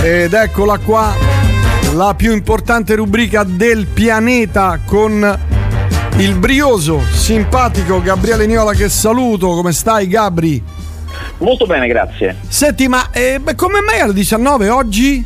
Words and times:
Ed 0.00 0.32
eccola 0.32 0.78
qua, 0.78 1.12
la 1.94 2.14
più 2.16 2.32
importante 2.32 2.94
rubrica 2.94 3.42
del 3.42 3.86
pianeta 3.86 4.78
con 4.84 5.38
il 6.18 6.34
brioso, 6.36 7.02
simpatico 7.12 8.00
Gabriele 8.00 8.46
Niola 8.46 8.72
che 8.74 8.88
saluto. 8.88 9.48
Come 9.48 9.72
stai 9.72 10.06
Gabri? 10.06 10.62
Molto 11.38 11.66
bene, 11.66 11.88
grazie. 11.88 12.36
Senti, 12.46 12.86
ma 12.86 13.10
eh, 13.10 13.40
come 13.56 13.80
mai 13.80 13.98
alle 13.98 14.12
19 14.12 14.68
oggi? 14.68 15.24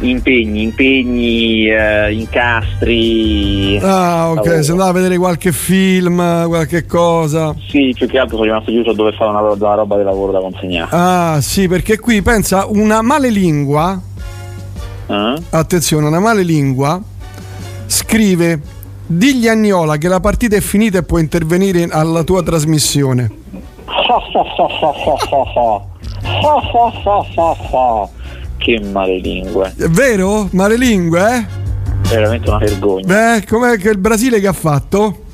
Impegni, 0.00 0.62
impegni, 0.62 1.66
eh, 1.66 2.12
incastri. 2.12 3.78
Ah, 3.82 4.30
ok, 4.30 4.64
se 4.64 4.70
andava 4.70 4.90
a 4.90 4.92
vedere 4.92 5.16
qualche 5.18 5.52
film, 5.52 6.46
qualche 6.46 6.86
cosa. 6.86 7.54
Sì, 7.68 7.92
più 7.94 8.06
che 8.06 8.18
altro 8.18 8.36
sono 8.36 8.48
rimasto 8.48 8.70
chiuso 8.70 8.90
a 8.90 8.94
dover 8.94 9.14
fare 9.14 9.30
una, 9.30 9.40
una 9.40 9.74
roba 9.74 9.96
di 9.96 10.04
lavoro 10.04 10.32
da 10.32 10.40
consegnare. 10.40 10.88
Ah, 10.90 11.38
sì, 11.40 11.68
perché 11.68 11.98
qui 11.98 12.22
pensa 12.22 12.66
una 12.66 13.02
male 13.02 13.30
lingua. 13.30 14.00
Uh? 15.06 15.42
Attenzione, 15.50 16.06
una 16.06 16.20
male 16.20 16.42
lingua 16.42 17.00
scrive 17.86 18.60
digli 19.06 19.48
a 19.48 19.52
Agnola 19.52 19.96
che 19.96 20.06
la 20.06 20.20
partita 20.20 20.54
è 20.54 20.60
finita 20.60 20.98
e 20.98 21.02
può 21.02 21.18
intervenire 21.18 21.88
alla 21.90 22.22
tua 22.22 22.42
trasmissione. 22.44 23.38
Che 28.70 28.78
malelingue. 28.78 29.74
È 29.76 29.88
vero? 29.88 30.48
Malelingue, 30.52 31.20
eh? 31.20 31.44
Veramente 32.08 32.48
una 32.48 32.58
vergogna. 32.58 33.04
Beh, 33.04 33.44
com'è 33.44 33.76
che 33.76 33.88
il 33.88 33.98
Brasile 33.98 34.38
che 34.38 34.46
ha 34.46 34.52
fatto? 34.52 35.24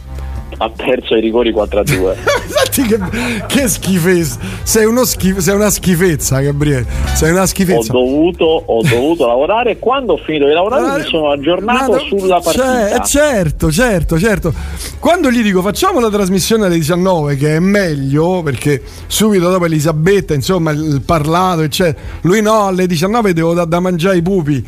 ha 0.58 0.70
perso 0.70 1.16
i 1.16 1.20
rigori 1.20 1.52
4 1.52 1.80
a 1.80 1.82
2. 1.82 2.16
Senti 2.76 2.94
che, 2.94 3.44
che 3.46 3.68
schifezza. 3.68 4.38
Sei, 4.62 4.86
schif- 5.06 5.38
sei, 5.38 5.54
una 5.54 5.70
schifezza, 5.70 6.40
Gabriele. 6.40 6.84
Sei 7.14 7.30
una 7.30 7.46
schifezza. 7.46 7.90
Ho 7.92 8.04
dovuto, 8.04 8.44
ho 8.44 8.82
dovuto 8.82 9.24
lavorare 9.26 9.70
e 9.70 9.78
quando 9.78 10.12
ho 10.12 10.16
finito 10.18 10.44
di 10.44 10.52
lavorare 10.52 11.00
mi 11.00 11.08
sono 11.08 11.30
aggiornato 11.30 11.92
no, 11.92 11.98
sulla 12.00 12.38
partita. 12.38 12.88
Cioè, 12.88 13.00
certo, 13.06 13.72
certo, 13.72 14.18
certo. 14.18 14.52
Quando 14.98 15.30
gli 15.30 15.40
dico 15.40 15.62
facciamo 15.62 16.00
la 16.00 16.10
trasmissione 16.10 16.66
alle 16.66 16.74
19, 16.74 17.36
che 17.36 17.56
è 17.56 17.60
meglio, 17.60 18.42
perché 18.42 18.82
subito 19.06 19.48
dopo 19.48 19.64
Elisabetta, 19.64 20.34
insomma, 20.34 20.72
il 20.72 21.00
parlato, 21.02 21.62
eccetera. 21.62 21.98
Lui 22.22 22.42
no, 22.42 22.66
alle 22.66 22.86
19 22.86 23.32
devo 23.32 23.54
dare 23.54 23.68
da 23.68 23.80
mangiare 23.80 24.16
ai 24.16 24.22
pupi 24.22 24.66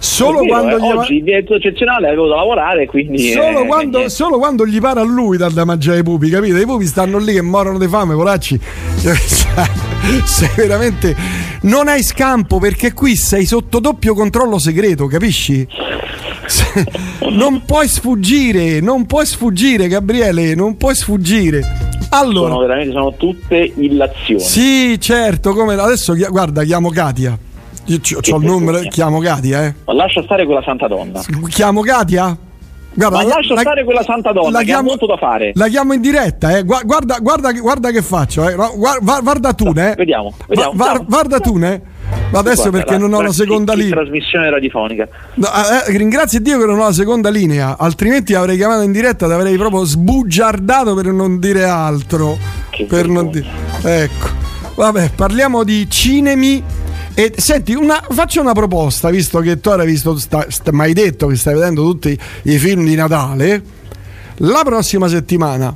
Solo 0.00 0.40
vero, 0.40 0.46
quando 0.46 0.76
eh, 0.76 0.80
gli 0.80 0.96
oggi 0.96 1.14
il 1.16 1.22
diretto 1.24 1.54
eccezionale 1.56 2.06
avevo 2.08 2.26
da 2.26 2.36
lavorare, 2.36 2.86
quindi. 2.86 3.32
Solo, 3.32 3.62
eh, 3.62 3.66
quando, 3.66 4.08
solo 4.08 4.38
quando 4.38 4.66
gli 4.66 4.80
pare 4.80 5.00
a 5.00 5.04
lui 5.04 5.36
dar 5.36 5.52
da 5.52 5.66
mangiare 5.66 5.98
i 5.98 6.02
pupi, 6.02 6.30
capite? 6.30 6.58
I 6.58 6.64
pupi 6.64 6.86
stanno 6.86 7.18
lì 7.18 7.34
che 7.34 7.42
morono 7.42 7.76
di 7.76 7.86
fame, 7.86 8.14
colacci. 8.14 8.58
sei 10.24 10.48
veramente. 10.56 11.14
Non 11.62 11.88
hai 11.88 12.02
scampo 12.02 12.58
perché 12.58 12.94
qui 12.94 13.14
sei 13.14 13.44
sotto 13.44 13.78
doppio 13.78 14.14
controllo 14.14 14.58
segreto, 14.58 15.06
capisci? 15.06 15.68
non 17.32 17.62
puoi 17.66 17.86
sfuggire, 17.86 18.80
non 18.80 19.04
puoi 19.04 19.26
sfuggire, 19.26 19.86
Gabriele, 19.86 20.54
non 20.54 20.78
puoi 20.78 20.94
sfuggire. 20.94 21.60
Allora, 22.08 22.54
sono 22.54 22.60
veramente 22.60 22.92
sono 22.92 23.14
tutte 23.16 23.72
illazioni. 23.76 24.40
Sì, 24.40 24.98
certo, 24.98 25.52
come 25.52 25.74
adesso 25.74 26.14
guarda, 26.14 26.64
chiamo 26.64 26.88
Katia. 26.88 27.38
Io 27.90 27.98
ho 28.32 28.36
il 28.36 28.44
numero, 28.44 28.78
chiamo 28.88 29.18
Katia, 29.18 29.64
eh. 29.64 29.74
Ma 29.84 29.94
lascia 29.94 30.22
stare 30.22 30.44
quella 30.44 30.62
santa 30.62 30.86
donna. 30.86 31.20
Chiamo 31.48 31.80
Katia? 31.80 32.38
Guarda, 32.92 33.18
Ma 33.18 33.24
lascia 33.24 33.54
la, 33.54 33.60
stare 33.60 33.84
quella 33.84 34.02
santa 34.02 34.32
donna 34.32 34.58
la 34.58 34.64
chiamo, 34.64 34.88
molto 34.88 35.06
da 35.06 35.16
fare. 35.16 35.52
La 35.54 35.68
chiamo 35.68 35.92
in 35.92 36.00
diretta, 36.00 36.56
eh. 36.56 36.62
Guarda, 36.62 37.18
guarda, 37.18 37.52
guarda 37.52 37.90
che 37.90 38.02
faccio, 38.02 38.48
eh. 38.48 38.54
Guarda, 38.54 39.20
guarda 39.20 39.52
tu, 39.54 39.72
ne. 39.72 39.94
Vediamo, 39.96 40.32
vediamo. 40.46 40.72
Va, 40.74 41.02
guarda 41.04 41.40
tu, 41.40 41.56
ne. 41.56 41.82
Ma 42.30 42.38
adesso 42.38 42.70
guarda, 42.70 42.78
perché 42.78 42.98
non 42.98 43.12
ho 43.12 43.22
la 43.22 43.32
seconda 43.32 43.74
linea. 43.74 43.94
Trasmissione 43.94 44.50
radiofonica. 44.50 45.08
No, 45.34 45.46
eh, 45.46 45.96
ringrazio 45.96 46.40
Dio 46.40 46.58
che 46.58 46.66
non 46.66 46.78
ho 46.78 46.84
la 46.84 46.92
seconda 46.92 47.28
linea, 47.28 47.76
altrimenti 47.76 48.34
avrei 48.34 48.56
chiamato 48.56 48.82
in 48.82 48.92
diretta 48.92 49.26
ti 49.26 49.32
avrei 49.32 49.56
proprio 49.56 49.84
sbugiardato 49.84 50.94
per 50.94 51.06
non 51.06 51.40
dire 51.40 51.64
altro. 51.64 52.38
Che 52.70 52.84
per 52.84 53.08
non 53.08 53.30
dire. 53.30 53.46
Ecco. 53.82 54.28
Vabbè, 54.76 55.10
parliamo 55.14 55.64
di 55.64 55.88
cinemi 55.90 56.62
e 57.14 57.34
senti, 57.36 57.74
una, 57.74 58.02
faccio 58.08 58.40
una 58.40 58.52
proposta, 58.52 59.10
visto 59.10 59.40
che 59.40 59.60
tu 59.60 59.68
hai 59.70 59.86
visto, 59.86 60.16
sta, 60.16 60.46
sta, 60.48 60.72
mi 60.72 60.82
hai 60.82 60.92
detto 60.92 61.26
che 61.26 61.36
stai 61.36 61.54
vedendo 61.54 61.82
tutti 61.82 62.18
i 62.44 62.58
film 62.58 62.84
di 62.84 62.94
Natale. 62.94 63.62
La 64.42 64.62
prossima 64.64 65.06
settimana, 65.08 65.74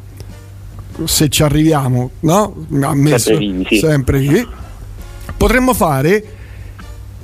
se 1.05 1.29
ci 1.29 1.43
arriviamo, 1.43 2.13
no? 2.21 2.67
Ammesso, 2.83 3.31
sempre 3.31 3.47
vivi, 3.47 3.67
sì. 3.69 3.77
sempre 3.79 4.19
vivi, 4.19 4.49
potremmo 5.37 5.75
fare 5.75 6.25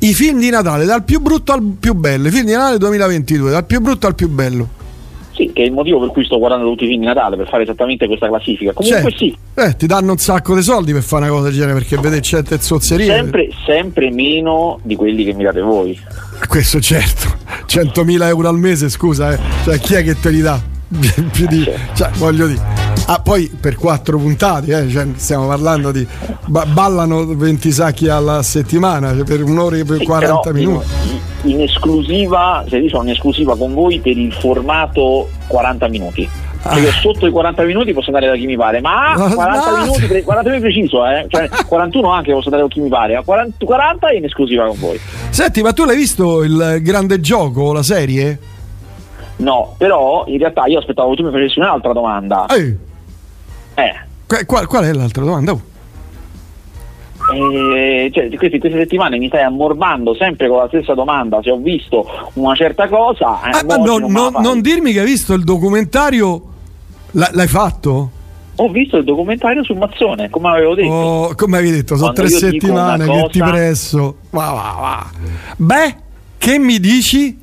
i 0.01 0.13
film 0.13 0.39
di 0.39 0.51
Natale 0.51 0.85
dal 0.85 1.05
più 1.05 1.21
brutto 1.21 1.53
al 1.53 1.63
più 1.79 1.95
bello. 1.95 2.29
I 2.29 2.31
film 2.31 2.47
di 2.47 2.53
Natale 2.53 2.79
2022, 2.79 3.51
dal 3.51 3.65
più 3.65 3.81
brutto 3.81 4.07
al 4.07 4.15
più 4.15 4.29
bello. 4.29 4.79
Sì, 5.41 5.53
che 5.55 5.63
è 5.63 5.65
il 5.65 5.73
motivo 5.73 5.99
per 5.99 6.11
cui 6.11 6.23
sto 6.23 6.39
guardando 6.39 6.69
tutti 6.69 6.85
i 6.85 6.89
film 6.89 7.01
di 7.01 7.07
Natale 7.07 7.37
per 7.37 7.49
fare 7.49 7.63
esattamente 7.63 8.07
questa 8.07 8.29
classifica. 8.29 8.75
Comunque 8.75 9.11
certo. 9.11 9.17
sì. 9.17 9.35
Eh, 9.55 9.75
ti 9.75 9.87
danno 9.87 10.13
un 10.13 10.19
sacco 10.19 10.55
di 10.55 10.61
soldi 10.61 10.93
per 10.93 11.03
fare 11.03 11.25
una 11.25 11.33
cosa 11.33 11.45
del 11.45 11.55
genere 11.55 11.73
perché 11.73 11.95
no. 11.95 12.03
vede 12.03 12.21
certe 12.21 12.61
zozzerie. 12.61 13.07
Sempre, 13.07 13.49
sempre 13.65 14.11
meno 14.11 14.81
di 14.83 14.97
quelli 14.97 15.25
che 15.25 15.33
mi 15.33 15.45
date 15.45 15.63
voi. 15.63 15.99
Questo 16.47 16.79
certo. 16.81 17.39
100.000 17.67 18.23
euro 18.25 18.49
al 18.51 18.59
mese, 18.59 18.91
scusa, 18.91 19.33
eh. 19.33 19.39
Cioè, 19.65 19.79
chi 19.79 19.95
è 19.95 20.03
che 20.03 20.21
te 20.21 20.29
li 20.29 20.43
dà? 20.43 20.61
Più 21.33 21.47
di, 21.47 21.63
certo. 21.63 21.95
cioè, 21.95 22.11
voglio 22.15 22.49
dire. 22.49 22.61
Ah, 23.07 23.21
poi 23.21 23.49
per 23.49 23.77
quattro 23.77 24.19
puntate, 24.19 24.77
eh, 24.77 24.89
cioè 24.89 25.07
stiamo 25.15 25.47
parlando 25.47 25.93
di. 25.93 26.07
ballano 26.47 27.25
20 27.25 27.71
sacchi 27.71 28.09
alla 28.09 28.43
settimana 28.43 29.15
cioè 29.15 29.25
per 29.25 29.43
un'ora 29.43 29.77
e 29.77 29.85
per 29.85 29.99
sì, 29.99 30.05
40 30.05 30.53
minuti. 30.53 30.87
In, 31.43 31.51
in 31.51 31.61
esclusiva, 31.63 32.65
se 32.69 32.85
sono 32.89 33.05
in 33.05 33.11
esclusiva 33.11 33.57
con 33.57 33.73
voi 33.73 34.01
per 34.01 34.17
il 34.17 34.33
formato 34.33 35.29
40 35.47 35.89
minuti. 35.89 36.29
Ah. 36.63 36.79
Io 36.79 36.91
sotto 36.91 37.27
i 37.27 37.31
40 37.31 37.63
minuti 37.63 37.93
posso 37.93 38.09
andare 38.09 38.27
da 38.27 38.37
chi 38.37 38.47
mi 38.47 38.57
pare, 38.57 38.81
ma 38.81 39.15
40 39.17 39.71
no. 39.71 39.85
minuti, 39.85 40.23
40 40.23 40.51
minuti 40.51 40.71
preciso, 40.71 41.07
eh? 41.07 41.27
cioè 41.29 41.49
41 41.67 42.11
anche 42.11 42.33
posso 42.33 42.49
andare 42.49 42.65
da 42.65 42.69
chi 42.69 42.81
mi 42.81 42.89
pare, 42.89 43.21
40, 43.25 43.65
40 43.65 44.11
in 44.13 44.25
esclusiva 44.25 44.67
con 44.67 44.79
voi. 44.79 45.01
Senti, 45.31 45.63
ma 45.63 45.73
tu 45.73 45.85
l'hai 45.85 45.97
visto 45.97 46.43
il 46.43 46.79
grande 46.83 47.21
gioco, 47.21 47.73
la 47.73 47.83
serie? 47.83 48.39
No, 49.41 49.75
però 49.79 50.25
in 50.27 50.39
realtà 50.39 50.67
io 50.67 50.79
aspettavo 50.79 51.11
che 51.11 51.17
tu 51.17 51.25
mi 51.25 51.33
facessi 51.33 51.59
un'altra 51.59 51.93
domanda. 51.93 52.47
Ehi. 52.49 52.77
Eh. 53.75 54.45
Qual, 54.47 54.67
qual 54.67 54.85
è 54.85 54.93
l'altra 54.93 55.25
domanda? 55.25 55.53
Oh. 55.53 55.69
Eh, 57.33 58.11
cioè, 58.13 58.29
queste, 58.29 58.59
queste, 58.59 58.79
settimane 58.79 59.19
mi 59.19 59.29
stai 59.29 59.43
ammorbando 59.43 60.15
sempre 60.15 60.49
con 60.49 60.59
la 60.59 60.69
stessa 60.69 60.95
domanda 60.95 61.41
se 61.43 61.51
ho 61.51 61.59
visto 61.59 62.07
una 62.35 62.55
certa 62.55 62.89
cosa. 62.89 63.41
Eh, 63.43 63.51
ah, 63.53 63.77
no, 63.77 63.99
non, 63.99 64.35
non 64.41 64.61
dirmi 64.61 64.93
che 64.93 65.01
hai 65.01 65.07
visto 65.07 65.35
il 65.35 65.45
documentario, 65.45 66.43
L- 67.13 67.23
l'hai 67.33 67.49
fatto? 67.49 68.11
Ho 68.57 68.69
visto 68.69 68.99
il 68.99 69.05
documentario 69.05 69.65
su 69.65 69.73
Mazzone, 69.75 70.29
come 70.29 70.49
avevo 70.49 70.75
detto. 70.75 70.93
Oh, 70.93 71.35
come 71.35 71.59
avevi 71.59 71.77
detto, 71.77 71.97
sono 71.97 72.13
Quando 72.13 72.31
tre 72.31 72.39
settimane 72.39 73.07
cosa... 73.07 73.23
che 73.23 73.29
ti 73.31 73.39
presso. 73.39 74.17
Va, 74.31 74.51
va, 74.51 74.77
va. 74.79 75.11
Beh, 75.57 75.97
che 76.37 76.59
mi 76.59 76.79
dici? 76.79 77.39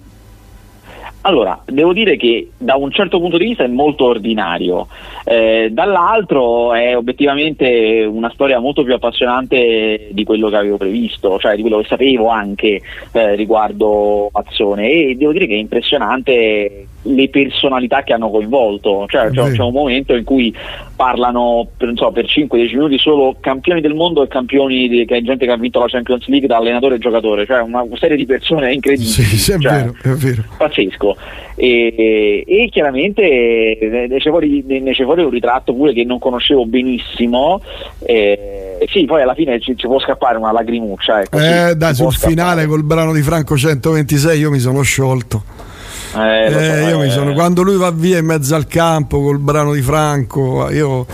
Allora, 1.28 1.62
devo 1.66 1.92
dire 1.92 2.16
che 2.16 2.52
da 2.58 2.78
un 2.78 2.90
certo 2.90 3.20
punto 3.20 3.38
di 3.38 3.48
vista 3.48 3.66
è 3.66 3.68
molto 3.68 4.06
ordinario, 4.06 4.88
eh, 5.26 5.68
dall'altro 5.74 6.74
è 6.74 6.96
obiettivamente 6.96 8.08
una 8.10 8.30
storia 8.30 8.60
molto 8.60 8.86
più 8.86 8.94
appassionante 8.94 10.08
di 10.12 10.24
quello 10.24 10.48
che 10.48 10.56
avevo 10.56 10.78
previsto, 10.78 11.38
cioè 11.38 11.58
di 11.58 11.64
quello 11.64 11.80
che 11.80 11.88
sapevo 11.90 12.30
anche 12.30 12.82
eh, 13.12 13.36
riguardo 13.36 14.30
Azione 14.32 14.90
e 14.90 15.16
devo 15.18 15.34
dire 15.34 15.48
che 15.48 15.56
è 15.56 15.58
impressionante 15.58 16.88
le 17.04 17.30
personalità 17.30 18.04
che 18.04 18.14
hanno 18.14 18.30
coinvolto, 18.30 19.06
cioè 19.08 19.30
c'è, 19.30 19.52
c'è 19.52 19.62
un 19.62 19.72
momento 19.72 20.16
in 20.16 20.24
cui 20.24 20.54
parlano 20.96 21.68
per, 21.78 21.92
so, 21.96 22.12
per 22.12 22.26
5-10 22.26 22.74
minuti 22.74 22.98
solo 22.98 23.36
campioni 23.40 23.82
del 23.82 23.94
mondo 23.94 24.24
e 24.24 24.28
campioni 24.28 24.88
di, 24.88 25.06
che 25.06 25.22
gente 25.22 25.46
che 25.46 25.52
ha 25.52 25.58
vinto 25.58 25.80
la 25.80 25.88
Champions 25.88 26.28
League 26.28 26.48
da 26.48 26.58
allenatore 26.58 26.96
e 26.96 27.00
giocatore, 27.00 27.46
cioè 27.46 27.62
una 27.62 27.86
serie 27.94 28.18
di 28.18 28.26
persone 28.26 28.74
incredibili. 28.74 29.10
Sì, 29.10 29.24
sì 29.24 29.52
è, 29.54 29.58
cioè, 29.60 29.72
vero, 29.72 29.96
è 30.02 30.10
vero. 30.10 30.44
Pazzesco. 30.58 31.16
E, 31.56 32.44
e 32.46 32.70
chiaramente 32.72 33.78
ne 33.82 34.18
c'è, 34.18 34.30
fuori, 34.30 34.64
ne 34.68 34.92
c'è, 34.92 35.04
fuori, 35.04 35.24
un 35.24 35.30
ritratto 35.30 35.74
pure 35.74 35.94
che 35.94 36.04
non 36.04 36.20
conoscevo 36.20 36.66
benissimo. 36.66 37.62
Eh, 38.04 38.86
sì, 38.90 39.06
poi 39.06 39.22
alla 39.22 39.34
fine 39.34 39.60
ci, 39.60 39.76
ci 39.76 39.88
può 39.88 40.00
scappare 40.00 40.38
una 40.38 40.52
lagrimuccia. 40.52 41.22
Ecco, 41.22 41.38
eh, 41.38 41.76
dai, 41.76 41.96
sul 41.96 42.12
scappare. 42.12 42.34
finale 42.34 42.66
col 42.66 42.84
brano 42.84 43.14
di 43.14 43.22
Franco 43.22 43.56
126 43.56 44.40
io 44.40 44.52
mi 44.52 44.60
sono 44.60 44.82
sciolto. 44.82 45.67
Eh, 46.16 46.54
eh, 46.54 46.90
io 46.90 47.00
mi 47.00 47.10
sono, 47.10 47.34
quando 47.34 47.62
lui 47.62 47.78
va 47.78 47.92
via 47.92 48.18
in 48.18 48.26
mezzo 48.26 48.56
al 48.56 48.68
campo 48.68 49.22
col 49.22 49.40
brano 49.40 49.74
di 49.74 49.82
Franco, 49.82 50.70
io 50.70 51.06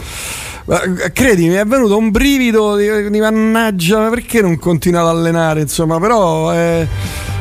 credimi, 1.12 1.50
mi 1.50 1.56
è 1.56 1.66
venuto 1.66 1.98
un 1.98 2.10
brivido 2.10 2.76
di, 2.76 3.10
di 3.10 3.20
mannaggia, 3.20 4.10
perché 4.10 4.42
non 4.42 4.58
continua 4.58 5.02
ad 5.02 5.08
allenare? 5.08 5.62
Insomma, 5.62 6.00
però 6.00 6.54
eh, 6.54 6.88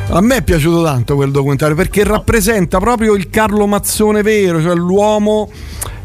a 0.09 0.21
me 0.21 0.37
è 0.37 0.41
piaciuto 0.41 0.83
tanto 0.83 1.15
quel 1.15 1.31
documentario 1.31 1.75
perché 1.75 2.03
rappresenta 2.03 2.79
proprio 2.79 3.13
il 3.13 3.29
Carlo 3.29 3.65
Mazzone 3.65 4.21
vero, 4.21 4.61
cioè 4.61 4.75
l'uomo. 4.75 5.49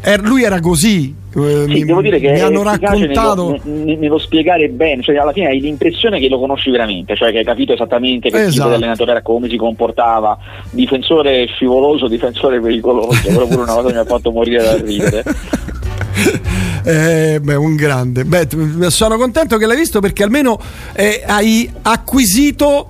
Er, 0.01 0.21
lui 0.21 0.43
era 0.43 0.61
così, 0.61 1.13
Eh, 1.35 1.65
sì, 1.67 1.73
mi, 1.73 1.85
devo 1.85 2.01
dire 2.01 2.19
che 2.19 2.31
mi 2.31 2.39
hanno 2.39 2.63
raccontato 2.63 3.59
nello, 3.63 3.99
nello, 3.99 4.17
spiegare 4.17 4.67
bene, 4.69 5.03
cioè 5.03 5.15
alla 5.17 5.31
fine 5.31 5.47
hai 5.47 5.59
l'impressione 5.59 6.19
che 6.19 6.27
lo 6.27 6.39
conosci 6.39 6.71
veramente, 6.71 7.15
cioè 7.15 7.31
che 7.31 7.39
hai 7.39 7.43
capito 7.43 7.73
esattamente 7.73 8.31
che 8.31 8.37
esatto. 8.37 8.51
tipo 8.51 8.67
di 8.69 8.73
allenatore 8.75 9.11
era, 9.11 9.21
come 9.21 9.47
si 9.47 9.55
comportava, 9.55 10.37
difensore 10.71 11.45
scivoloso, 11.45 12.07
difensore 12.07 12.59
pericoloso, 12.59 13.21
però 13.31 13.45
pure 13.45 13.61
una 13.61 13.73
cosa 13.73 13.89
mi 13.89 13.97
ha 13.97 14.05
fatto 14.05 14.31
morire 14.31 14.63
da 14.63 14.77
ridere. 14.77 15.23
Eh, 16.83 17.39
beh, 17.41 17.55
un 17.55 17.75
grande. 17.75 18.23
Beh, 18.23 18.47
sono 18.87 19.17
contento 19.17 19.57
che 19.57 19.65
l'hai 19.65 19.77
visto 19.77 19.99
perché 19.99 20.23
almeno 20.23 20.59
eh, 20.93 21.23
hai 21.25 21.69
acquisito 21.83 22.89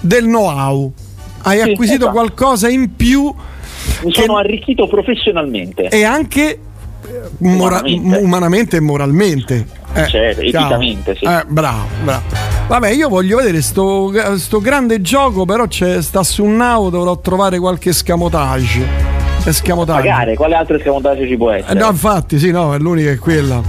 del 0.00 0.24
know-how, 0.24 0.90
hai 1.42 1.60
sì, 1.60 1.70
acquisito 1.70 2.04
esatto. 2.04 2.12
qualcosa 2.12 2.68
in 2.68 2.96
più. 2.96 3.32
Mi 4.02 4.12
sono 4.12 4.36
arricchito 4.36 4.86
professionalmente. 4.86 5.88
E 5.88 6.04
anche 6.04 6.58
mora- 7.38 7.82
umanamente. 7.84 8.76
e 8.76 8.80
moralmente. 8.80 9.66
Eh, 9.94 10.06
certo, 10.06 10.40
eticamente, 10.40 11.16
sì. 11.16 11.24
Eh, 11.24 11.44
bravo, 11.46 11.86
bravo. 12.02 12.22
Vabbè, 12.68 12.90
io 12.90 13.08
voglio 13.08 13.38
vedere 13.38 13.62
sto, 13.62 14.12
sto 14.36 14.60
grande 14.60 15.00
gioco, 15.00 15.44
però 15.44 15.66
c'è, 15.66 16.02
sta 16.02 16.22
su 16.22 16.44
un 16.44 16.56
now, 16.56 16.90
dovrò 16.90 17.18
trovare 17.18 17.58
qualche 17.58 17.92
scamotage. 17.92 18.86
Escamotage. 19.44 20.08
Magari, 20.08 20.34
quale 20.36 20.54
altro 20.54 20.76
escamotage 20.76 21.26
ci 21.26 21.36
può 21.36 21.50
essere? 21.50 21.72
Eh, 21.78 21.82
no, 21.82 21.88
infatti, 21.88 22.38
sì, 22.38 22.50
no, 22.50 22.74
è 22.74 22.78
l'unica 22.78 23.10
è 23.10 23.16
quella. 23.16 23.62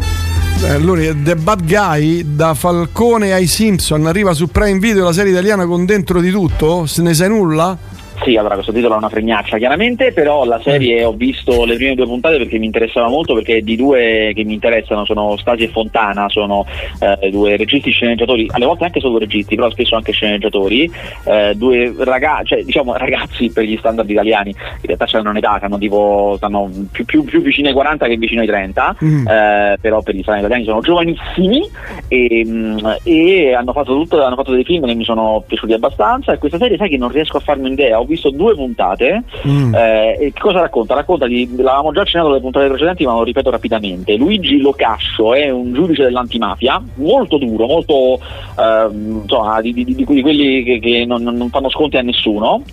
È 0.62 0.78
l'unica. 0.78 1.14
The 1.16 1.36
Bad 1.38 1.66
Guy 1.66 2.36
da 2.36 2.54
Falcone 2.54 3.32
ai 3.32 3.48
Simpson 3.48 4.06
arriva 4.06 4.34
su 4.34 4.48
Prime 4.48 4.80
Video 4.80 5.06
la 5.06 5.14
serie 5.14 5.32
italiana 5.32 5.66
con 5.66 5.86
dentro 5.86 6.20
di 6.20 6.32
tutto? 6.32 6.86
Se 6.86 7.02
ne 7.02 7.14
sai 7.14 7.30
nulla? 7.30 7.78
Sì, 8.24 8.36
allora 8.36 8.56
questo 8.56 8.74
titolo 8.74 8.95
è 8.95 8.98
una 8.98 9.10
fregnaccia 9.10 9.57
chiaramente, 9.57 10.12
però 10.12 10.44
la 10.44 10.60
serie 10.62 11.04
ho 11.06 11.13
visto 11.13 11.63
le 11.63 11.75
prime 11.75 11.95
due 11.95 12.06
puntate 12.06 12.38
perché 12.38 12.57
mi 12.57 12.66
interessava 12.66 13.07
molto, 13.07 13.33
perché 13.33 13.62
di 13.62 13.75
due 13.77 14.33
che 14.36 14.44
mi 14.44 14.54
interessano 14.54 15.06
sono 15.06 15.38
Stasi 15.38 15.63
e 15.63 15.68
Fontana, 15.69 16.27
sono 16.27 16.66
eh, 17.00 17.30
due 17.30 17.56
registi 17.56 17.92
sceneggiatori, 17.92 18.48
alle 18.51 18.66
volte 18.66 18.83
anche 18.83 19.00
solo 19.00 19.19
registi, 19.19 19.56
però 19.56 19.69
spesso 19.69 19.95
anche 19.95 20.12
sceneggiatori, 20.12 20.92
eh, 21.24 21.54
due 21.56 21.94
ragazzi, 22.00 22.48
cioè, 22.48 22.63
diciamo 22.63 22.95
ragazzi 22.98 23.50
per 23.51 23.63
gli 23.63 23.77
standard 23.77 24.10
italiani, 24.10 24.50
in 24.50 24.86
realtà 24.86 25.06
c'hanno 25.06 25.30
un'età 25.30 25.57
che 25.60 25.65
hanno 25.65 25.77
tipo, 25.77 26.33
stanno 26.38 26.69
più, 26.92 27.06
più, 27.06 27.24
più 27.24 27.42
vicino 27.42 27.69
ai 27.69 27.74
40 27.74 28.07
che 28.07 28.18
vicino 28.18 28.42
ai 28.42 28.48
30, 28.48 28.98
mm. 29.04 29.27
eh, 29.27 29.77
però 29.80 30.01
per 30.01 30.15
gli 30.15 30.22
standard 30.22 30.45
italiani 30.45 30.65
sono 30.65 30.81
giovanissimi 30.81 31.69
e, 32.10 32.44
mm, 32.45 32.77
e 33.04 33.54
hanno, 33.54 33.72
fatto 33.72 33.94
tutto, 33.94 34.22
hanno 34.24 34.36
fatto 34.36 34.51
dei 34.51 34.65
film 34.65 34.86
che 34.86 34.94
mi 34.94 35.06
sono 35.06 35.42
piaciuti 35.48 35.72
abbastanza 35.72 36.33
e 36.33 36.38
questa 36.38 36.57
serie 36.57 36.75
sai 36.75 36.89
che 36.89 36.98
non 36.98 37.10
riesco 37.10 37.38
a 37.38 37.42
farmi 37.42 37.65
un'idea, 37.65 38.00
visto 38.10 38.30
due 38.30 38.56
puntate. 38.56 39.24
Mm. 39.48 39.74
Eh, 39.74 40.18
e 40.20 40.34
cosa 40.38 40.60
racconta? 40.60 40.96
Racconta 40.96 41.28
di, 41.28 41.48
l'avevamo 41.56 41.92
già 41.92 42.02
accennato 42.02 42.30
nelle 42.30 42.42
puntate 42.42 42.68
precedenti, 42.68 43.06
ma 43.06 43.14
lo 43.14 43.24
ripeto 43.24 43.50
rapidamente. 43.50 44.16
Luigi 44.16 44.60
Locascio 44.60 45.34
è 45.34 45.50
un 45.50 45.74
giudice 45.74 46.04
dell'antimafia, 46.04 46.82
molto 46.96 47.38
duro, 47.38 47.66
molto 47.66 48.16
eh, 48.16 48.88
insomma, 48.92 49.62
di, 49.62 49.74
di, 49.74 49.86
di, 49.86 50.04
quelli 50.04 50.64
che, 50.64 50.80
che 50.80 51.06
non, 51.06 51.24
non 51.24 51.50
fanno 51.50 51.70
sconti 51.70 51.98
a 51.98 52.02
nessuno 52.02 52.64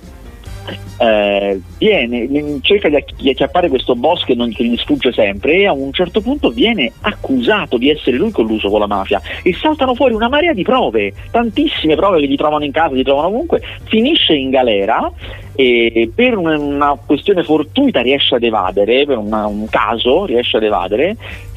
eh, 0.98 1.60
viene, 1.78 2.58
cerca 2.62 2.88
di 2.88 3.30
acchiappare 3.30 3.68
questo 3.68 3.94
boss 3.94 4.24
che, 4.24 4.34
non, 4.34 4.50
che 4.52 4.64
gli 4.64 4.76
sfugge 4.76 5.12
sempre 5.12 5.56
e 5.56 5.66
a 5.66 5.72
un 5.72 5.92
certo 5.92 6.20
punto 6.20 6.50
viene 6.50 6.92
accusato 7.02 7.76
di 7.78 7.90
essere 7.90 8.16
lui 8.16 8.30
colluso 8.30 8.68
con 8.68 8.80
la 8.80 8.86
mafia. 8.86 9.20
E 9.42 9.54
saltano 9.54 9.94
fuori 9.94 10.14
una 10.14 10.28
marea 10.28 10.52
di 10.52 10.62
prove, 10.62 11.12
tantissime 11.30 11.94
prove 11.94 12.20
che 12.20 12.28
gli 12.28 12.36
trovano 12.36 12.64
in 12.64 12.72
casa, 12.72 12.94
gli 12.94 13.02
trovano 13.02 13.28
ovunque, 13.28 13.62
finisce 13.84 14.34
in 14.34 14.50
galera 14.50 15.10
e 15.56 16.10
per 16.14 16.36
una, 16.36 16.98
questione 17.04 17.42
fortuita 17.42 18.02
riesce 18.02 18.34
ad 18.34 18.42
evadere, 18.42 19.06
per 19.06 19.16
una, 19.16 19.46
un 19.46 19.66
caso 19.68 20.26
riesce 20.26 20.58
ad 20.58 20.62
evadere, 20.62 21.16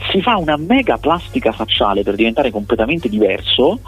si 0.09 0.21
fa 0.21 0.37
una 0.37 0.57
mega 0.57 0.97
plastica 0.97 1.51
facciale 1.51 2.03
per 2.03 2.15
diventare 2.15 2.49
completamente 2.49 3.09
diverso 3.09 3.81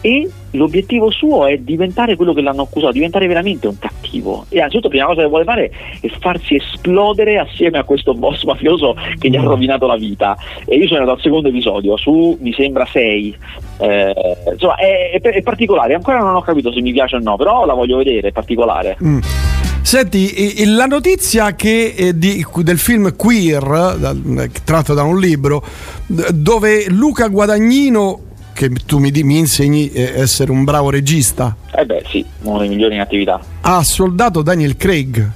e 0.00 0.30
l'obiettivo 0.52 1.10
suo 1.10 1.46
è 1.46 1.58
diventare 1.58 2.16
quello 2.16 2.32
che 2.32 2.40
l'hanno 2.40 2.62
accusato, 2.62 2.92
diventare 2.92 3.26
veramente 3.26 3.66
un 3.66 3.78
cattivo. 3.78 4.46
E 4.48 4.60
anzitutto 4.60 4.86
la 4.86 4.90
prima 4.90 5.06
cosa 5.06 5.22
che 5.22 5.28
vuole 5.28 5.44
fare 5.44 5.70
è 6.00 6.08
farsi 6.18 6.54
esplodere 6.56 7.38
assieme 7.38 7.78
a 7.78 7.84
questo 7.84 8.14
boss 8.14 8.44
mafioso 8.44 8.96
che 9.18 9.28
gli 9.28 9.36
ha 9.36 9.42
mm. 9.42 9.46
rovinato 9.46 9.86
la 9.86 9.96
vita. 9.96 10.36
E 10.64 10.76
io 10.76 10.86
sono 10.86 11.00
andato 11.00 11.18
al 11.18 11.22
secondo 11.22 11.48
episodio, 11.48 11.96
su 11.96 12.38
mi 12.40 12.52
sembra 12.52 12.86
6. 12.86 13.36
Eh, 13.80 14.14
insomma, 14.52 14.76
è, 14.76 15.10
è, 15.12 15.20
è, 15.20 15.42
particolare, 15.42 15.94
ancora 15.94 16.18
non 16.18 16.34
ho 16.34 16.42
capito 16.42 16.72
se 16.72 16.80
mi 16.80 16.92
piace 16.92 17.16
o 17.16 17.20
no, 17.20 17.36
però 17.36 17.66
la 17.66 17.74
voglio 17.74 17.98
vedere, 17.98 18.28
è 18.28 18.32
particolare. 18.32 18.96
Mm. 19.02 19.18
Senti, 19.88 20.66
la 20.66 20.84
notizia 20.84 21.54
che, 21.54 21.94
eh, 21.96 22.18
di, 22.18 22.44
del 22.56 22.76
film 22.76 23.16
Queer, 23.16 23.96
da, 23.96 24.14
tratto 24.62 24.92
da 24.92 25.02
un 25.02 25.18
libro, 25.18 25.64
dove 26.06 26.90
Luca 26.90 27.28
Guadagnino 27.28 28.20
che 28.52 28.68
tu 28.84 28.98
mi, 28.98 29.10
mi 29.10 29.38
insegni 29.38 29.90
eh, 29.90 30.20
essere 30.20 30.50
un 30.50 30.64
bravo 30.64 30.90
regista. 30.90 31.56
Eh 31.74 31.86
beh 31.86 32.04
sì, 32.06 32.22
uno 32.42 32.58
dei 32.58 32.68
migliori 32.68 32.96
in 32.96 33.00
attività. 33.00 33.40
Ha 33.62 33.82
soldato 33.82 34.42
Daniel 34.42 34.76
Craig. 34.76 35.30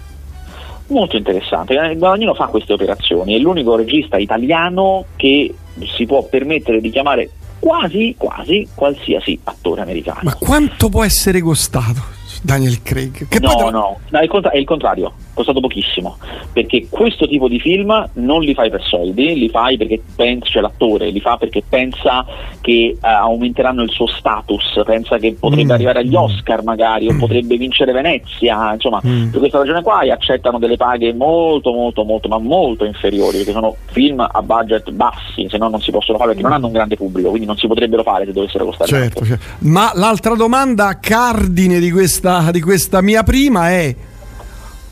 Molto 0.88 1.16
interessante, 1.16 1.74
Guadagnino 1.96 2.34
fa 2.34 2.48
queste 2.48 2.74
operazioni, 2.74 3.34
è 3.34 3.38
l'unico 3.38 3.74
regista 3.74 4.18
italiano 4.18 5.06
che 5.16 5.54
si 5.96 6.04
può 6.04 6.24
permettere 6.24 6.82
di 6.82 6.90
chiamare 6.90 7.30
quasi, 7.58 8.16
quasi 8.18 8.68
qualsiasi 8.74 9.40
attore 9.44 9.80
americano. 9.80 10.20
Ma 10.24 10.34
quanto 10.34 10.90
può 10.90 11.02
essere 11.04 11.40
costato? 11.40 12.20
Daniel 12.42 12.82
Craig. 12.82 13.28
Che 13.28 13.38
no, 13.38 13.70
no, 13.70 13.98
no, 14.10 14.18
è 14.50 14.56
il 14.56 14.66
contrario 14.66 15.14
costato 15.34 15.60
pochissimo, 15.60 16.16
perché 16.52 16.86
questo 16.88 17.26
tipo 17.26 17.48
di 17.48 17.58
film 17.58 18.10
non 18.14 18.42
li 18.42 18.54
fai 18.54 18.70
per 18.70 18.82
soldi, 18.82 19.34
li 19.34 19.48
fai 19.48 19.76
perché 19.76 20.00
pensa, 20.14 20.46
cioè 20.46 20.62
l'attore 20.62 21.10
li 21.10 21.20
fa 21.20 21.36
perché 21.36 21.62
pensa 21.66 22.24
che 22.60 22.96
uh, 22.96 23.06
aumenteranno 23.06 23.82
il 23.82 23.90
suo 23.90 24.06
status, 24.06 24.82
pensa 24.84 25.18
che 25.18 25.34
potrebbe 25.38 25.72
mm. 25.72 25.76
arrivare 25.76 25.98
agli 26.00 26.14
Oscar 26.14 26.62
magari 26.62 27.08
o 27.08 27.12
mm. 27.12 27.18
potrebbe 27.18 27.56
vincere 27.56 27.92
Venezia, 27.92 28.72
insomma, 28.72 29.00
mm. 29.04 29.30
per 29.30 29.38
questa 29.40 29.58
ragione 29.58 29.82
qua 29.82 30.00
accettano 30.00 30.58
delle 30.58 30.76
paghe 30.76 31.12
molto 31.12 31.72
molto 31.72 32.04
molto 32.04 32.28
ma 32.28 32.38
molto 32.38 32.84
inferiori, 32.84 33.38
perché 33.38 33.52
sono 33.52 33.76
film 33.86 34.20
a 34.20 34.42
budget 34.42 34.90
bassi, 34.90 35.46
se 35.48 35.58
no 35.58 35.68
non 35.68 35.80
si 35.80 35.90
possono 35.90 36.18
fare 36.18 36.30
perché 36.30 36.42
non 36.42 36.52
hanno 36.52 36.66
un 36.66 36.72
grande 36.72 36.96
pubblico, 36.96 37.28
quindi 37.28 37.46
non 37.46 37.56
si 37.56 37.66
potrebbero 37.66 38.02
fare 38.02 38.24
se 38.26 38.32
dovessero 38.32 38.64
costare 38.64 38.90
certo, 38.90 39.24
certo. 39.24 39.44
Ma 39.60 39.92
l'altra 39.94 40.34
domanda 40.34 40.98
cardine 41.00 41.78
di 41.78 41.90
questa, 41.90 42.50
di 42.50 42.60
questa 42.60 43.00
mia 43.00 43.22
prima 43.22 43.70
è 43.70 43.94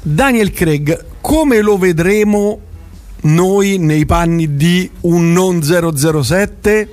Daniel 0.02 0.50
Craig, 0.52 1.04
come 1.20 1.60
lo 1.60 1.76
vedremo 1.76 2.58
noi 3.22 3.76
nei 3.78 4.06
panni 4.06 4.56
di 4.56 4.90
un 5.02 5.32
non 5.32 5.62
007? 5.62 6.88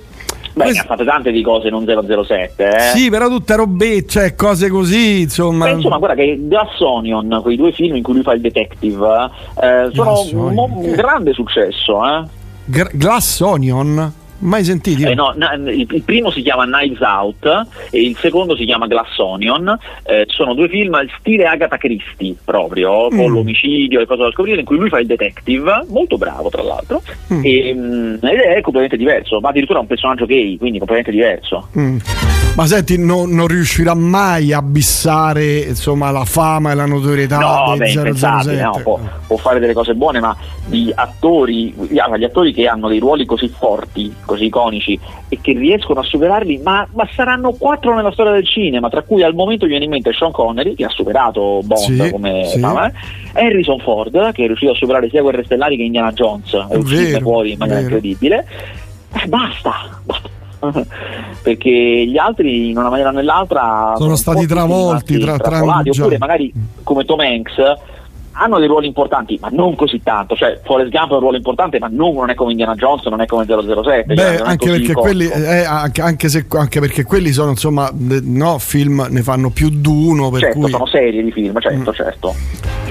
Beh, 0.58 0.64
Questo... 0.64 0.74
ne 0.74 0.80
ha 0.80 0.84
fatte 0.84 1.06
tante 1.06 1.32
di 1.32 1.42
cose 1.42 1.70
non 1.70 1.86
007, 1.86 2.68
eh? 2.68 2.80
Sì, 2.96 3.10
però 3.10 3.30
tutte 3.30 3.56
robe, 3.56 4.06
cioè 4.06 4.36
cose 4.36 4.70
così, 4.70 5.22
insomma. 5.22 5.66
Beh, 5.66 5.72
insomma, 5.74 5.98
guarda 6.00 6.16
che 6.16 6.38
Glass 6.48 6.80
Onion, 6.80 7.40
quei 7.44 7.56
due 7.56 7.72
film 7.72 7.96
in 7.96 8.04
cui 8.04 8.16
lui 8.16 8.24
fa 8.24 8.34
il 8.34 8.42
detective, 8.42 9.30
eh, 9.62 9.90
sono 9.94 10.20
un, 10.34 10.58
un 10.58 10.92
grande 10.92 11.32
successo, 11.34 12.06
eh? 12.06 12.24
G- 12.66 12.98
Glass 12.98 13.40
Onion? 13.40 14.14
Mai 14.40 14.64
sentiti? 14.64 15.04
Eh, 15.04 15.16
no, 15.16 15.34
il 15.68 16.04
primo 16.06 16.30
si 16.30 16.42
chiama 16.42 16.66
Knives 16.66 17.00
Out 17.00 17.68
e 17.90 18.02
il 18.02 18.16
secondo 18.18 18.56
si 18.56 18.66
chiama 18.66 18.86
Glass 18.88 19.18
Onion. 19.18 19.78
Eh, 20.04 20.26
sono 20.28 20.54
due 20.54 20.70
film 20.70 20.96
stile 21.20 21.46
Agatha 21.46 21.78
Christie 21.78 22.36
proprio, 22.44 23.08
mm. 23.12 23.18
con 23.18 23.32
l'omicidio 23.32 24.00
e 24.00 24.06
cose 24.06 24.24
da 24.24 24.32
scoprire, 24.32 24.60
in 24.60 24.66
cui 24.66 24.78
lui 24.78 24.90
fa 24.90 25.00
il 25.00 25.08
detective, 25.08 25.86
molto 25.90 26.18
bravo 26.18 26.50
tra 26.50 26.62
l'altro, 26.62 27.02
mm. 27.34 27.42
e, 27.44 27.74
mm, 27.74 28.14
ed 28.14 28.40
è 28.40 28.62
completamente 28.62 28.98
diverso, 28.98 29.40
ma 29.40 29.50
addirittura 29.50 29.80
è 29.80 29.82
un 29.82 29.88
personaggio 29.88 30.26
gay, 30.26 30.58
quindi 30.58 30.78
completamente 30.78 31.12
diverso. 31.12 31.70
Mm. 31.78 31.98
Ma 32.58 32.66
senti, 32.66 32.98
no, 32.98 33.26
non 33.28 33.46
riuscirà 33.46 33.94
mai 33.94 34.52
a 34.52 34.64
bissare 34.64 35.60
insomma, 35.60 36.10
la 36.10 36.26
fama 36.26 36.72
e 36.72 36.74
la 36.74 36.88
notorietà 36.88 37.38
no, 37.38 37.76
beh, 37.78 38.14
007. 38.16 38.62
No, 38.62 38.80
può, 38.82 39.00
può, 39.28 39.38
fare 39.38 39.60
delle 39.60 39.74
cose 39.74 39.94
buone, 39.94 40.20
ma 40.20 40.36
di 40.66 40.92
attori, 40.94 41.72
gli 41.88 42.00
attori 42.00 42.54
che 42.54 42.68
hanno 42.68 42.88
dei 42.88 42.98
ruoli 42.98 43.26
così 43.26 43.48
forti 43.48 44.12
così 44.28 44.46
iconici 44.46 45.00
e 45.28 45.40
che 45.42 45.54
riescono 45.54 46.02
a 46.02 46.04
superarli, 46.04 46.60
ma, 46.64 46.88
ma, 46.94 47.10
saranno 47.16 47.54
quattro 47.54 47.96
nella 47.96 48.12
storia 48.12 48.34
del 48.34 48.46
cinema, 48.46 48.90
tra 48.90 49.02
cui 49.02 49.24
al 49.24 49.34
momento 49.34 49.66
viene 49.66 49.86
in 49.86 49.90
mente 49.90 50.14
Sean 50.14 50.32
Connery, 50.32 50.76
che 50.76 50.86
ha 50.86 50.90
superato 50.90 51.62
Bond 51.64 52.04
sì, 52.04 52.12
come 52.12 52.46
sì. 52.46 52.60
Fama, 52.60 52.88
eh? 52.88 52.94
Harrison 53.34 53.80
Ford, 53.80 54.32
che 54.34 54.44
è 54.44 54.48
riuscito 54.48 54.74
a 54.74 54.76
superare 54.76 55.10
sia 55.10 55.24
Guerre 55.24 55.44
Stellari 55.44 55.78
che 55.78 55.84
Indiana 55.84 56.12
Jones, 56.12 56.54
è 56.70 56.76
uscito 56.76 57.20
fuori 57.22 57.54
in 57.54 57.58
maniera 57.58 57.82
vero. 57.82 57.96
incredibile. 57.96 58.48
Eh, 59.14 59.28
basta, 59.28 60.00
basta. 60.04 60.36
perché 61.44 62.06
gli 62.08 62.18
altri 62.18 62.70
in 62.72 62.78
una 62.78 62.90
maniera 62.90 63.10
o 63.10 63.14
nell'altra 63.14 63.94
sono 63.96 64.16
stati 64.16 64.48
travolti 64.48 65.20
tra, 65.20 65.38
tra, 65.38 65.62
oppure 65.64 66.18
magari 66.18 66.52
come 66.84 67.06
Tom 67.06 67.20
Hanks 67.20 67.56
hanno 68.38 68.60
dei 68.60 68.68
ruoli 68.68 68.88
importanti, 68.88 69.38
ma 69.42 69.50
non 69.52 69.76
così 69.76 70.02
tanto. 70.04 70.36
Cioè, 70.36 70.60
Forrest 70.64 70.92
Gump 70.92 71.12
è 71.12 71.14
un 71.14 71.20
ruolo 71.20 71.38
importante, 71.38 71.80
ma 71.80 71.90
non, 71.92 72.14
non 72.14 72.30
è 72.30 72.36
come 72.36 72.52
Indiana 72.52 72.76
Jones, 72.76 73.06
non 73.06 73.22
è 73.22 73.26
come 73.26 73.46
007. 73.46 74.14
Beh, 74.14 74.16
cioè, 74.16 74.42
anche, 74.44 74.70
perché 74.70 74.94
quelli, 74.94 75.28
eh, 75.28 75.64
anche, 75.64 76.02
anche, 76.02 76.30
se, 76.30 76.46
anche, 76.50 76.80
perché 76.80 77.04
quelli 77.04 77.32
sono, 77.32 77.52
insomma, 77.52 77.90
no, 77.94 78.58
film 78.60 79.08
ne 79.10 79.22
fanno 79.22 79.50
più 79.50 79.70
di 79.70 79.88
uno. 79.88 80.30
Per 80.30 80.42
certo, 80.42 80.60
cui... 80.60 80.70
sono 80.70 80.86
serie 80.86 81.24
di 81.24 81.32
film, 81.32 81.60
certo, 81.60 81.92
mm. 81.92 81.94
certo. 81.94 82.36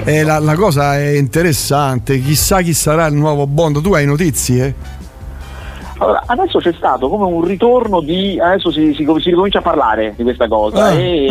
Eh, 0.03 0.23
la, 0.23 0.39
la, 0.39 0.55
cosa 0.55 0.97
è 0.97 1.09
interessante, 1.17 2.19
chissà 2.21 2.61
chi 2.61 2.73
sarà 2.73 3.05
il 3.07 3.15
nuovo 3.15 3.47
Bond. 3.47 3.81
Tu 3.81 3.93
hai 3.93 4.05
notizie? 4.05 4.96
Allora, 5.99 6.23
adesso 6.25 6.59
c'è 6.59 6.73
stato 6.73 7.09
come 7.09 7.25
un 7.25 7.43
ritorno 7.43 8.01
di. 8.01 8.39
Adesso 8.39 8.71
si, 8.71 8.93
si, 8.93 9.05
si 9.19 9.29
ricomincia 9.29 9.59
a 9.59 9.61
parlare 9.61 10.13
di 10.15 10.23
questa 10.23 10.47
cosa. 10.47 10.85
Ah, 10.85 10.93
e 10.93 11.27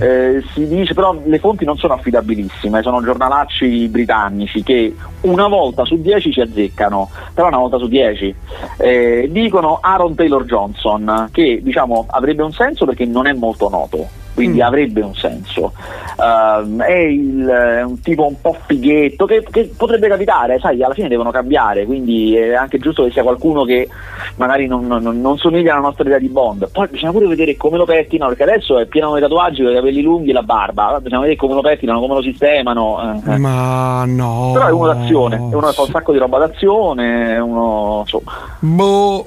eh, 0.00 0.44
si 0.52 0.66
dice, 0.66 0.94
però 0.94 1.16
le 1.24 1.38
fonti 1.38 1.64
non 1.64 1.76
sono 1.76 1.94
affidabilissime, 1.94 2.82
sono 2.82 3.02
giornalacci 3.02 3.88
britannici 3.88 4.62
che 4.62 4.94
una 5.22 5.46
volta 5.48 5.84
su 5.84 6.00
dieci 6.00 6.32
ci 6.32 6.40
azzeccano, 6.40 7.10
però 7.32 7.48
una 7.48 7.58
volta 7.58 7.78
su 7.78 7.86
dieci. 7.88 8.34
Eh, 8.76 9.28
dicono 9.30 9.78
Aaron 9.80 10.14
Taylor 10.14 10.44
Johnson, 10.44 11.28
che 11.30 11.60
diciamo 11.62 12.06
avrebbe 12.08 12.42
un 12.42 12.52
senso 12.52 12.84
perché 12.84 13.04
non 13.04 13.26
è 13.26 13.32
molto 13.32 13.68
noto 13.68 14.26
quindi 14.38 14.58
mm. 14.58 14.62
avrebbe 14.62 15.00
un 15.00 15.16
senso. 15.16 15.72
Uh, 16.16 16.76
è, 16.76 16.92
il, 16.92 17.44
è, 17.44 17.82
un 17.82 18.00
tipo 18.00 18.24
un 18.24 18.40
po' 18.40 18.56
fighetto 18.66 19.26
che, 19.26 19.44
che, 19.50 19.72
potrebbe 19.76 20.06
capitare, 20.06 20.60
sai, 20.60 20.80
alla 20.80 20.94
fine 20.94 21.08
devono 21.08 21.32
cambiare, 21.32 21.86
quindi 21.86 22.36
è 22.36 22.54
anche 22.54 22.78
giusto 22.78 23.02
che 23.02 23.10
sia 23.10 23.24
qualcuno 23.24 23.64
che 23.64 23.88
magari 24.36 24.68
non, 24.68 24.86
non, 24.86 25.20
non 25.20 25.38
somiglia 25.38 25.72
alla 25.72 25.80
nostra 25.80 26.04
idea 26.04 26.20
di 26.20 26.28
Bond. 26.28 26.70
Poi 26.70 26.86
bisogna 26.86 27.10
pure 27.10 27.26
vedere 27.26 27.56
come 27.56 27.78
lo 27.78 27.84
pettinano, 27.84 28.32
perché 28.32 28.48
adesso 28.48 28.78
è 28.78 28.86
pieno 28.86 29.12
di 29.14 29.20
tatuaggi 29.20 29.62
con 29.64 29.72
i 29.72 29.74
capelli 29.74 30.02
lunghi 30.02 30.30
e 30.30 30.34
la 30.34 30.44
barba, 30.44 31.00
bisogna 31.00 31.22
vedere 31.22 31.36
come 31.36 31.54
lo 31.54 31.60
pettinano, 31.60 31.98
come 31.98 32.14
lo 32.14 32.22
sistemano. 32.22 33.20
Eh. 33.26 33.38
Ma 33.38 34.04
no. 34.04 34.50
Però 34.54 34.68
è 34.68 34.70
uno 34.70 34.86
d'azione, 34.86 35.34
è 35.34 35.40
uno 35.40 35.66
che 35.66 35.72
fa 35.72 35.82
un 35.82 35.88
sacco 35.88 36.12
di 36.12 36.18
roba 36.18 36.38
d'azione, 36.38 37.34
è 37.34 37.40
uno 37.40 38.02
insomma. 38.04 38.32
Boh. 38.60 39.26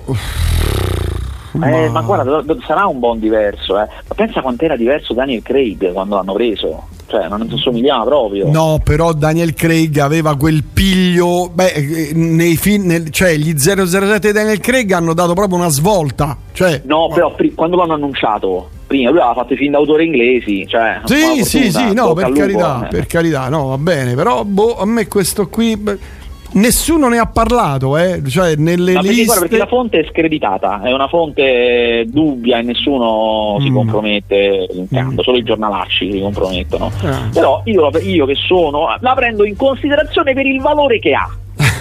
Ma... 1.53 1.69
Eh, 1.69 1.89
ma 1.89 2.01
guarda, 2.01 2.43
sarà 2.65 2.85
un 2.85 2.99
Bond 2.99 3.19
diverso, 3.21 3.79
eh. 3.79 3.87
Ma 4.07 4.15
pensa 4.15 4.41
quanto 4.41 4.63
era 4.65 4.75
diverso 4.75 5.13
Daniel 5.13 5.41
Craig 5.41 5.91
quando 5.91 6.15
l'hanno 6.15 6.33
preso. 6.33 6.87
Cioè, 7.07 7.27
non 7.27 7.45
somigliava 7.57 8.05
proprio. 8.05 8.49
No, 8.49 8.79
però 8.81 9.11
Daniel 9.11 9.53
Craig 9.53 9.97
aveva 9.97 10.37
quel 10.37 10.63
piglio. 10.63 11.49
Beh, 11.53 11.73
eh, 11.73 12.11
nei 12.13 12.55
film, 12.55 12.85
nel, 12.85 13.09
cioè, 13.09 13.35
gli 13.35 13.53
007 13.57 14.27
di 14.27 14.31
Daniel 14.33 14.61
Craig 14.61 14.89
hanno 14.93 15.13
dato 15.13 15.33
proprio 15.33 15.57
una 15.57 15.67
svolta. 15.67 16.37
Cioè, 16.53 16.83
no, 16.85 17.09
però 17.13 17.35
pri- 17.35 17.53
quando 17.53 17.75
l'hanno 17.75 17.95
annunciato, 17.95 18.69
prima 18.87 19.09
lui 19.09 19.19
aveva 19.19 19.33
fatto 19.33 19.53
i 19.53 19.57
film 19.57 19.73
d'autore 19.73 20.05
inglesi. 20.05 20.65
Cioè, 20.65 21.01
sì, 21.03 21.43
sì, 21.43 21.69
sì, 21.69 21.93
no, 21.93 22.13
per 22.13 22.31
carità, 22.31 22.87
per 22.89 23.05
carità, 23.07 23.49
no, 23.49 23.67
va 23.67 23.77
bene. 23.77 24.15
Però 24.15 24.45
boh, 24.45 24.79
a 24.79 24.85
me 24.85 25.07
questo 25.09 25.49
qui. 25.49 25.75
Beh, 25.75 26.19
Nessuno 26.53 27.07
ne 27.07 27.17
ha 27.17 27.25
parlato, 27.27 27.97
eh? 27.97 28.21
cioè 28.27 28.55
nelle 28.55 28.93
Ma 28.93 29.01
perché, 29.01 29.15
liste... 29.15 29.39
perché 29.39 29.57
la 29.57 29.67
fonte 29.67 29.99
è 29.99 30.07
screditata, 30.09 30.81
è 30.81 30.91
una 30.91 31.07
fonte 31.07 32.05
dubbia 32.07 32.59
e 32.59 32.61
nessuno 32.63 33.57
mm. 33.57 33.63
si 33.63 33.71
compromette 33.71 34.67
in 34.73 34.87
campo, 34.89 35.21
mm. 35.21 35.23
solo 35.23 35.37
i 35.37 35.43
giornalacci 35.43 36.11
si 36.11 36.19
compromettono. 36.19 36.91
Ah. 37.03 37.29
Però 37.31 37.61
io, 37.65 37.89
io 38.01 38.25
che 38.25 38.35
sono, 38.35 38.93
la 38.99 39.13
prendo 39.13 39.45
in 39.45 39.55
considerazione 39.55 40.33
per 40.33 40.45
il 40.45 40.59
valore 40.59 40.99
che 40.99 41.13
ha 41.13 41.29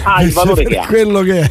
ha 0.03 0.21
il 0.21 0.31
valore 0.33 0.63
che 0.63 0.77
ha. 0.77 0.85
Quello 0.85 1.21
che 1.21 1.41
è, 1.41 1.49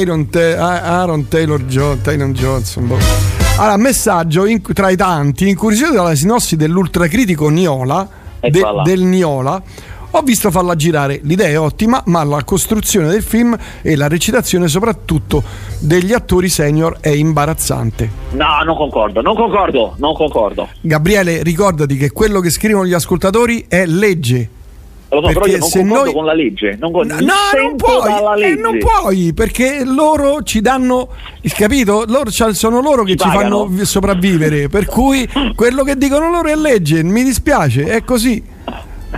Iron, 0.00 0.28
Te- 0.28 0.56
Aaron 0.56 1.28
Taylor, 1.28 1.62
jo- 1.64 1.98
Taylor 2.02 2.30
Johnson. 2.30 2.88
Boh. 2.88 2.98
Allora, 3.58 3.76
messaggio 3.76 4.46
in, 4.46 4.60
tra 4.62 4.90
i 4.90 4.96
tanti, 4.96 5.48
incuriosito 5.48 5.92
dalla 5.92 6.14
sinossi 6.14 6.56
dell'ultracritico 6.56 7.48
Niola, 7.48 8.08
de, 8.40 8.62
del 8.84 9.02
Niola 9.02 9.62
ho 10.14 10.20
visto 10.22 10.50
farla 10.50 10.76
girare, 10.76 11.20
l'idea 11.22 11.48
è 11.48 11.58
ottima, 11.58 12.02
ma 12.06 12.22
la 12.22 12.44
costruzione 12.44 13.08
del 13.08 13.22
film 13.22 13.56
e 13.80 13.96
la 13.96 14.08
recitazione 14.08 14.68
soprattutto 14.68 15.42
degli 15.78 16.12
attori 16.12 16.50
senior 16.50 16.98
è 17.00 17.08
imbarazzante. 17.08 18.10
No, 18.32 18.62
non 18.64 18.76
concordo, 18.76 19.22
non 19.22 19.34
concordo, 19.34 19.94
non 19.96 20.14
concordo. 20.14 20.68
Gabriele, 20.82 21.42
ricordati 21.42 21.96
che 21.96 22.10
quello 22.10 22.40
che 22.40 22.50
scrivono 22.50 22.86
gli 22.86 22.92
ascoltatori 22.92 23.64
è 23.68 23.86
legge. 23.86 24.48
Lo 25.08 25.20
so, 25.20 25.32
però 25.32 25.46
io 25.46 25.58
non 25.58 25.68
se 25.68 25.82
noi... 25.82 26.12
con 26.12 26.24
la 26.24 26.34
legge. 26.34 26.76
Non 26.78 26.92
con... 26.92 27.06
No, 27.06 27.16
non 27.16 27.76
puoi, 27.76 28.42
eh, 28.42 28.54
non 28.54 28.78
puoi, 28.78 29.32
perché 29.34 29.82
loro 29.84 30.42
ci 30.42 30.60
danno, 30.60 31.08
capito? 31.54 32.04
Loro, 32.06 32.30
sono 32.30 32.80
loro 32.80 33.02
che 33.02 33.16
ci, 33.16 33.24
ci 33.24 33.30
fanno 33.30 33.70
sopravvivere, 33.82 34.68
per 34.68 34.86
cui 34.86 35.26
quello 35.54 35.84
che 35.84 35.96
dicono 35.96 36.30
loro 36.30 36.48
è 36.48 36.54
legge, 36.54 37.02
mi 37.02 37.22
dispiace, 37.24 37.84
è 37.84 38.04
così. 38.04 38.51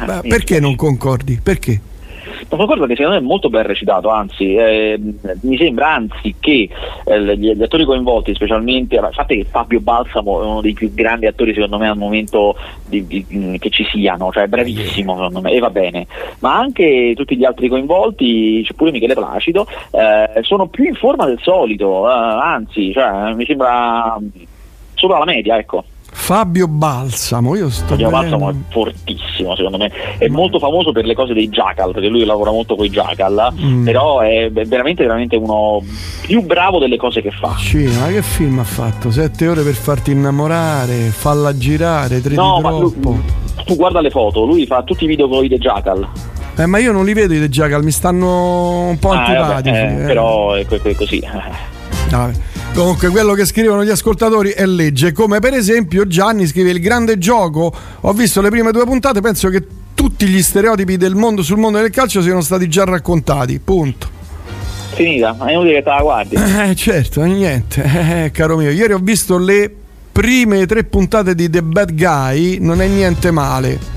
Beh, 0.04 0.28
perché 0.28 0.60
non 0.60 0.76
concordi? 0.76 1.40
Perché? 1.42 1.80
Non 2.48 2.58
concordo 2.58 2.86
che 2.86 2.94
secondo 2.94 3.18
me 3.18 3.24
è 3.24 3.26
molto 3.26 3.48
ben 3.48 3.64
recitato, 3.64 4.08
anzi 4.08 4.54
eh, 4.54 4.98
mi 5.42 5.56
sembra 5.56 5.94
anzi 5.94 6.34
che 6.38 6.68
eh, 7.04 7.36
gli, 7.36 7.52
gli, 7.52 7.62
attori 7.62 7.84
coinvolti, 7.84 8.34
specialmente, 8.34 8.96
a 8.96 9.10
parte 9.14 9.36
che 9.36 9.44
Fabio 9.44 9.80
Balsamo 9.80 10.42
è 10.42 10.44
uno 10.44 10.60
dei 10.60 10.72
più 10.72 10.92
grandi 10.92 11.26
attori 11.26 11.52
secondo 11.54 11.78
me 11.78 11.88
al 11.88 11.96
momento 11.96 12.56
di, 12.86 13.06
di, 13.06 13.56
che 13.58 13.70
ci 13.70 13.84
siano, 13.84 14.30
cioè 14.32 14.46
bravissimo 14.46 15.14
secondo 15.14 15.40
me 15.40 15.52
e 15.52 15.58
va 15.58 15.70
bene, 15.70 16.06
ma 16.40 16.56
anche 16.56 17.12
tutti 17.14 17.36
gli 17.36 17.44
altri 17.44 17.68
coinvolti, 17.68 18.62
c'è 18.64 18.74
pure 18.74 18.90
Michele 18.90 19.14
Placido, 19.14 19.66
eh, 19.90 20.42
sono 20.42 20.66
più 20.66 20.84
in 20.84 20.94
forma 20.94 21.26
del 21.26 21.38
solito, 21.42 22.08
eh, 22.08 22.12
anzi 22.12 22.92
cioè, 22.92 23.34
mi 23.34 23.44
sembra 23.44 24.18
solo 24.94 25.14
alla 25.14 25.24
media, 25.24 25.58
ecco. 25.58 25.84
Fabio 26.16 26.68
Balsamo, 26.68 27.56
io 27.56 27.68
sto 27.68 27.88
Fabio 27.88 28.08
vedendo... 28.08 28.38
Balsamo 28.38 28.50
è 28.50 28.54
fortissimo 28.70 29.56
secondo 29.56 29.76
me, 29.76 29.90
è 30.16 30.28
Ma... 30.28 30.36
molto 30.36 30.58
famoso 30.58 30.92
per 30.92 31.04
le 31.04 31.14
cose 31.14 31.34
dei 31.34 31.48
Jackal, 31.50 31.92
perché 31.92 32.08
lui 32.08 32.24
lavora 32.24 32.50
molto 32.50 32.76
con 32.76 32.86
i 32.86 32.88
Jackal, 32.88 33.52
mm. 33.60 33.84
però 33.84 34.20
è 34.20 34.50
veramente, 34.50 35.02
veramente 35.02 35.36
uno 35.36 35.82
più 36.22 36.42
bravo 36.42 36.78
delle 36.78 36.96
cose 36.96 37.20
che 37.20 37.30
fa. 37.30 37.56
Sì, 37.58 37.84
ma 37.98 38.06
che 38.06 38.22
film 38.22 38.60
ha 38.60 38.64
fatto? 38.64 39.10
Sette 39.10 39.48
ore 39.48 39.62
per 39.62 39.74
farti 39.74 40.12
innamorare, 40.12 41.10
falla 41.10 41.54
girare, 41.54 42.22
tre 42.22 42.36
no, 42.36 42.60
troppo. 42.62 43.10
Lui, 43.10 43.22
tu 43.66 43.76
guarda 43.76 44.00
le 44.00 44.10
foto, 44.10 44.44
lui 44.44 44.64
fa 44.66 44.82
tutti 44.82 45.04
i 45.04 45.06
video 45.08 45.28
con 45.28 45.44
i 45.44 45.48
The 45.48 45.58
Jackal. 45.58 46.08
Eh, 46.56 46.66
ma 46.66 46.78
io 46.78 46.92
non 46.92 47.04
li 47.04 47.12
vedo 47.12 47.34
i 47.34 47.40
The 47.40 47.48
Jackal, 47.48 47.82
mi 47.82 47.90
stanno 47.90 48.88
un 48.88 48.98
po' 48.98 49.10
ah, 49.10 49.24
antipatici. 49.24 49.74
Vabbè, 49.74 49.98
eh, 49.98 50.02
eh. 50.02 50.06
Però 50.06 50.52
è 50.54 50.64
così. 50.94 51.22
Vabbè. 52.16 52.32
Comunque 52.74 53.08
quello 53.08 53.34
che 53.34 53.44
scrivono 53.44 53.84
gli 53.84 53.90
ascoltatori 53.90 54.50
è 54.50 54.66
legge, 54.66 55.12
come 55.12 55.38
per 55.38 55.54
esempio 55.54 56.06
Gianni 56.06 56.46
scrive 56.46 56.70
il 56.70 56.80
grande 56.80 57.18
gioco, 57.18 57.72
ho 58.00 58.12
visto 58.12 58.40
le 58.40 58.50
prime 58.50 58.72
due 58.72 58.84
puntate, 58.84 59.20
penso 59.20 59.48
che 59.48 59.64
tutti 59.94 60.26
gli 60.26 60.42
stereotipi 60.42 60.96
del 60.96 61.14
mondo 61.14 61.42
sul 61.42 61.58
mondo 61.58 61.78
del 61.78 61.90
calcio 61.90 62.20
siano 62.20 62.40
stati 62.40 62.68
già 62.68 62.84
raccontati, 62.84 63.60
punto. 63.60 64.08
Finita, 64.94 65.36
è 65.44 65.52
inutile 65.52 65.74
che 65.74 65.82
te 65.82 65.88
la 65.90 66.02
guardi. 66.02 66.36
Eh 66.70 66.74
certo, 66.74 67.22
niente, 67.22 67.82
eh, 68.24 68.30
caro 68.32 68.56
mio, 68.56 68.70
ieri 68.70 68.92
ho 68.92 69.00
visto 69.00 69.38
le 69.38 69.72
prime 70.10 70.66
tre 70.66 70.84
puntate 70.84 71.34
di 71.34 71.48
The 71.50 71.62
Bad 71.62 71.94
Guy, 71.94 72.58
non 72.58 72.80
è 72.80 72.86
niente 72.86 73.30
male. 73.30 73.93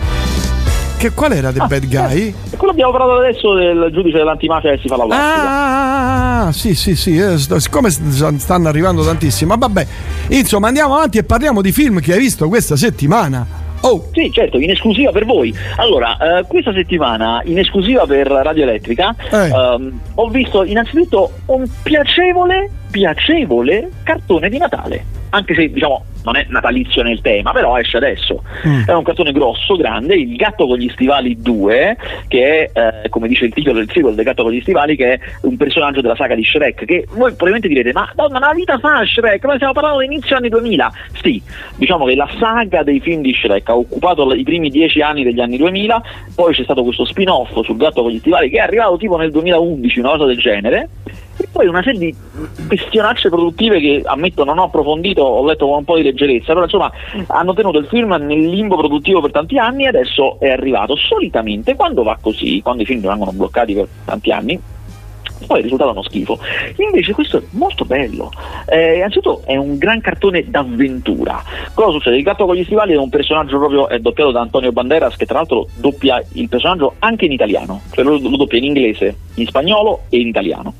Che, 0.97 1.11
qual 1.11 1.31
era 1.31 1.51
The 1.51 1.59
ah, 1.59 1.67
Bad 1.67 1.87
Guy? 1.87 2.33
Eh, 2.49 2.57
quello 2.57 2.71
abbiamo 2.71 2.91
parlato 2.91 3.19
adesso 3.19 3.53
del 3.53 3.89
giudice 3.91 4.17
dell'antimafia 4.17 4.71
che 4.71 4.79
si 4.79 4.87
fa 4.87 4.97
la 4.97 5.05
plastica. 5.05 5.47
Ah, 5.47 6.39
ah, 6.39 6.47
ah, 6.47 6.51
sì, 6.51 6.73
sì, 6.73 6.95
sì. 6.95 7.15
Eh, 7.17 7.37
siccome 7.37 7.91
stanno 7.91 8.67
arrivando 8.67 9.03
tantissimi. 9.03 9.51
Ma 9.51 9.57
vabbè, 9.57 9.85
insomma, 10.29 10.67
andiamo 10.67 10.95
avanti 10.95 11.19
e 11.19 11.23
parliamo 11.23 11.61
di 11.61 11.71
film 11.71 11.99
che 11.99 12.13
hai 12.13 12.19
visto 12.19 12.47
questa 12.47 12.75
settimana. 12.75 13.45
Oh. 13.81 14.09
Sì, 14.11 14.31
certo, 14.31 14.57
in 14.57 14.71
esclusiva 14.71 15.11
per 15.11 15.25
voi. 15.25 15.53
Allora, 15.75 16.39
eh, 16.39 16.45
questa 16.47 16.73
settimana, 16.73 17.41
in 17.45 17.59
esclusiva 17.59 18.07
per 18.07 18.25
Radio 18.27 18.63
Elettrica, 18.63 19.15
eh. 19.31 19.49
ehm, 19.49 19.99
ho 20.15 20.29
visto 20.29 20.63
innanzitutto 20.63 21.31
un 21.45 21.63
piacevole, 21.83 22.71
piacevole 22.89 23.91
cartone 24.01 24.49
di 24.49 24.57
Natale. 24.57 25.16
Anche 25.37 25.53
se, 25.53 25.71
diciamo, 25.71 26.03
non 26.23 26.35
è 26.35 26.45
natalizio 26.49 27.03
nel 27.03 27.21
tema, 27.21 27.51
però 27.51 27.77
esce 27.77 27.97
adesso. 27.97 28.43
Mm. 28.67 28.83
È 28.87 28.93
un 28.93 29.03
cartone 29.03 29.31
grosso, 29.31 29.75
grande, 29.75 30.15
Il 30.15 30.35
gatto 30.35 30.65
con 30.65 30.77
gli 30.77 30.89
stivali 30.89 31.39
2, 31.39 31.97
che 32.27 32.71
è, 32.73 33.03
eh, 33.03 33.09
come 33.09 33.27
dice 33.27 33.45
il 33.45 33.53
titolo 33.53 33.77
del 33.77 33.89
sequel 33.91 34.15
del 34.15 34.25
gatto 34.25 34.41
con 34.41 34.51
gli 34.51 34.61
stivali, 34.61 34.95
che 34.95 35.13
è 35.13 35.19
un 35.41 35.55
personaggio 35.57 36.01
della 36.01 36.15
saga 36.15 36.33
di 36.33 36.43
Shrek, 36.43 36.85
che 36.85 37.05
voi 37.11 37.29
probabilmente 37.29 37.67
direte, 37.67 37.93
ma 37.93 38.11
donna, 38.15 38.37
una 38.37 38.53
vita 38.53 38.79
fa 38.79 39.05
Shrek? 39.05 39.43
Noi 39.45 39.55
stiamo 39.55 39.73
parlando 39.73 40.01
inizio 40.01 40.35
anni 40.35 40.49
2000. 40.49 40.91
Sì, 41.21 41.41
diciamo 41.75 42.05
che 42.05 42.15
la 42.15 42.29
saga 42.39 42.81
dei 42.81 42.99
film 42.99 43.21
di 43.21 43.33
Shrek 43.33 43.69
ha 43.69 43.75
occupato 43.75 44.33
i 44.33 44.43
primi 44.43 44.69
dieci 44.69 45.01
anni 45.01 45.23
degli 45.23 45.39
anni 45.39 45.57
2000, 45.57 46.01
poi 46.33 46.53
c'è 46.53 46.63
stato 46.63 46.83
questo 46.83 47.05
spin-off 47.05 47.61
sul 47.61 47.77
gatto 47.77 48.01
con 48.01 48.11
gli 48.11 48.17
stivali 48.17 48.49
che 48.49 48.57
è 48.57 48.61
arrivato 48.61 48.97
tipo 48.97 49.17
nel 49.17 49.29
2011, 49.29 49.99
una 49.99 50.09
cosa 50.09 50.25
del 50.25 50.39
genere, 50.39 50.89
e 51.37 51.47
poi 51.51 51.67
una 51.67 51.83
serie 51.83 51.99
di 51.99 52.15
questionacce 52.67 53.29
produttive 53.29 53.79
che 53.79 54.01
ammetto 54.05 54.43
non 54.43 54.57
ho 54.57 54.63
approfondito, 54.63 55.21
ho 55.21 55.45
letto 55.45 55.67
con 55.67 55.77
un 55.77 55.83
po' 55.83 55.95
di 55.95 56.03
leggerezza, 56.03 56.53
però 56.53 56.63
insomma 56.63 56.91
hanno 57.27 57.53
tenuto 57.53 57.77
il 57.77 57.87
film 57.87 58.13
nel 58.19 58.49
limbo 58.49 58.75
produttivo 58.75 59.21
per 59.21 59.31
tanti 59.31 59.57
anni 59.57 59.83
e 59.83 59.87
adesso 59.87 60.39
è 60.39 60.49
arrivato. 60.49 60.95
Solitamente 60.95 61.75
quando 61.75 62.03
va 62.03 62.17
così, 62.19 62.61
quando 62.61 62.83
i 62.83 62.85
film 62.85 63.01
rimangono 63.01 63.31
bloccati 63.31 63.73
per 63.73 63.87
tanti 64.05 64.31
anni, 64.31 64.59
poi 65.45 65.61
è 65.61 65.73
uno 65.73 66.03
schifo. 66.03 66.39
Invece 66.77 67.13
questo 67.13 67.37
è 67.37 67.41
molto 67.51 67.85
bello. 67.85 68.31
Eh, 68.67 68.97
innanzitutto 68.97 69.41
è 69.45 69.55
un 69.55 69.77
gran 69.77 70.01
cartone 70.01 70.45
d'avventura. 70.47 71.43
Cosa 71.73 71.91
succede? 71.91 72.17
Il 72.17 72.23
gatto 72.23 72.45
con 72.45 72.55
gli 72.55 72.63
stivali 72.63 72.93
è 72.93 72.97
un 72.97 73.09
personaggio 73.09 73.57
proprio 73.57 73.87
è 73.87 73.99
doppiato 73.99 74.31
da 74.31 74.41
Antonio 74.41 74.71
Banderas 74.71 75.15
che 75.15 75.25
tra 75.25 75.37
l'altro 75.37 75.67
doppia 75.75 76.23
il 76.33 76.49
personaggio 76.49 76.95
anche 76.99 77.25
in 77.25 77.31
italiano, 77.31 77.81
cioè 77.91 78.03
lo, 78.03 78.17
lo 78.17 78.37
doppia 78.37 78.57
in 78.57 78.65
inglese, 78.65 79.15
in 79.35 79.47
spagnolo 79.47 80.03
e 80.09 80.19
in 80.19 80.27
italiano. 80.27 80.73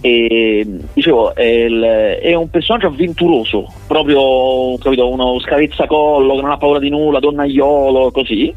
E, 0.00 0.66
dicevo, 0.92 1.34
è, 1.34 1.42
il, 1.42 1.80
è, 1.80 2.34
un 2.34 2.50
personaggio 2.50 2.88
avventuroso, 2.88 3.72
proprio 3.86 4.76
capito, 4.78 5.08
uno 5.08 5.38
scavezzacollo 5.38 6.34
che 6.34 6.40
non 6.40 6.50
ha 6.50 6.56
paura 6.56 6.80
di 6.80 6.88
nulla, 6.88 7.20
donnaiolo, 7.20 8.10
così. 8.10 8.52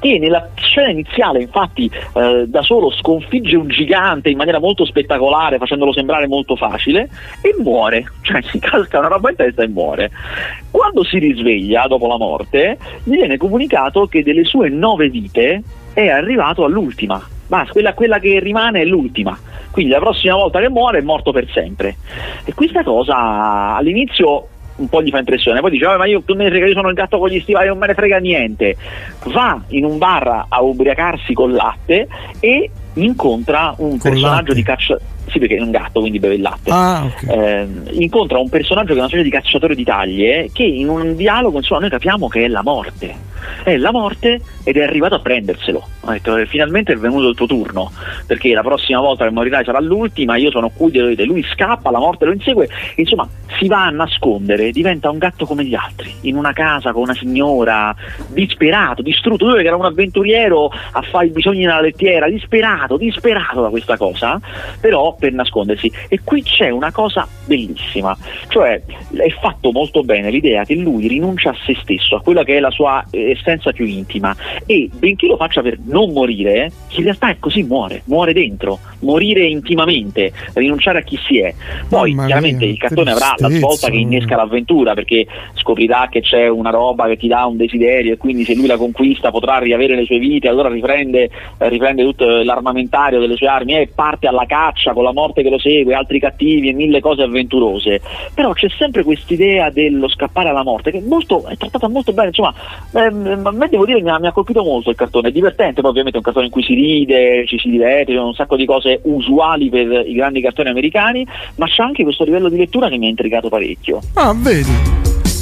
E 0.00 0.18
nella 0.18 0.48
scena 0.54 0.90
iniziale, 0.90 1.42
infatti, 1.42 1.90
eh, 2.14 2.44
da 2.46 2.62
solo 2.62 2.90
sconfigge 2.90 3.56
un 3.56 3.68
gigante 3.68 4.30
in 4.30 4.36
maniera 4.36 4.58
molto 4.58 4.84
spettacolare, 4.88 5.58
facendolo 5.58 5.92
sembrare 5.92 6.26
molto 6.26 6.56
facile, 6.56 7.08
e 7.40 7.54
muore, 7.58 8.10
cioè 8.22 8.42
si 8.42 8.58
casca 8.58 8.98
una 8.98 9.08
roba 9.08 9.30
in 9.30 9.36
testa 9.36 9.62
e 9.62 9.68
muore. 9.68 10.10
Quando 10.70 11.04
si 11.04 11.18
risveglia 11.18 11.86
dopo 11.86 12.06
la 12.06 12.18
morte, 12.18 12.78
gli 13.04 13.14
viene 13.14 13.36
comunicato 13.36 14.06
che 14.06 14.22
delle 14.22 14.44
sue 14.44 14.68
nove 14.68 15.08
vite 15.08 15.62
è 15.92 16.08
arrivato 16.08 16.64
all'ultima. 16.64 17.22
Basta, 17.46 17.72
quella, 17.72 17.94
quella 17.94 18.18
che 18.18 18.40
rimane 18.40 18.82
è 18.82 18.84
l'ultima. 18.84 19.38
Quindi 19.70 19.92
la 19.92 20.00
prossima 20.00 20.34
volta 20.34 20.60
che 20.60 20.68
muore 20.68 20.98
è 20.98 21.02
morto 21.02 21.32
per 21.32 21.48
sempre. 21.50 21.96
E 22.44 22.52
questa 22.52 22.82
cosa 22.82 23.76
all'inizio 23.76 24.48
un 24.78 24.88
po' 24.88 25.02
gli 25.02 25.10
fa 25.10 25.18
impressione, 25.18 25.60
poi 25.60 25.70
dice 25.70 25.86
ma 25.96 26.06
io, 26.06 26.22
frega, 26.24 26.66
io 26.66 26.72
sono 26.72 26.88
il 26.88 26.94
gatto 26.94 27.18
con 27.18 27.28
gli 27.28 27.40
stivali, 27.40 27.68
non 27.68 27.78
me 27.78 27.88
ne 27.88 27.94
frega 27.94 28.18
niente. 28.18 28.76
Va 29.24 29.60
in 29.68 29.84
un 29.84 29.98
bar 29.98 30.46
a 30.48 30.62
ubriacarsi 30.62 31.32
col 31.34 31.52
latte 31.52 32.06
e 32.40 32.70
incontra 33.02 33.74
un 33.78 33.98
personaggio 33.98 34.52
di 34.52 34.62
caccia 34.62 34.98
sì 35.28 35.38
perché 35.38 35.56
è 35.56 35.60
un 35.60 35.70
gatto 35.70 36.00
quindi 36.00 36.18
beve 36.18 36.34
il 36.34 36.40
latte. 36.40 36.70
Ah, 36.70 37.04
okay. 37.04 37.38
eh, 37.38 37.66
incontra 37.92 38.38
un 38.38 38.48
personaggio 38.48 38.88
che 38.88 38.94
è 38.94 38.98
una 38.98 39.08
specie 39.08 39.22
di 39.22 39.30
cacciatore 39.30 39.74
di 39.74 39.84
taglie 39.84 40.50
che 40.52 40.64
in 40.64 40.88
un 40.88 41.16
dialogo 41.16 41.58
insomma 41.58 41.80
noi 41.80 41.90
capiamo 41.90 42.28
che 42.28 42.44
è 42.44 42.48
la 42.48 42.62
morte. 42.62 43.26
È 43.62 43.76
la 43.76 43.92
morte 43.92 44.40
ed 44.64 44.76
è 44.76 44.82
arrivato 44.82 45.14
a 45.14 45.20
prenderselo. 45.20 45.86
Ha 46.04 46.12
detto 46.12 46.36
eh, 46.36 46.46
finalmente 46.46 46.92
è 46.92 46.96
venuto 46.96 47.28
il 47.28 47.36
tuo 47.36 47.46
turno 47.46 47.90
perché 48.26 48.52
la 48.52 48.62
prossima 48.62 49.00
volta 49.00 49.24
che 49.24 49.30
morirai 49.30 49.64
sarà 49.64 49.80
l'ultima 49.80 50.36
io 50.36 50.50
sono 50.50 50.70
qui 50.70 50.86
lui 51.24 51.44
scappa 51.44 51.90
la 51.90 51.98
morte 51.98 52.24
lo 52.24 52.32
insegue. 52.32 52.68
Insomma 52.96 53.28
si 53.58 53.66
va 53.66 53.86
a 53.86 53.90
nascondere 53.90 54.70
diventa 54.70 55.10
un 55.10 55.18
gatto 55.18 55.46
come 55.46 55.64
gli 55.64 55.74
altri 55.74 56.12
in 56.22 56.36
una 56.36 56.52
casa 56.52 56.92
con 56.92 57.02
una 57.02 57.14
signora 57.14 57.94
disperato 58.28 59.02
distrutto. 59.02 59.46
Lui 59.46 59.62
che 59.62 59.66
era 59.66 59.76
un 59.76 59.84
avventuriero 59.84 60.70
a 60.92 61.02
fare 61.02 61.26
i 61.26 61.30
bisogni 61.30 61.60
nella 61.60 61.80
lettiera 61.80 62.28
disperato 62.28 62.96
disperato 62.96 63.62
da 63.62 63.68
questa 63.68 63.96
cosa. 63.96 64.40
Però 64.80 65.16
per 65.18 65.32
nascondersi. 65.32 65.90
E 66.08 66.20
qui 66.22 66.42
c'è 66.42 66.70
una 66.70 66.92
cosa 66.92 67.26
bellissima, 67.44 68.16
cioè 68.48 68.80
è 69.16 69.30
fatto 69.40 69.72
molto 69.72 70.02
bene 70.02 70.30
l'idea 70.30 70.64
che 70.64 70.74
lui 70.74 71.08
rinuncia 71.08 71.50
a 71.50 71.56
se 71.64 71.76
stesso, 71.82 72.16
a 72.16 72.22
quella 72.22 72.44
che 72.44 72.56
è 72.56 72.60
la 72.60 72.70
sua 72.70 73.04
eh, 73.10 73.30
essenza 73.30 73.72
più 73.72 73.86
intima 73.86 74.34
e 74.66 74.88
benché 74.92 75.26
lo 75.26 75.36
faccia 75.36 75.62
per 75.62 75.78
non 75.84 76.12
morire, 76.12 76.70
in 76.90 77.04
realtà 77.04 77.30
è 77.30 77.36
così 77.38 77.62
muore, 77.62 78.02
muore 78.04 78.32
dentro, 78.32 78.78
morire 79.00 79.46
intimamente, 79.46 80.32
rinunciare 80.54 80.98
a 80.98 81.02
chi 81.02 81.18
si 81.26 81.38
è. 81.38 81.54
Poi 81.88 82.12
Mamma 82.12 82.26
chiaramente 82.26 82.64
mia, 82.64 82.72
il 82.72 82.78
cartone 82.78 83.10
avrà 83.10 83.34
la 83.36 83.50
svolta 83.50 83.88
che 83.88 83.96
innesca 83.96 84.36
l'avventura 84.36 84.94
perché 84.94 85.26
scoprirà 85.54 86.08
che 86.10 86.20
c'è 86.20 86.48
una 86.48 86.70
roba 86.70 87.06
che 87.06 87.16
ti 87.16 87.28
dà 87.28 87.46
un 87.46 87.56
desiderio 87.56 88.12
e 88.12 88.16
quindi 88.16 88.44
se 88.44 88.54
lui 88.54 88.66
la 88.66 88.76
conquista 88.76 89.30
potrà 89.30 89.58
riavere 89.58 89.94
le 89.94 90.04
sue 90.04 90.18
vite, 90.18 90.48
allora 90.48 90.68
riprende, 90.68 91.30
riprende 91.58 92.02
tutto 92.02 92.26
l'armamentario 92.42 93.20
delle 93.20 93.36
sue 93.36 93.48
armi 93.48 93.76
e 93.76 93.90
parte 93.94 94.26
alla 94.26 94.46
caccia 94.46 94.92
con 94.92 95.04
la 95.04 95.07
morte 95.12 95.42
che 95.42 95.50
lo 95.50 95.58
segue, 95.58 95.94
altri 95.94 96.18
cattivi 96.20 96.68
e 96.68 96.72
mille 96.72 97.00
cose 97.00 97.22
avventurose. 97.22 98.00
Però 98.34 98.52
c'è 98.52 98.68
sempre 98.68 99.02
quest'idea 99.04 99.70
dello 99.70 100.08
scappare 100.08 100.48
alla 100.48 100.62
morte 100.62 100.90
che 100.90 100.98
è, 100.98 101.02
molto, 101.02 101.46
è 101.46 101.56
trattata 101.56 101.88
molto 101.88 102.12
bene, 102.12 102.28
insomma, 102.28 102.54
ehm, 102.92 103.42
a 103.44 103.50
me 103.52 103.68
devo 103.68 103.84
dire 103.84 104.00
mi 104.02 104.10
mi 104.18 104.26
ha 104.26 104.32
colpito 104.32 104.62
molto 104.64 104.90
il 104.90 104.96
cartone, 104.96 105.28
è 105.28 105.32
divertente, 105.32 105.80
poi 105.80 105.90
ovviamente 105.90 106.16
è 106.16 106.20
un 106.20 106.24
cartone 106.24 106.46
in 106.46 106.52
cui 106.52 106.62
si 106.62 106.74
ride, 106.74 107.44
ci 107.46 107.58
si 107.58 107.68
diverte, 107.68 108.12
ci 108.12 108.16
sono 108.16 108.28
un 108.28 108.34
sacco 108.34 108.56
di 108.56 108.66
cose 108.66 109.00
usuali 109.04 109.68
per 109.68 110.06
i 110.06 110.14
grandi 110.14 110.40
cartoni 110.40 110.68
americani, 110.68 111.26
ma 111.56 111.66
c'è 111.66 111.82
anche 111.82 112.02
questo 112.02 112.24
livello 112.24 112.48
di 112.48 112.56
lettura 112.56 112.88
che 112.88 112.98
mi 112.98 113.06
ha 113.06 113.10
intrigato 113.10 113.48
parecchio. 113.48 114.00
Ah, 114.14 114.34
vedi. 114.36 114.70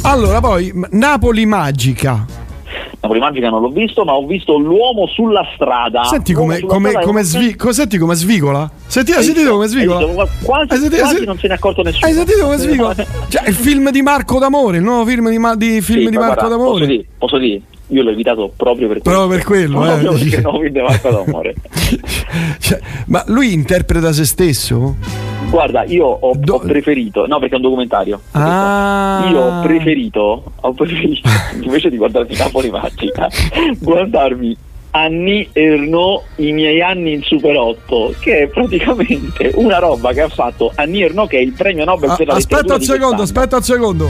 Allora, 0.03 0.41
poi 0.41 0.73
Napoli 0.91 1.47
Magica. 1.47 2.46
Napoli 3.01 3.21
Magica 3.21 3.51
non 3.51 3.61
l'ho 3.61 3.69
visto, 3.69 4.05
ma 4.05 4.15
ho 4.15 4.27
visto 4.27 4.57
l'uomo 4.57 5.07
sulla 5.07 5.47
strada. 5.55 6.05
Senti 6.05 6.33
come, 6.33 6.61
come, 6.61 6.93
come, 7.03 7.23
svi- 7.23 7.57
senti 7.71 7.99
come 7.99 8.15
svigola? 8.15 8.69
Senti, 8.87 9.13
hai 9.13 9.23
sentito 9.23 9.53
come 9.53 9.67
svigola? 9.67 10.27
Quasi, 10.43 10.73
hai 10.73 10.79
sentito, 10.79 11.03
quasi 11.03 11.25
non 11.25 11.39
se 11.39 11.47
ne 11.47 11.55
è 11.55 11.57
accorto 11.57 11.83
nessuno. 11.83 12.07
Hai 12.07 12.13
sentito 12.13 12.43
come 12.43 12.57
svigola? 12.57 12.95
cioè, 13.29 13.49
il 13.49 13.55
film 13.55 13.91
di 13.91 14.03
Marco 14.03 14.39
D'Amore, 14.39 14.79
il 14.79 14.83
nuovo 14.83 15.05
film 15.05 15.31
di, 15.31 15.39
Ma- 15.39 15.55
di, 15.55 15.81
film 15.81 16.05
sì, 16.05 16.11
di 16.11 16.17
Marco 16.17 16.35
guarda, 16.35 16.49
D'Amore. 16.49 16.71
Posso 16.71 16.87
dire, 16.87 17.05
posso 17.19 17.39
dire, 17.39 17.61
io 17.89 18.03
l'ho 18.03 18.11
evitato 18.11 18.53
proprio 18.57 18.89
per 18.89 19.01
quello. 19.01 19.17
Proprio 19.17 19.37
per 19.37 19.47
quello, 19.47 19.81
proprio 19.81 20.13
eh. 20.13 20.19
perché 20.19 20.41
non 20.41 20.59
vede 20.59 20.83
Marco 20.83 21.11
D'Amore. 21.11 21.55
cioè, 22.59 22.81
ma 23.07 23.23
lui 23.27 23.53
interpreta 23.53 24.13
se 24.13 24.25
stesso? 24.25 24.97
Guarda, 25.49 25.85
io 25.85 26.07
ho, 26.07 26.33
Do... 26.37 26.55
ho, 26.55 26.59
preferito, 26.61 27.27
no 27.27 27.39
perché 27.39 27.55
è 27.55 27.57
un 27.57 27.63
documentario. 27.63 28.21
Ah. 28.33 29.29
Io 29.31 29.41
ho 29.41 29.63
preferito, 29.63 30.53
ho 30.61 30.73
preferito 30.73 31.29
invece 31.63 31.91
di 31.91 31.97
guardarmi 31.97 32.35
Napoli 32.37 32.71
Magica, 32.71 33.29
guardarmi 33.79 34.57
Anni 34.97 35.49
Erno 35.53 36.23
i 36.37 36.53
miei 36.53 36.81
anni 36.81 37.13
in 37.13 37.23
Super 37.23 37.55
8 37.55 38.15
che 38.19 38.43
è 38.43 38.47
praticamente 38.49 39.53
una 39.57 39.79
roba 39.79 40.13
che 40.13 40.23
ha 40.23 40.29
fatto 40.29 40.73
Anni 40.75 41.03
Erno 41.03 41.27
che 41.27 41.37
è 41.37 41.41
il 41.41 41.53
premio 41.53 41.85
Nobel 41.85 42.15
per 42.17 42.27
la 42.29 42.35
aspetta 42.35 42.75
un 42.75 42.81
secondo 42.81 43.23
aspetta 43.23 43.57
un 43.57 43.63
secondo 43.63 44.09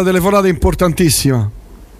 una 0.00 0.10
telefonata 0.10 0.48
importantissima 0.48 1.50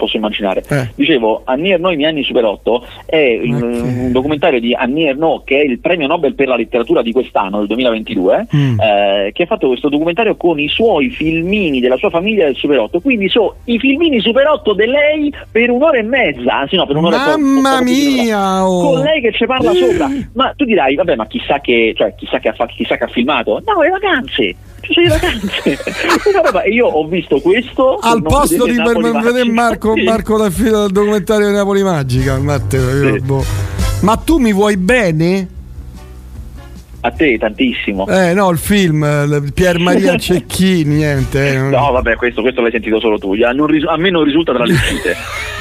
posso 0.00 0.16
immaginare. 0.16 0.64
Eh. 0.66 0.88
Dicevo, 0.94 1.42
Annie 1.44 1.74
Ernaux, 1.74 1.92
i 1.92 1.96
miei 1.96 2.08
anni 2.08 2.24
super 2.24 2.44
8 2.44 2.86
è 3.04 3.38
okay. 3.38 3.50
un 3.50 4.12
documentario 4.12 4.58
di 4.58 4.74
Annie 4.74 5.10
Ernaux 5.10 5.42
che 5.44 5.60
è 5.60 5.64
il 5.64 5.78
premio 5.78 6.06
Nobel 6.06 6.34
per 6.34 6.48
la 6.48 6.56
letteratura 6.56 7.02
di 7.02 7.12
quest'anno, 7.12 7.58
del 7.58 7.66
2022, 7.66 8.46
mm. 8.56 8.80
eh, 8.80 9.30
che 9.34 9.42
ha 9.42 9.46
fatto 9.46 9.68
questo 9.68 9.90
documentario 9.90 10.36
con 10.36 10.58
i 10.58 10.68
suoi 10.68 11.10
filmini 11.10 11.80
della 11.80 11.98
sua 11.98 12.08
famiglia 12.08 12.46
del 12.46 12.56
super 12.56 12.78
8. 12.78 13.00
Quindi 13.00 13.28
so 13.28 13.56
i 13.64 13.78
filmini 13.78 14.20
super 14.20 14.46
8 14.46 14.72
di 14.72 14.86
lei 14.86 15.34
per 15.52 15.70
un'ora 15.70 15.98
e 15.98 16.02
mezza, 16.02 16.60
anzi 16.60 16.76
no, 16.76 16.86
per 16.86 16.96
un'ora 16.96 17.18
Mamma 17.18 17.34
e 17.34 17.36
mezza. 17.36 17.68
Mamma 17.68 17.82
mia! 17.82 18.66
Oh. 18.66 18.92
Con 18.92 19.02
lei 19.02 19.20
che 19.20 19.32
ci 19.32 19.44
parla 19.44 19.74
sopra. 19.74 20.08
Ma 20.32 20.54
tu 20.56 20.64
dirai, 20.64 20.94
vabbè, 20.94 21.16
ma 21.16 21.26
chissà 21.26 21.60
che, 21.60 21.92
cioè, 21.94 22.14
chissà 22.14 22.38
che, 22.38 22.48
ha, 22.48 22.66
chissà 22.66 22.96
che 22.96 23.04
ha 23.04 23.08
filmato. 23.08 23.60
No, 23.66 23.82
le 23.82 23.90
vacanze! 23.90 24.56
Sono 24.88 25.06
le 25.06 25.08
vacanze. 25.08 26.70
io 26.70 26.86
ho 26.86 27.06
visto 27.06 27.40
questo 27.40 27.96
al 27.96 28.22
posto 28.22 28.64
di 28.64 28.76
vedere 28.76 29.44
Marco, 29.44 29.94
sì. 29.94 30.02
Marco 30.02 30.38
da 30.38 30.50
filo 30.50 30.82
del 30.82 30.92
documentario 30.92 31.48
di 31.48 31.54
Napoli 31.54 31.82
Magica. 31.82 32.38
Matteo, 32.38 33.14
sì. 33.14 33.20
boh. 33.20 33.44
Ma 34.02 34.16
tu 34.16 34.38
mi 34.38 34.52
vuoi 34.52 34.76
bene? 34.76 35.48
A 37.02 37.10
te 37.12 37.38
tantissimo. 37.38 38.06
Eh 38.08 38.34
no, 38.34 38.50
il 38.50 38.58
film, 38.58 39.50
Pier 39.54 39.78
Maria 39.78 40.16
Cecchini, 40.18 40.96
niente. 40.96 41.54
Eh. 41.54 41.58
No, 41.58 41.92
vabbè, 41.92 42.16
questo, 42.16 42.42
questo 42.42 42.60
l'hai 42.60 42.70
sentito 42.70 43.00
solo 43.00 43.18
tu. 43.18 43.34
A, 43.42 43.48
a 43.48 43.96
me 43.96 44.10
non 44.10 44.24
risulta 44.24 44.52
tra 44.52 44.64
le 44.64 44.72
uscite. 44.72 45.16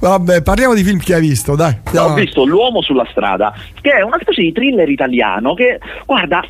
Vabbè, 0.00 0.42
parliamo 0.42 0.74
di 0.74 0.82
film 0.82 0.98
che 0.98 1.14
hai 1.14 1.20
visto, 1.20 1.54
dai. 1.54 1.76
Ho 1.96 2.14
visto 2.14 2.44
L'uomo 2.44 2.80
sulla 2.80 3.06
strada, 3.10 3.52
che 3.80 3.90
è 3.92 4.02
una 4.02 4.18
specie 4.20 4.40
di 4.42 4.52
thriller 4.52 4.88
italiano 4.88 5.52
che, 5.54 5.78
guarda, 6.06 6.42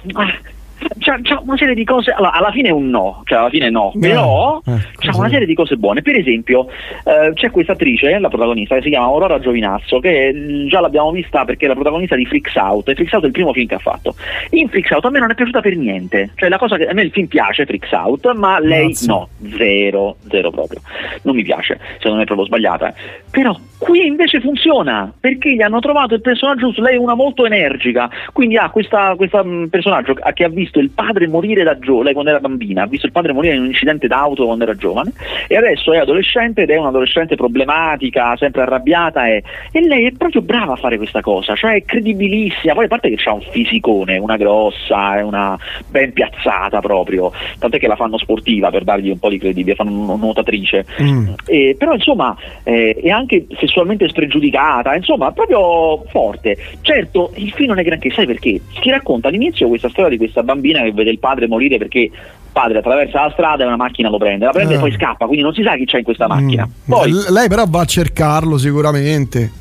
c'ha, 1.10 1.18
c'ha, 1.22 1.42
una 1.44 1.56
serie 1.56 1.74
di 1.74 1.84
cose. 1.84 2.12
Allora, 2.12 2.32
alla 2.32 2.52
fine 2.52 2.68
è 2.68 2.72
un 2.72 2.88
no, 2.88 3.22
cioè 3.24 3.38
alla 3.38 3.48
fine 3.50 3.70
no, 3.70 3.92
però 3.98 4.60
eh, 4.64 4.78
c'ha 4.98 5.16
una 5.16 5.28
serie 5.28 5.46
di 5.46 5.54
cose 5.54 5.76
buone. 5.76 6.02
Per 6.02 6.16
esempio, 6.16 6.68
eh, 7.04 7.32
c'è 7.34 7.50
questa 7.50 7.72
attrice, 7.72 8.18
la 8.18 8.28
protagonista, 8.28 8.76
che 8.76 8.82
si 8.82 8.90
chiama 8.90 9.06
Aurora 9.06 9.40
Giovinazzo, 9.40 9.98
che 9.98 10.32
mm, 10.32 10.68
già 10.68 10.80
l'abbiamo 10.80 11.10
vista 11.10 11.44
perché 11.44 11.64
è 11.64 11.68
la 11.68 11.74
protagonista 11.74 12.14
di 12.14 12.26
Freaks 12.26 12.54
Out. 12.54 12.88
E 12.88 12.94
Freaks 12.94 13.12
Out 13.12 13.24
è 13.24 13.26
il 13.26 13.32
primo 13.32 13.52
film 13.52 13.66
che 13.66 13.74
ha 13.74 13.78
fatto. 13.78 14.14
In 14.50 14.68
Freaks 14.68 14.90
Out 14.90 15.04
a 15.04 15.10
me 15.10 15.18
non 15.18 15.30
è 15.30 15.34
piaciuta 15.34 15.60
per 15.60 15.76
niente. 15.76 16.30
Cioè, 16.36 16.48
la 16.48 16.58
cosa 16.58 16.76
che 16.76 16.86
a 16.86 16.94
me 16.94 17.02
il 17.02 17.10
film 17.10 17.26
piace, 17.26 17.66
Freaks 17.66 17.90
Out, 17.92 18.32
ma 18.34 18.58
lei 18.60 18.86
Grazie. 18.86 19.06
no, 19.08 19.28
zero, 19.56 20.16
zero 20.28 20.50
proprio. 20.50 20.80
Non 21.22 21.34
mi 21.34 21.42
piace, 21.42 21.78
secondo 21.96 22.18
me 22.18 22.22
è 22.22 22.26
proprio 22.26 22.46
sbagliata. 22.46 22.92
Però 23.30 23.58
qui 23.78 24.06
invece 24.06 24.40
funziona 24.40 25.12
perché 25.18 25.54
gli 25.54 25.62
hanno 25.62 25.80
trovato 25.80 26.14
il 26.14 26.20
personaggio 26.20 26.60
giusto. 26.60 26.82
Lei 26.82 26.94
è 26.94 26.98
una 26.98 27.14
molto 27.14 27.44
energica, 27.44 28.08
quindi 28.32 28.56
ha 28.56 28.70
questo 28.70 28.98
mm, 29.44 29.64
personaggio 29.66 30.14
che 30.34 30.44
ha 30.44 30.48
visto 30.48 30.78
il 30.78 30.90
padre 31.00 31.26
morire 31.26 31.62
da 31.62 31.78
giovane, 31.78 32.12
quando 32.12 32.30
era 32.30 32.40
bambina, 32.40 32.82
ha 32.82 32.86
visto 32.86 33.06
il 33.06 33.12
padre 33.12 33.32
morire 33.32 33.54
in 33.54 33.62
un 33.62 33.68
incidente 33.68 34.06
d'auto 34.06 34.44
quando 34.44 34.64
era 34.64 34.74
giovane 34.74 35.12
e 35.46 35.56
adesso 35.56 35.94
è 35.94 35.98
adolescente 35.98 36.62
ed 36.62 36.70
è 36.70 36.76
un'adolescente 36.76 37.36
problematica, 37.36 38.36
sempre 38.36 38.62
arrabbiata 38.62 39.26
e, 39.26 39.42
e 39.72 39.80
lei 39.80 40.06
è 40.06 40.12
proprio 40.12 40.42
brava 40.42 40.74
a 40.74 40.76
fare 40.76 40.98
questa 40.98 41.22
cosa, 41.22 41.54
cioè 41.54 41.76
è 41.76 41.84
credibilissima, 41.84 42.74
poi 42.74 42.84
a 42.84 42.88
parte 42.88 43.08
che 43.08 43.28
ha 43.28 43.32
un 43.32 43.40
fisicone, 43.40 44.18
una 44.18 44.36
grossa, 44.36 45.16
è 45.16 45.22
una 45.22 45.58
ben 45.88 46.12
piazzata 46.12 46.80
proprio, 46.80 47.32
tant'è 47.58 47.78
che 47.78 47.86
la 47.86 47.96
fanno 47.96 48.18
sportiva 48.18 48.70
per 48.70 48.84
dargli 48.84 49.08
un 49.08 49.18
po' 49.18 49.30
di 49.30 49.38
credibilità, 49.38 49.82
fanno 49.82 50.16
nuotatrice, 50.16 50.84
mm. 51.02 51.28
eh, 51.46 51.76
però 51.78 51.94
insomma 51.94 52.36
eh, 52.62 52.94
è 53.02 53.08
anche 53.08 53.46
sessualmente 53.58 54.06
spregiudicata, 54.06 54.94
insomma 54.94 55.32
proprio 55.32 56.04
forte. 56.08 56.58
Certo, 56.82 57.32
il 57.36 57.52
film 57.52 57.68
non 57.68 57.78
è 57.78 57.84
granché, 57.84 58.10
sai 58.10 58.26
perché? 58.26 58.60
Ti 58.80 58.90
racconta 58.90 59.28
all'inizio 59.28 59.68
questa 59.68 59.88
storia 59.88 60.10
di 60.10 60.18
questa 60.18 60.42
bambina 60.42 60.79
bambina 60.80 60.82
che 60.82 60.92
vede 60.92 61.10
il 61.10 61.18
padre 61.18 61.46
morire 61.46 61.78
perché 61.78 62.10
padre 62.52 62.78
attraversa 62.78 63.22
la 63.22 63.30
strada 63.30 63.62
e 63.62 63.66
una 63.66 63.76
macchina 63.76 64.08
lo 64.08 64.18
prende, 64.18 64.44
la 64.44 64.50
prende 64.50 64.74
eh. 64.74 64.76
e 64.76 64.80
poi 64.80 64.92
scappa, 64.92 65.26
quindi 65.26 65.42
non 65.42 65.54
si 65.54 65.62
sa 65.62 65.76
chi 65.76 65.84
c'è 65.84 65.98
in 65.98 66.04
questa 66.04 66.26
macchina. 66.26 66.66
Mm. 66.66 66.88
Poi, 66.88 67.12
lei 67.28 67.48
però 67.48 67.64
va 67.68 67.80
a 67.80 67.84
cercarlo 67.84 68.58
sicuramente. 68.58 69.58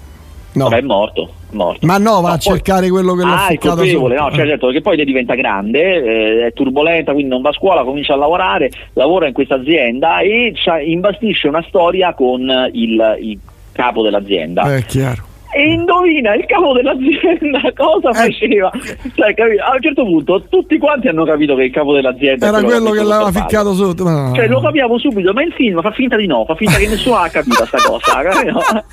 No. 0.51 0.63
Vabbè, 0.63 0.77
è 0.77 0.81
morto, 0.81 1.31
morto. 1.51 1.85
Ma 1.85 1.99
no, 1.99 2.21
va 2.21 2.29
no, 2.29 2.33
a 2.33 2.37
cercare 2.37 2.87
poi... 2.87 2.89
quello 2.89 3.13
che 3.13 3.23
l'ha 3.23 3.45
ah, 3.45 3.47
ficcato 3.49 3.75
colpevole, 3.75 4.15
no, 4.15 4.31
cioè, 4.31 4.47
certo, 4.47 4.69
che 4.69 4.81
poi 4.81 4.95
lei 4.95 5.05
diventa 5.05 5.35
grande, 5.35 5.79
eh, 5.79 6.45
è 6.47 6.53
turbolenta, 6.53 7.11
quindi 7.11 7.29
non 7.29 7.43
va 7.43 7.49
a 7.49 7.53
scuola, 7.53 7.83
comincia 7.83 8.13
a 8.13 8.17
lavorare, 8.17 8.71
lavora 8.93 9.27
in 9.27 9.33
questa 9.33 9.55
azienda 9.55 10.19
e 10.21 10.55
imbastisce 10.85 11.47
una 11.47 11.63
storia 11.67 12.15
con 12.15 12.41
il, 12.73 13.17
il 13.21 13.39
capo 13.71 14.01
dell'azienda. 14.01 14.75
È 14.75 14.83
chiaro 14.85 15.28
e 15.51 15.71
indovina 15.73 16.35
il 16.35 16.45
capo 16.45 16.73
dell'azienda 16.73 17.61
cosa 17.75 18.09
eh. 18.09 18.13
faceva. 18.13 18.71
Cioè, 19.15 19.33
a 19.37 19.73
un 19.73 19.81
certo 19.81 20.03
punto 20.03 20.43
tutti 20.49 20.77
quanti 20.77 21.07
hanno 21.07 21.23
capito 21.23 21.55
che 21.55 21.63
il 21.63 21.71
capo 21.71 21.93
dell'azienda 21.93 22.47
era 22.47 22.61
quello 22.61 22.91
che 22.91 23.03
l'aveva 23.03 23.31
ficcato 23.31 23.73
sotto 23.73 24.03
no. 24.03 24.33
cioè 24.35 24.47
lo 24.47 24.61
capiamo 24.61 24.97
subito 24.97 25.33
ma 25.33 25.41
il 25.43 25.53
film 25.53 25.81
fa 25.81 25.91
finta 25.91 26.15
di 26.15 26.27
no 26.27 26.45
fa 26.45 26.55
finta 26.55 26.77
che 26.77 26.87
nessuno 26.87 27.17
ha 27.17 27.27
capito 27.29 27.65
sta 27.65 27.77
cosa 27.81 28.21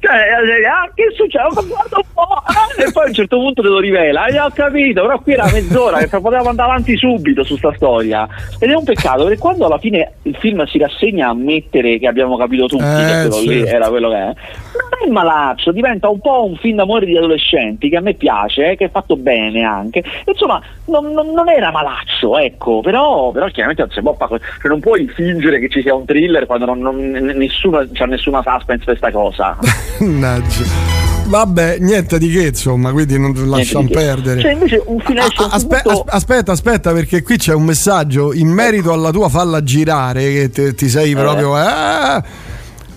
cioè 0.00 0.14
eh, 0.14 0.66
ah, 0.66 0.90
che 0.94 1.12
succede? 1.14 1.48
Guarda 1.52 1.96
un 1.96 2.02
po' 2.12 2.42
e 2.76 2.92
poi 2.92 3.04
a 3.04 3.08
un 3.08 3.14
certo 3.14 3.38
punto 3.38 3.62
te 3.62 3.68
lo 3.68 3.78
rivela. 3.78 4.26
E 4.26 4.38
ho 4.38 4.50
capito 4.50 5.02
però 5.02 5.20
qui 5.20 5.32
era 5.32 5.50
mezz'ora 5.50 5.98
che 5.98 6.08
potevamo 6.08 6.48
andare 6.48 6.70
avanti 6.70 6.96
subito 6.96 7.42
su 7.42 7.56
sta 7.56 7.72
storia. 7.74 8.28
Ed 8.58 8.70
è 8.70 8.74
un 8.74 8.84
peccato 8.84 9.24
perché 9.24 9.38
quando 9.38 9.66
alla 9.66 9.78
fine 9.78 10.14
il 10.22 10.36
film 10.36 10.64
si 10.64 10.78
rassegna 10.78 11.26
a 11.26 11.30
ammettere 11.30 11.98
che 11.98 12.06
abbiamo 12.06 12.36
capito 12.36 12.66
tutti 12.66 12.82
eh, 12.82 12.86
che 12.86 13.28
quello 13.28 13.32
certo. 13.32 13.50
lì 13.50 13.66
era 13.66 13.88
quello 13.88 14.08
che 14.10 14.16
è 14.16 14.34
non 14.74 15.08
è 15.08 15.10
malaccio 15.10 15.72
diventa 15.72 16.03
diventa 16.04 16.08
un 16.08 16.20
po' 16.20 16.44
un 16.44 16.56
film 16.56 16.76
d'amore 16.76 17.06
di 17.06 17.16
adolescenti 17.16 17.88
che 17.88 17.96
a 17.96 18.00
me 18.00 18.14
piace, 18.14 18.70
eh, 18.70 18.76
che 18.76 18.86
è 18.86 18.90
fatto 18.90 19.16
bene 19.16 19.62
anche. 19.62 20.02
Insomma, 20.26 20.60
non, 20.86 21.12
non, 21.12 21.30
non 21.32 21.48
era 21.48 21.70
malaccio, 21.70 22.36
ecco, 22.38 22.80
però, 22.80 23.30
però 23.30 23.46
chiaramente 23.48 23.82
non, 23.82 23.90
si 23.90 24.00
può, 24.00 24.16
cioè 24.28 24.68
non 24.68 24.80
puoi 24.80 25.08
fingere 25.08 25.58
che 25.58 25.68
ci 25.68 25.80
sia 25.80 25.94
un 25.94 26.04
thriller 26.04 26.46
quando 26.46 26.66
non, 26.66 26.80
non, 26.80 26.96
nessuno, 26.96 27.86
c'è 27.90 28.06
nessuna 28.06 28.42
suspense 28.42 28.84
per 28.84 28.98
questa 28.98 29.10
cosa. 29.10 29.56
Vabbè, 31.26 31.78
niente 31.78 32.18
di 32.18 32.28
che, 32.28 32.48
insomma, 32.48 32.92
quindi 32.92 33.18
non 33.18 33.32
lasciamo 33.48 33.88
perdere. 33.88 34.42
C'è 34.42 34.52
invece 34.52 34.82
un 34.84 35.00
finesco. 35.00 35.44
Aspe- 35.44 35.80
punto... 35.82 36.04
Aspetta, 36.06 36.52
aspetta, 36.52 36.92
perché 36.92 37.22
qui 37.22 37.38
c'è 37.38 37.54
un 37.54 37.62
messaggio 37.62 38.34
in 38.34 38.48
merito 38.48 38.92
alla 38.92 39.10
tua 39.10 39.30
falla 39.30 39.62
girare, 39.62 40.30
che 40.30 40.50
te, 40.50 40.74
ti 40.74 40.86
sei 40.90 41.14
proprio. 41.14 41.58
Eh. 41.58 41.62
Eh, 41.62 42.52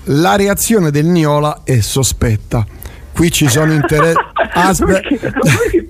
la 0.10 0.36
reazione 0.36 0.91
del 0.91 1.06
Niola 1.06 1.62
è 1.63 1.80
sospetta. 1.80 2.65
Qui 3.18 3.32
ci 3.32 3.50
sono 3.50 3.74
interessi. 3.74 4.20
Aspe... 4.54 5.02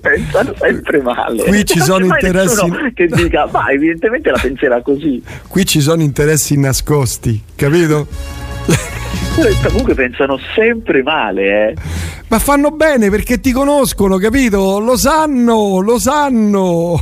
pensano 0.00 0.54
sempre 0.58 1.02
male. 1.02 1.44
Qui 1.44 1.62
ci 1.66 1.78
sono 1.78 2.06
interessi. 2.06 2.72
Che 2.94 3.06
dica, 3.06 3.46
ma 3.52 3.68
evidentemente 3.68 4.30
la 4.30 4.38
penserà 4.40 4.80
così. 4.80 5.22
Qui 5.46 5.66
ci 5.66 5.82
sono 5.82 6.00
interessi 6.00 6.58
nascosti, 6.58 7.42
capito? 7.54 8.06
Comunque 9.62 9.94
pensano 9.94 10.38
sempre 10.54 11.02
male, 11.02 11.42
eh. 11.68 11.74
Ma 12.28 12.38
fanno 12.38 12.70
bene 12.70 13.10
perché 13.10 13.40
ti 13.40 13.52
conoscono, 13.52 14.16
capito? 14.16 14.78
Lo 14.80 14.96
sanno, 14.96 15.80
lo 15.80 15.98
sanno. 15.98 16.98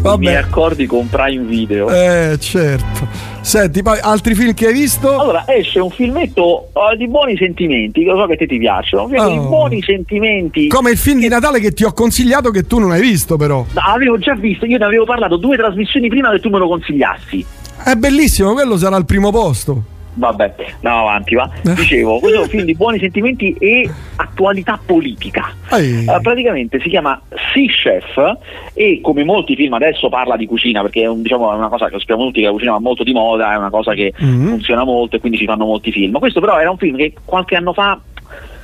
Vabbè. 0.00 0.16
I 0.16 0.18
miei 0.18 0.36
accordi 0.36 0.86
con 0.86 1.08
Prime 1.08 1.44
Video. 1.44 1.90
Eh, 1.90 2.38
certo. 2.38 3.06
Senti, 3.42 3.82
poi 3.82 3.98
altri 4.00 4.34
film 4.34 4.54
che 4.54 4.68
hai 4.68 4.72
visto? 4.72 5.18
Allora, 5.18 5.44
esce 5.46 5.78
un 5.78 5.90
filmetto 5.90 6.70
uh, 6.72 6.96
di 6.96 7.06
buoni 7.08 7.36
sentimenti, 7.36 8.04
che 8.04 8.10
lo 8.10 8.18
so 8.18 8.26
che 8.26 8.36
te 8.36 8.46
ti 8.46 8.58
piacciono, 8.58 9.04
un 9.04 9.10
film 9.10 9.24
oh. 9.24 9.30
di 9.30 9.38
buoni 9.38 9.82
sentimenti. 9.82 10.68
Come 10.68 10.90
il 10.90 10.98
film 10.98 11.20
di 11.20 11.28
Natale 11.28 11.60
che 11.60 11.72
ti 11.72 11.84
ho 11.84 11.92
consigliato 11.92 12.50
che 12.50 12.66
tu 12.66 12.78
non 12.78 12.92
hai 12.92 13.00
visto 13.00 13.36
però. 13.36 13.64
No, 13.72 13.80
avevo 13.80 14.18
già 14.18 14.34
visto, 14.34 14.64
io 14.64 14.78
ne 14.78 14.84
avevo 14.84 15.04
parlato 15.04 15.36
due 15.36 15.56
trasmissioni 15.56 16.08
prima 16.08 16.30
che 16.30 16.40
tu 16.40 16.48
me 16.48 16.58
lo 16.58 16.68
consigliassi. 16.68 17.44
È 17.82 17.94
bellissimo, 17.94 18.52
quello 18.52 18.76
sarà 18.76 18.96
al 18.96 19.04
primo 19.04 19.30
posto. 19.30 19.98
Vabbè, 20.20 20.54
no, 20.80 21.00
avanti, 21.00 21.34
va. 21.34 21.50
Eh. 21.64 21.74
Dicevo, 21.74 22.18
questo 22.18 22.40
è 22.40 22.42
un 22.42 22.48
film 22.48 22.64
di 22.64 22.74
buoni 22.74 22.98
sentimenti 22.98 23.56
e 23.58 23.90
attualità 24.16 24.78
politica. 24.84 25.54
Uh, 25.70 26.20
praticamente 26.20 26.78
si 26.80 26.90
chiama 26.90 27.18
Sea 27.30 27.66
Chef 27.66 28.36
e 28.74 29.00
come 29.00 29.24
molti 29.24 29.56
film 29.56 29.72
adesso 29.72 30.10
parla 30.10 30.36
di 30.36 30.46
cucina 30.46 30.82
perché 30.82 31.02
è, 31.02 31.06
un, 31.06 31.22
diciamo, 31.22 31.50
è 31.52 31.54
una 31.54 31.68
cosa 31.68 31.88
che 31.88 31.98
sappiamo 31.98 32.24
tutti 32.24 32.40
che 32.40 32.46
la 32.46 32.52
cucina 32.52 32.72
va 32.72 32.80
molto 32.80 33.02
di 33.02 33.12
moda, 33.12 33.54
è 33.54 33.56
una 33.56 33.70
cosa 33.70 33.94
che 33.94 34.12
mm-hmm. 34.22 34.48
funziona 34.48 34.84
molto 34.84 35.16
e 35.16 35.20
quindi 35.20 35.38
ci 35.38 35.46
fanno 35.46 35.64
molti 35.64 35.90
film. 35.90 36.18
Questo 36.18 36.40
però 36.40 36.58
era 36.58 36.70
un 36.70 36.76
film 36.76 36.96
che 36.96 37.14
qualche 37.24 37.56
anno 37.56 37.72
fa 37.72 37.98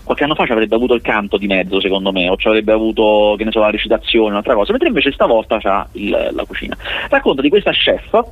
qualche 0.05 0.23
anno 0.23 0.37
fa 0.37 0.47
ci 0.47 0.53
avrebbe 0.53 0.77
avuto 0.77 0.95
il 0.95 1.03
canto 1.03 1.37
di 1.37 1.49
mezzo 1.49 1.81
secondo 1.81 2.13
me 2.13 2.29
o 2.29 2.37
ci 2.37 2.47
avrebbe 2.47 2.71
avuto 2.71 3.35
che 3.37 3.43
ne 3.43 3.51
so 3.51 3.59
la 3.59 3.71
recitazione 3.71 4.29
un'altra 4.29 4.55
cosa 4.55 4.71
mentre 4.71 4.87
invece 4.87 5.11
stavolta 5.11 5.59
c'ha 5.59 5.85
il, 5.93 6.31
la 6.33 6.45
cucina 6.45 6.77
racconta 7.09 7.43
di 7.43 7.49
questa 7.49 7.73
chef 7.73 8.23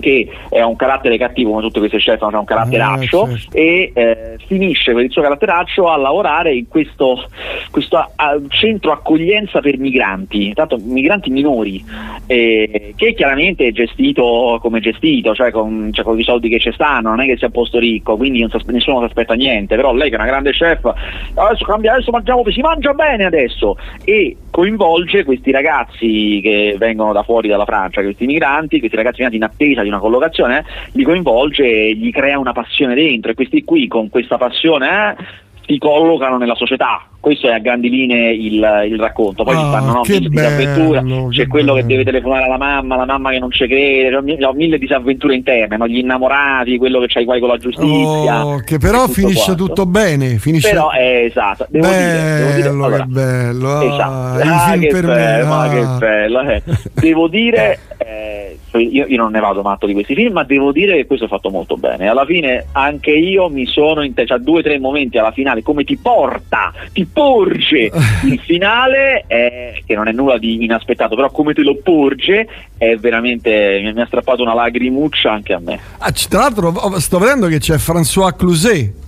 che 0.00 0.28
è 0.48 0.62
un 0.62 0.76
carattere 0.76 1.18
cattivo 1.18 1.50
come 1.50 1.62
tutte 1.62 1.78
queste 1.78 1.98
chef, 1.98 2.20
ha 2.22 2.38
un 2.38 2.44
caratteraccio 2.44 3.26
eh, 3.26 3.36
certo. 3.36 3.56
e 3.56 3.92
eh, 3.94 4.36
finisce 4.46 4.92
per 4.92 5.04
il 5.04 5.10
suo 5.10 5.22
caratteraccio 5.22 5.88
a 5.88 5.96
lavorare 5.96 6.54
in 6.54 6.68
questo, 6.68 7.24
questo 7.70 7.96
a, 7.96 8.10
a, 8.16 8.40
centro 8.48 8.92
accoglienza 8.92 9.60
per 9.60 9.78
migranti, 9.78 10.52
tanto 10.54 10.78
migranti 10.78 11.30
minori, 11.30 11.84
eh, 12.26 12.94
che 12.96 13.14
chiaramente 13.14 13.66
è 13.66 13.72
gestito 13.72 14.58
come 14.60 14.80
gestito, 14.80 15.34
cioè 15.34 15.50
con, 15.50 15.90
cioè 15.92 16.04
con, 16.04 16.18
i 16.18 16.24
soldi 16.24 16.48
che 16.48 16.58
ci 16.58 16.72
stanno, 16.72 17.10
non 17.10 17.20
è 17.20 17.26
che 17.26 17.36
sia 17.36 17.50
posto 17.50 17.78
ricco, 17.78 18.16
quindi 18.16 18.46
nessuno 18.66 18.98
si 19.00 19.04
aspetta 19.04 19.34
niente, 19.34 19.76
però 19.76 19.92
lei 19.92 20.08
che 20.08 20.16
è 20.16 20.18
una 20.18 20.28
grande 20.28 20.52
chef, 20.52 20.92
adesso 21.34 21.64
cambia, 21.64 21.94
adesso 21.94 22.10
mangiamo, 22.10 22.42
si 22.50 22.60
mangia 22.60 22.92
bene 22.92 23.24
adesso 23.24 23.76
e 24.04 24.36
coinvolge 24.54 25.24
questi 25.24 25.50
ragazzi 25.50 26.38
che 26.40 26.76
vengono 26.78 27.12
da 27.12 27.24
fuori 27.24 27.48
dalla 27.48 27.64
Francia, 27.64 28.02
questi 28.02 28.24
migranti, 28.24 28.78
questi 28.78 28.96
ragazzi 28.96 29.22
nati 29.22 29.34
in 29.34 29.42
attesa 29.42 29.82
di 29.82 29.88
una 29.88 29.98
collocazione, 29.98 30.58
eh, 30.58 30.64
li 30.92 31.02
coinvolge 31.02 31.64
e 31.64 31.96
gli 31.96 32.12
crea 32.12 32.38
una 32.38 32.52
passione 32.52 32.94
dentro. 32.94 33.32
E 33.32 33.34
questi 33.34 33.64
qui 33.64 33.88
con 33.88 34.08
questa 34.10 34.38
passione 34.38 35.10
eh, 35.10 35.16
si 35.66 35.78
collocano 35.78 36.36
nella 36.36 36.54
società. 36.54 37.06
Questo 37.20 37.48
è 37.48 37.52
a 37.52 37.58
grandi 37.58 37.88
linee 37.88 38.32
il, 38.32 38.86
il 38.90 38.98
racconto. 38.98 39.44
Poi 39.44 39.54
oh, 39.54 39.58
ci 39.58 39.66
stanno 39.66 39.92
no, 39.92 40.00
mille 40.06 40.28
disavventure. 40.28 41.28
C'è 41.30 41.46
quello 41.46 41.72
bello. 41.72 41.86
che 41.86 41.86
deve 41.86 42.04
telefonare 42.04 42.44
alla 42.44 42.58
mamma, 42.58 42.96
la 42.96 43.06
mamma 43.06 43.30
che 43.30 43.38
non 43.38 43.50
ci 43.50 43.66
crede, 43.66 44.14
ho 44.14 44.52
mille 44.52 44.76
disavventure 44.78 45.34
interne, 45.34 45.76
no? 45.78 45.88
gli 45.88 45.98
innamorati, 45.98 46.76
quello 46.76 47.00
che 47.00 47.06
c'hai 47.08 47.24
guai 47.24 47.40
con 47.40 47.48
la 47.48 47.56
giustizia. 47.56 48.46
Oh, 48.46 48.58
che 48.58 48.76
però 48.76 49.06
tutto 49.06 49.12
finisce 49.12 49.44
quanto. 49.44 49.64
tutto 49.64 49.86
bene. 49.86 50.36
Finisce... 50.36 50.68
Però 50.68 50.90
è 50.90 51.24
esatto. 51.24 51.66
Devo 51.70 51.88
bello, 51.88 52.12
dire, 52.12 52.36
devo 52.36 52.54
dire 52.56 52.68
allora, 52.68 52.96
che 52.96 53.04
bello. 53.04 53.70
Ah, 53.70 53.84
esatto. 53.84 54.70
Ah, 54.70 54.76
che 54.78 55.00
bello, 55.00 55.54
ah. 55.54 55.68
che 55.68 55.98
bello. 55.98 56.40
Eh. 56.40 56.62
Devo 56.92 57.28
dire. 57.28 57.78
Eh, 58.04 58.33
io, 58.78 59.06
io, 59.06 59.16
non 59.16 59.32
ne 59.32 59.40
vado 59.40 59.62
matto 59.62 59.86
di 59.86 59.92
questi 59.92 60.14
film, 60.14 60.32
ma 60.32 60.44
devo 60.44 60.72
dire 60.72 60.96
che 60.96 61.06
questo 61.06 61.26
è 61.26 61.28
fatto 61.28 61.50
molto 61.50 61.76
bene. 61.76 62.08
Alla 62.08 62.24
fine 62.24 62.66
anche 62.72 63.10
io 63.10 63.48
mi 63.48 63.66
sono 63.66 64.02
in 64.02 64.14
te, 64.14 64.26
cioè 64.26 64.38
due 64.38 64.60
o 64.60 64.62
tre 64.62 64.78
momenti 64.78 65.18
alla 65.18 65.32
finale, 65.32 65.62
come 65.62 65.84
ti 65.84 65.96
porta, 65.96 66.72
ti 66.92 67.06
porge 67.06 67.90
il 68.24 68.40
finale, 68.40 69.24
è, 69.26 69.80
che 69.84 69.94
non 69.94 70.08
è 70.08 70.12
nulla 70.12 70.38
di 70.38 70.64
inaspettato, 70.64 71.14
però 71.14 71.30
come 71.30 71.52
te 71.52 71.62
lo 71.62 71.76
porge 71.82 72.48
è 72.76 72.96
veramente, 72.96 73.80
mi, 73.82 73.92
mi 73.92 74.00
ha 74.00 74.06
strappato 74.06 74.42
una 74.42 74.54
lagrimuccia 74.54 75.32
anche 75.32 75.52
a 75.52 75.60
me. 75.60 75.78
Ah, 75.98 76.12
tra 76.12 76.40
l'altro 76.40 76.98
sto 76.98 77.18
vedendo 77.18 77.46
che 77.46 77.58
c'è 77.58 77.76
François 77.76 78.34
Cluzet 78.36 79.03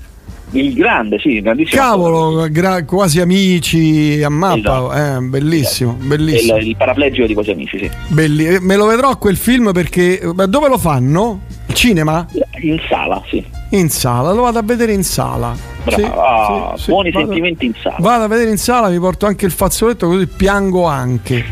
il 0.51 0.75
grande, 0.75 1.19
sì, 1.19 1.41
grandissimo. 1.41 1.81
Cavolo, 1.81 2.49
gra- 2.51 2.85
quasi 2.85 3.21
amici 3.21 4.23
a 4.23 4.29
mappa, 4.29 4.57
esatto. 4.57 4.93
eh, 4.93 5.21
bellissimo, 5.21 5.91
esatto. 5.93 6.07
bellissimo. 6.07 6.57
Il, 6.57 6.69
il, 6.69 6.77
paraplegico 6.77 7.27
di 7.27 7.35
quasi 7.35 7.51
amici, 7.51 7.79
sì. 7.79 7.91
Belli- 8.09 8.47
eh, 8.47 8.61
me 8.61 8.77
lo 8.77 8.87
vedrò 8.87 9.17
quel 9.19 9.37
film 9.37 9.73
perché 9.73 10.21
dove 10.49 10.69
lo 10.69 10.79
fanno? 10.79 11.41
Cinema? 11.73 12.27
In 12.61 12.81
sala, 12.89 13.23
sì. 13.29 13.45
In 13.71 13.91
sala, 13.91 14.33
lo 14.33 14.43
vado 14.43 14.59
a 14.59 14.63
vedere 14.63 14.93
in 14.93 15.03
sala. 15.03 15.55
Bravo, 15.83 16.03
sì, 16.03 16.11
ah, 16.15 16.75
sì, 16.77 16.91
buoni 16.91 17.11
vado, 17.11 17.27
sentimenti 17.27 17.67
in 17.67 17.75
sala. 17.81 17.97
Vado 17.99 18.25
a 18.25 18.29
vedere 18.29 18.51
in 18.51 18.59
sala, 18.59 18.89
mi 18.89 18.99
porto 18.99 19.27
anche 19.27 19.45
il 19.47 19.53
fazzoletto 19.53 20.07
così 20.07 20.27
piango 20.27 20.85
anche. 20.85 21.45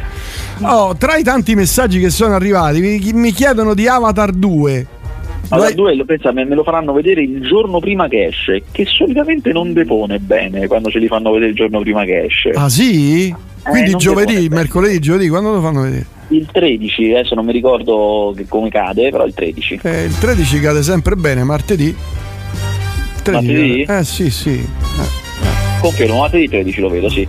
Oh, 0.62 0.96
tra 0.96 1.16
i 1.16 1.24
tanti 1.24 1.54
messaggi 1.56 1.98
che 1.98 2.10
sono 2.10 2.34
arrivati, 2.34 2.80
mi, 2.80 3.12
mi 3.12 3.32
chiedono 3.32 3.74
di 3.74 3.88
Avatar 3.88 4.30
2. 4.30 4.86
Allora, 5.48 5.70
due 5.72 5.94
lo, 5.94 6.04
pensa, 6.04 6.32
me, 6.32 6.44
me, 6.44 6.54
lo 6.54 6.62
faranno 6.62 6.92
vedere 6.92 7.22
il 7.22 7.40
giorno 7.42 7.78
prima 7.78 8.08
che 8.08 8.26
esce, 8.26 8.62
che 8.70 8.84
solitamente 8.84 9.52
non 9.52 9.72
depone 9.72 10.18
bene 10.18 10.66
quando 10.66 10.90
ce 10.90 10.98
li 10.98 11.06
fanno 11.06 11.30
vedere 11.32 11.50
il 11.50 11.56
giorno 11.56 11.80
prima 11.80 12.04
che 12.04 12.24
esce. 12.24 12.50
Ah 12.50 12.68
sì? 12.68 13.28
Eh, 13.28 13.34
Quindi 13.62 13.92
eh, 13.92 13.96
giovedì, 13.96 14.48
mercoledì, 14.48 14.98
giovedì, 14.98 15.28
quando 15.28 15.52
lo 15.52 15.60
fanno 15.60 15.82
vedere? 15.82 16.06
Il 16.28 16.48
13, 16.50 17.12
adesso 17.12 17.34
non 17.34 17.44
mi 17.44 17.52
ricordo 17.52 18.34
come 18.48 18.68
cade, 18.68 19.10
però 19.10 19.26
il 19.26 19.34
13. 19.34 19.80
Eh, 19.82 20.04
il 20.04 20.18
13 20.18 20.60
cade 20.60 20.82
sempre 20.82 21.16
bene, 21.16 21.44
martedì. 21.44 21.94
13, 23.22 23.46
martedì? 23.46 23.82
Eh 23.82 24.04
sì, 24.04 24.30
sì. 24.30 24.52
Eh. 24.52 25.22
Confermo, 25.80 26.18
martedì 26.18 26.48
13 26.48 26.80
lo 26.80 26.88
vedo, 26.88 27.08
sì. 27.10 27.26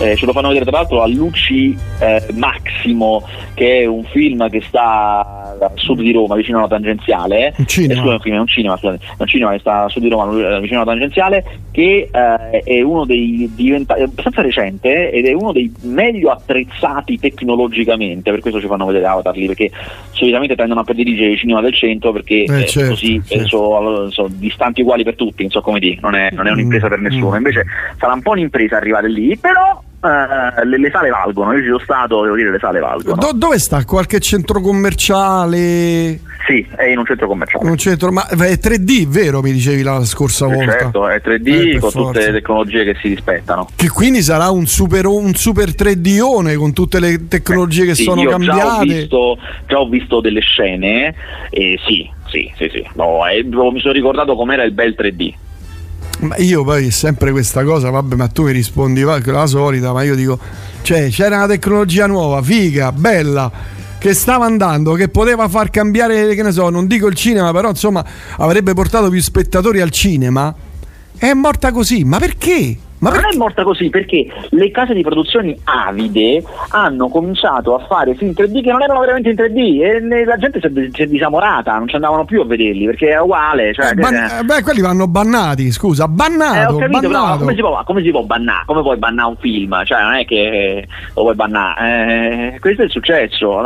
Eh, 0.00 0.16
ce 0.16 0.26
lo 0.26 0.32
fanno 0.32 0.48
vedere 0.48 0.66
tra 0.66 0.78
l'altro 0.78 1.02
a 1.02 1.06
Luci 1.06 1.76
eh, 2.00 2.22
Maximo, 2.34 3.22
che 3.54 3.80
è 3.80 3.86
un 3.86 4.04
film 4.04 4.48
che 4.50 4.60
sta 4.62 5.56
a 5.58 5.72
sud 5.74 6.00
di 6.00 6.12
Roma, 6.12 6.34
vicino 6.34 6.58
alla 6.58 6.68
tangenziale. 6.68 7.54
Un 7.56 7.66
cinema. 7.66 8.14
Eh, 8.14 8.18
scusa, 8.18 8.34
è 8.34 8.38
un 8.38 8.46
cinema, 8.46 8.76
scusate, 8.76 9.04
è 9.04 9.14
un 9.22 9.26
cinema 9.26 9.52
che 9.52 9.58
sta 9.60 9.84
a 9.84 9.88
sud 9.88 10.02
di 10.02 10.08
Roma, 10.08 10.58
vicino 10.60 10.80
alla 10.80 10.90
tangenziale, 10.90 11.44
che 11.70 12.10
eh, 12.12 12.62
è 12.62 12.82
uno 12.82 13.04
dei 13.04 13.50
diventati, 13.54 14.02
abbastanza 14.02 14.42
recente 14.42 15.10
ed 15.10 15.26
è 15.26 15.32
uno 15.32 15.52
dei 15.52 15.72
meglio 15.82 16.30
attrezzati 16.30 17.18
tecnologicamente, 17.18 18.30
per 18.30 18.40
questo 18.40 18.60
ci 18.60 18.66
fanno 18.66 18.84
vedere 18.86 19.06
Avatar 19.06 19.36
lì, 19.36 19.46
perché 19.46 19.70
solitamente 20.10 20.56
tendono 20.56 20.80
a 20.80 20.84
prediligere 20.84 21.32
i 21.32 21.36
cinema 21.36 21.60
del 21.60 21.74
centro 21.74 22.12
perché 22.12 22.44
Eh, 22.44 22.66
certo, 22.66 22.90
così 22.90 23.22
certo. 23.24 23.46
sono, 23.46 24.10
sono 24.10 24.28
distanti 24.30 24.82
uguali 24.82 25.04
per 25.04 25.14
tutti, 25.14 25.42
non 25.42 25.50
so 25.50 25.60
come 25.60 25.78
dire, 25.78 25.98
non 26.00 26.14
è, 26.14 26.28
non 26.32 26.46
è 26.46 26.50
un'impresa 26.50 26.88
per 26.88 26.98
Mm, 26.98 27.04
nessuno, 27.04 27.32
mm. 27.32 27.36
invece 27.36 27.64
sarà 27.98 28.12
un 28.14 28.22
po' 28.22 28.30
un'impresa 28.30 28.76
arrivare 28.76 29.10
lì, 29.10 29.36
però 29.36 29.82
eh, 30.02 30.64
le, 30.66 30.78
le 30.78 30.90
sale 30.90 31.10
valgono, 31.10 31.52
io 31.52 31.58
ci 31.60 31.66
sono 31.66 31.78
stato, 31.80 32.22
devo 32.22 32.36
dire 32.36 32.50
le 32.50 32.58
sale 32.58 32.80
valgono. 32.80 33.16
Do- 33.16 33.32
dove 33.34 33.58
sta? 33.58 33.84
Qualche 33.84 34.20
centro 34.20 34.60
commerciale? 34.60 36.20
Sì, 36.46 36.64
è 36.76 36.84
in 36.84 36.98
un 36.98 37.04
centro 37.04 37.26
commerciale. 37.26 37.68
Un 37.68 37.76
centro, 37.76 38.12
ma 38.12 38.28
è 38.28 38.34
3D, 38.36 39.06
vero? 39.08 39.40
Mi 39.42 39.50
dicevi 39.52 39.82
la 39.82 40.04
scorsa 40.04 40.46
Eh, 40.46 40.54
volta. 40.54 40.70
Certo, 40.78 41.08
è 41.08 41.20
3D 41.20 41.46
Eh, 41.74 41.78
con 41.80 41.90
forza. 41.90 41.98
tutte 42.20 42.26
le 42.26 42.32
tecnologie 42.38 42.84
che 42.84 42.96
si 43.00 43.08
rispettano. 43.08 43.68
Che 43.74 43.88
quindi 43.88 44.22
sarà 44.22 44.50
un 44.50 44.66
super, 44.66 45.06
un 45.06 45.34
super 45.34 45.70
3D 45.74 46.54
con 46.56 46.72
tutte 46.72 47.00
le 47.00 47.26
tecnologie 47.26 47.84
che 47.84 47.94
Sì, 47.96 48.04
sono 48.04 48.20
io 48.22 48.28
Già 48.28 48.34
ho, 48.36 48.38
cambiate. 48.38 48.84
visto, 48.84 49.38
già 49.66 49.78
ho 49.80 49.88
visto 49.88 50.20
delle 50.20 50.40
scene 50.40 51.14
e 51.50 51.78
sì, 51.84 52.08
sì, 52.28 52.48
sì, 52.56 52.68
sì. 52.72 52.86
No, 52.94 53.26
e 53.26 53.42
mi 53.42 53.80
sono 53.80 53.92
ricordato 53.92 54.36
com'era 54.36 54.62
il 54.62 54.72
bel 54.72 54.94
3D. 54.96 55.32
Ma 56.18 56.36
io 56.38 56.64
poi 56.64 56.90
sempre 56.90 57.30
questa 57.30 57.62
cosa, 57.62 57.90
vabbè, 57.90 58.14
ma 58.14 58.28
tu 58.28 58.44
mi 58.44 58.52
rispondi 58.52 59.02
la 59.02 59.46
solita, 59.46 59.92
ma 59.92 60.02
io 60.02 60.14
dico, 60.14 60.38
cioè 60.80 61.10
c'era 61.10 61.36
una 61.36 61.46
tecnologia 61.46 62.06
nuova, 62.06 62.40
figa, 62.42 62.90
bella, 62.90 63.52
che 63.98 64.14
stava 64.14 64.46
andando, 64.46 64.94
che 64.94 65.08
poteva 65.08 65.46
far 65.48 65.68
cambiare, 65.68 66.34
che 66.34 66.42
ne 66.42 66.52
so, 66.52 66.70
non 66.70 66.86
dico 66.86 67.06
il 67.06 67.14
cinema, 67.14 67.52
però 67.52 67.68
insomma 67.68 68.04
avrebbe 68.38 68.72
portato 68.72 69.10
più 69.10 69.20
spettatori 69.20 69.80
al 69.80 69.90
cinema. 69.90 70.54
È 71.18 71.32
morta 71.34 71.70
così, 71.70 72.04
ma 72.04 72.18
perché? 72.18 72.76
Ma 72.98 73.10
non 73.10 73.20
è 73.30 73.36
morta 73.36 73.62
così 73.62 73.90
perché 73.90 74.26
le 74.50 74.70
case 74.70 74.94
di 74.94 75.02
produzioni 75.02 75.56
avide 75.64 76.42
hanno 76.70 77.08
cominciato 77.08 77.74
a 77.74 77.84
fare 77.86 78.14
film 78.14 78.32
3D 78.32 78.62
che 78.62 78.70
non 78.72 78.82
erano 78.82 79.00
veramente 79.00 79.30
in 79.30 79.36
3D 79.36 79.82
e 79.82 80.24
la 80.24 80.36
gente 80.36 80.60
si 80.60 80.66
è, 80.66 80.70
si 80.92 81.02
è 81.02 81.06
disamorata, 81.06 81.76
non 81.76 81.88
ci 81.88 81.94
andavano 81.96 82.24
più 82.24 82.40
a 82.40 82.44
vederli 82.46 82.86
perché 82.86 83.10
è 83.10 83.20
uguale. 83.20 83.74
Cioè, 83.74 83.90
Eh, 83.90 83.94
ban- 83.94 84.14
eh, 84.14 84.42
beh, 84.44 84.62
quelli 84.62 84.80
vanno 84.80 85.06
bannati, 85.08 85.70
scusa, 85.72 86.04
Eh, 86.04 86.08
bannato, 86.08 86.74
ho 86.74 86.78
capito, 86.78 87.00
bannato. 87.08 87.38
come 87.38 87.54
si, 87.54 87.60
può, 87.60 87.82
come 87.84 88.02
si 88.02 88.10
può 88.10 88.22
bannare? 88.22 88.62
Come 88.66 88.82
puoi 88.82 88.96
bannare 88.96 89.28
un 89.28 89.36
film? 89.36 89.84
Cioè, 89.84 90.02
non 90.02 90.14
è 90.14 90.24
che 90.24 90.86
lo 91.14 91.22
puoi 91.22 91.34
bannare. 91.34 92.54
Eh, 92.54 92.60
questo 92.60 92.82
è 92.82 92.84
il 92.86 92.90
successo. 92.90 93.62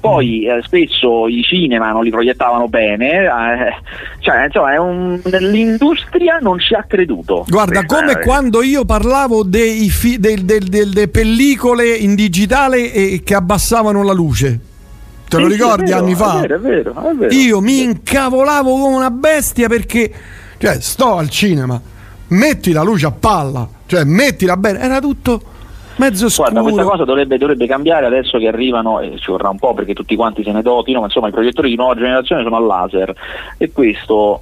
Poi 0.00 0.46
Mm. 0.46 0.50
eh, 0.58 0.62
spesso 0.62 1.28
i 1.28 1.42
cinema 1.42 1.90
non 1.92 2.02
li 2.04 2.10
proiettavano 2.10 2.68
bene. 2.68 3.10
eh, 3.24 3.74
cioè, 4.20 4.44
insomma, 4.46 4.80
un- 4.80 5.20
l'industria 5.24 6.38
non 6.40 6.58
ci 6.58 6.74
ha 6.74 6.84
creduto. 6.86 7.44
Guarda, 7.48 7.84
come 7.84 8.18
quando 8.20 8.62
io 8.62 8.81
parlavo 8.84 9.42
dei 9.42 9.88
fi- 9.90 10.18
del- 10.18 10.44
del- 10.44 10.68
delle 10.68 11.08
pellicole 11.08 11.88
in 11.94 12.14
digitale 12.14 12.92
e 12.92 13.22
che 13.24 13.34
abbassavano 13.34 14.02
la 14.02 14.12
luce. 14.12 14.60
Te 15.28 15.38
lo 15.38 15.46
Sì, 15.48 15.52
ricordi 15.52 15.90
vero, 15.90 15.98
anni 16.04 16.14
fa? 16.14 16.38
È 16.42 16.46
vero, 16.46 16.56
è 16.56 16.58
vero, 16.60 17.10
è 17.10 17.14
vero. 17.14 17.32
Io 17.34 17.60
mi 17.60 17.82
incavolavo 17.82 18.70
come 18.70 18.94
una 18.96 19.10
bestia 19.10 19.66
perché, 19.68 20.12
cioè, 20.58 20.78
sto 20.80 21.16
al 21.16 21.30
cinema, 21.30 21.80
metti 22.28 22.72
la 22.72 22.82
luce 22.82 23.06
a 23.06 23.10
palla, 23.12 23.66
cioè, 23.86 24.04
mettila 24.04 24.56
bene, 24.58 24.80
era 24.80 25.00
tutto 25.00 25.42
mezzo 26.02 26.28
scuro. 26.28 26.50
Guarda, 26.50 26.70
questa 26.70 26.90
cosa 26.90 27.04
dovrebbe, 27.04 27.38
dovrebbe 27.38 27.66
cambiare 27.66 28.06
adesso 28.06 28.38
che 28.38 28.48
arrivano, 28.48 29.00
e 29.00 29.18
ci 29.18 29.30
vorrà 29.30 29.48
un 29.48 29.58
po' 29.58 29.74
perché 29.74 29.94
tutti 29.94 30.16
quanti 30.16 30.42
se 30.42 30.52
ne 30.52 30.62
dotino, 30.62 31.00
ma 31.00 31.06
insomma 31.06 31.28
i 31.28 31.32
proiettori 31.32 31.68
di 31.68 31.76
nuova 31.76 31.94
generazione 31.94 32.42
sono 32.42 32.56
a 32.56 32.60
laser 32.60 33.14
e 33.58 33.70
questo 33.70 34.40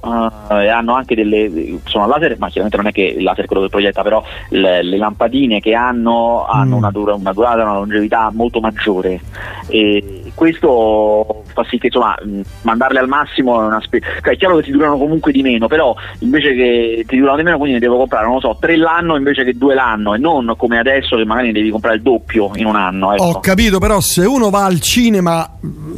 eh, 0.49 0.67
hanno 0.67 0.93
anche 0.95 1.15
delle. 1.15 1.79
sono 1.85 2.05
a 2.05 2.07
laser, 2.07 2.37
ma 2.39 2.47
chiaramente 2.47 2.77
non 2.77 2.87
è 2.87 2.91
che 2.91 3.15
il 3.17 3.23
laser 3.23 3.45
è 3.45 3.47
quello 3.47 3.63
che 3.63 3.69
proietta, 3.69 4.01
però 4.01 4.23
le, 4.49 4.83
le 4.83 4.97
lampadine 4.97 5.59
che 5.59 5.73
hanno 5.73 6.45
hanno 6.45 6.69
Mm. 6.71 6.77
una, 6.77 6.91
dura- 6.91 7.13
una 7.13 7.33
durata, 7.33 7.63
una 7.63 7.73
longevità 7.73 8.31
molto 8.33 8.59
maggiore. 8.59 9.19
E 9.67 10.20
questo 10.33 11.43
fa 11.53 11.63
sì 11.69 11.77
che 11.77 11.87
insomma 11.87 12.15
mandarle 12.61 12.99
al 12.99 13.07
massimo 13.07 13.61
è 13.61 13.65
una 13.65 13.81
spe- 13.81 14.01
cioè, 14.21 14.33
è 14.33 14.37
chiaro 14.37 14.57
che 14.57 14.63
ti 14.63 14.71
durano 14.71 14.97
comunque 14.97 15.31
di 15.31 15.41
meno, 15.41 15.67
però 15.67 15.95
invece 16.19 16.53
che 16.53 17.05
ti 17.07 17.17
durano 17.17 17.37
di 17.37 17.43
meno, 17.43 17.57
quindi 17.57 17.75
ne 17.75 17.79
devo 17.79 17.97
comprare, 17.97 18.25
non 18.25 18.35
lo 18.35 18.39
so, 18.39 18.57
tre 18.59 18.75
l'anno 18.77 19.15
invece 19.15 19.43
che 19.43 19.53
due 19.53 19.73
l'anno, 19.73 20.13
e 20.13 20.17
non 20.17 20.53
come 20.57 20.79
adesso 20.79 21.15
che 21.15 21.25
magari 21.25 21.47
ne 21.47 21.53
devi 21.53 21.69
comprare 21.69 21.97
il 21.97 22.01
doppio 22.01 22.51
in 22.55 22.65
un 22.65 22.75
anno. 22.75 23.13
Ecco. 23.13 23.23
Ho 23.23 23.39
capito, 23.39 23.79
però 23.79 23.99
se 23.99 24.25
uno 24.25 24.49
va 24.49 24.65
al 24.65 24.79
cinema, 24.79 25.49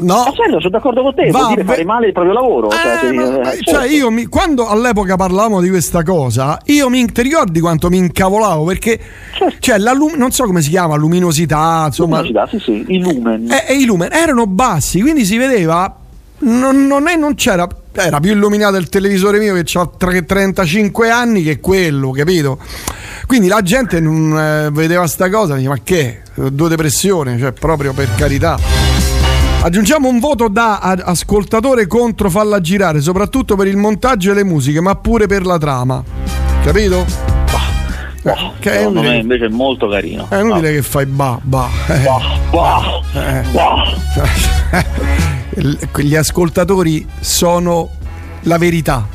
no? 0.04 0.24
Ma 0.26 0.32
certo, 0.34 0.58
sono 0.60 0.70
d'accordo 0.70 1.02
con 1.02 1.16
te, 1.16 1.30
Va, 1.32 1.40
vuol 1.40 1.50
dire 1.56 1.64
fare 1.64 1.86
male 1.86 2.08
il 2.08 2.14
proprio 2.14 2.34
lavoro. 2.34 2.70
cioè, 2.70 2.94
Eh, 2.94 2.98
se- 3.08 3.12
ma- 3.14 3.52
eh, 3.52 3.60
cioè, 3.62 3.74
certo. 3.80 3.88
io 3.94 4.12
mi- 4.12 4.26
quando 4.28 4.68
all'epoca 4.68 5.16
parlavamo 5.16 5.62
di 5.62 5.70
questa 5.70 6.04
cosa, 6.04 6.60
io 6.66 6.90
mi 6.90 7.06
ti 7.12 7.22
ricordi 7.22 7.60
quanto 7.60 7.90
mi 7.90 7.98
incavolavo 7.98 8.64
perché 8.66 9.00
Certo. 9.34 9.56
cioè, 9.60 9.78
la 9.78 9.94
non 9.94 10.32
so 10.32 10.44
come 10.46 10.62
si 10.62 10.70
chiama, 10.70 10.96
luminosità, 10.96 11.84
insomma, 11.88 12.22
Luminosità, 12.22 12.58
sì, 12.58 12.64
sì, 12.64 12.86
i 12.94 13.00
lumen. 13.00 13.50
e, 13.52 13.74
e 13.74 13.78
i 13.78 13.86
lumen 13.86 14.10
erano 14.12 14.46
bassi, 14.48 15.02
quindi 15.02 15.24
si 15.26 15.38
vedeva, 15.38 15.96
non, 16.40 16.86
non 16.88 17.08
è- 17.08 17.16
non 17.16 17.36
c'era, 17.36 17.68
era 17.94 18.20
più 18.20 18.32
illuminato 18.32 18.76
il 18.78 18.90
televisore 18.90 19.40
mio 19.40 19.54
che 19.54 19.64
ha 19.78 19.90
35 19.96 21.10
anni 21.10 21.44
che 21.44 21.60
quello, 21.60 22.12
capito? 22.12 22.60
Quindi 23.28 23.48
la 23.48 23.62
gente 23.62 24.00
non 24.02 24.38
eh, 24.38 24.70
vedeva 24.72 25.08
sta 25.08 25.30
cosa, 25.30 25.56
diceva 25.56 25.76
ma 25.76 25.80
che? 25.84 26.22
Due 26.36 26.68
depressioni, 26.70 27.38
cioè 27.40 27.52
proprio 27.52 27.94
per 27.94 28.10
carità. 28.16 28.58
Aggiungiamo 29.66 30.10
un 30.10 30.20
voto 30.20 30.50
da 30.50 30.80
ascoltatore 30.80 31.88
contro 31.88 32.30
falla 32.30 32.60
girare, 32.60 33.00
soprattutto 33.00 33.56
per 33.56 33.68
il 33.68 33.78
montaggio 33.78 34.32
e 34.32 34.34
le 34.34 34.44
musiche, 34.44 34.82
ma 34.82 34.94
pure 34.96 35.26
per 35.26 35.46
la 35.46 35.58
trama. 35.58 36.04
Capito? 36.64 37.06
Boh, 38.24 38.54
che 38.60 38.72
è 38.72 38.78
secondo 38.80 39.02
me 39.02 39.16
invece 39.18 39.46
è 39.46 39.50
molto 39.50 39.88
carino. 39.88 40.28
è 40.30 40.40
inutile 40.40 40.74
che 40.74 40.82
fai 40.82 41.06
ba 41.06 41.40
ba. 41.42 41.70
eh. 41.88 42.00
Boh, 42.00 42.20
boh, 42.50 43.04
Eh. 43.14 43.44
boh. 43.52 43.84
Gli 46.02 46.16
ascoltatori 46.16 47.08
sono 47.22 47.90
la 48.42 48.58
verità. 48.58 49.08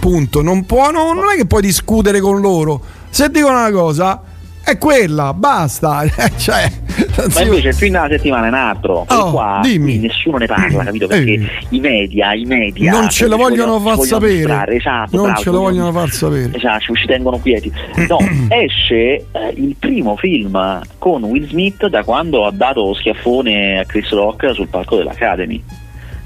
Punto. 0.00 0.42
Non, 0.42 0.66
può, 0.66 0.90
no- 0.90 1.12
non 1.12 1.30
è 1.32 1.36
che 1.36 1.46
puoi 1.46 1.62
discutere 1.62 2.18
con 2.20 2.40
loro. 2.40 2.80
Se 3.10 3.28
dicono 3.30 3.58
una 3.58 3.70
cosa, 3.70 4.20
è 4.64 4.78
quella, 4.78 5.32
basta. 5.34 6.04
cioè, 6.36 6.70
non 7.16 7.28
Ma 7.34 7.40
invece 7.42 7.68
il 7.68 7.74
film 7.74 7.92
della 7.92 8.08
settimana 8.08 8.46
è 8.46 8.48
un 8.48 8.54
altro, 8.54 9.04
Oh, 9.08 9.30
qua 9.30 9.60
dimmi. 9.62 9.98
nessuno 9.98 10.36
ne 10.38 10.46
parla, 10.46 10.84
capito? 10.84 11.06
Perché 11.06 11.32
Eh. 11.32 11.48
i 11.70 11.80
media, 11.80 12.32
i 12.34 12.44
media 12.44 12.90
non 12.92 13.08
ce 13.08 13.26
lo 13.26 13.36
ci 13.36 13.42
vogliono 13.42 13.72
far 13.80 13.96
vogliono 13.96 14.02
sapere. 14.04 14.34
distrarre, 14.36 14.76
esatto, 14.76 15.16
non 15.16 15.24
bravo, 15.26 15.40
ce 15.40 15.50
lo 15.50 15.58
vogliono 15.60 15.92
far 15.92 16.08
sapere. 16.10 16.50
Esatto, 16.54 16.94
ci- 16.94 17.06
tengono 17.06 17.38
quieti. 17.38 17.72
No, 18.08 18.18
esce 18.48 18.94
eh, 18.96 19.26
il 19.56 19.76
primo 19.78 20.16
film 20.16 20.80
con 20.98 21.22
Will 21.24 21.48
Smith 21.48 21.86
da 21.86 22.02
quando 22.04 22.44
ha 22.46 22.50
dato 22.52 22.84
lo 22.86 22.94
schiaffone 22.94 23.78
a 23.80 23.84
Chris 23.84 24.10
Rock 24.10 24.52
sul 24.54 24.68
palco 24.68 24.96
dell'Academy. 24.96 25.62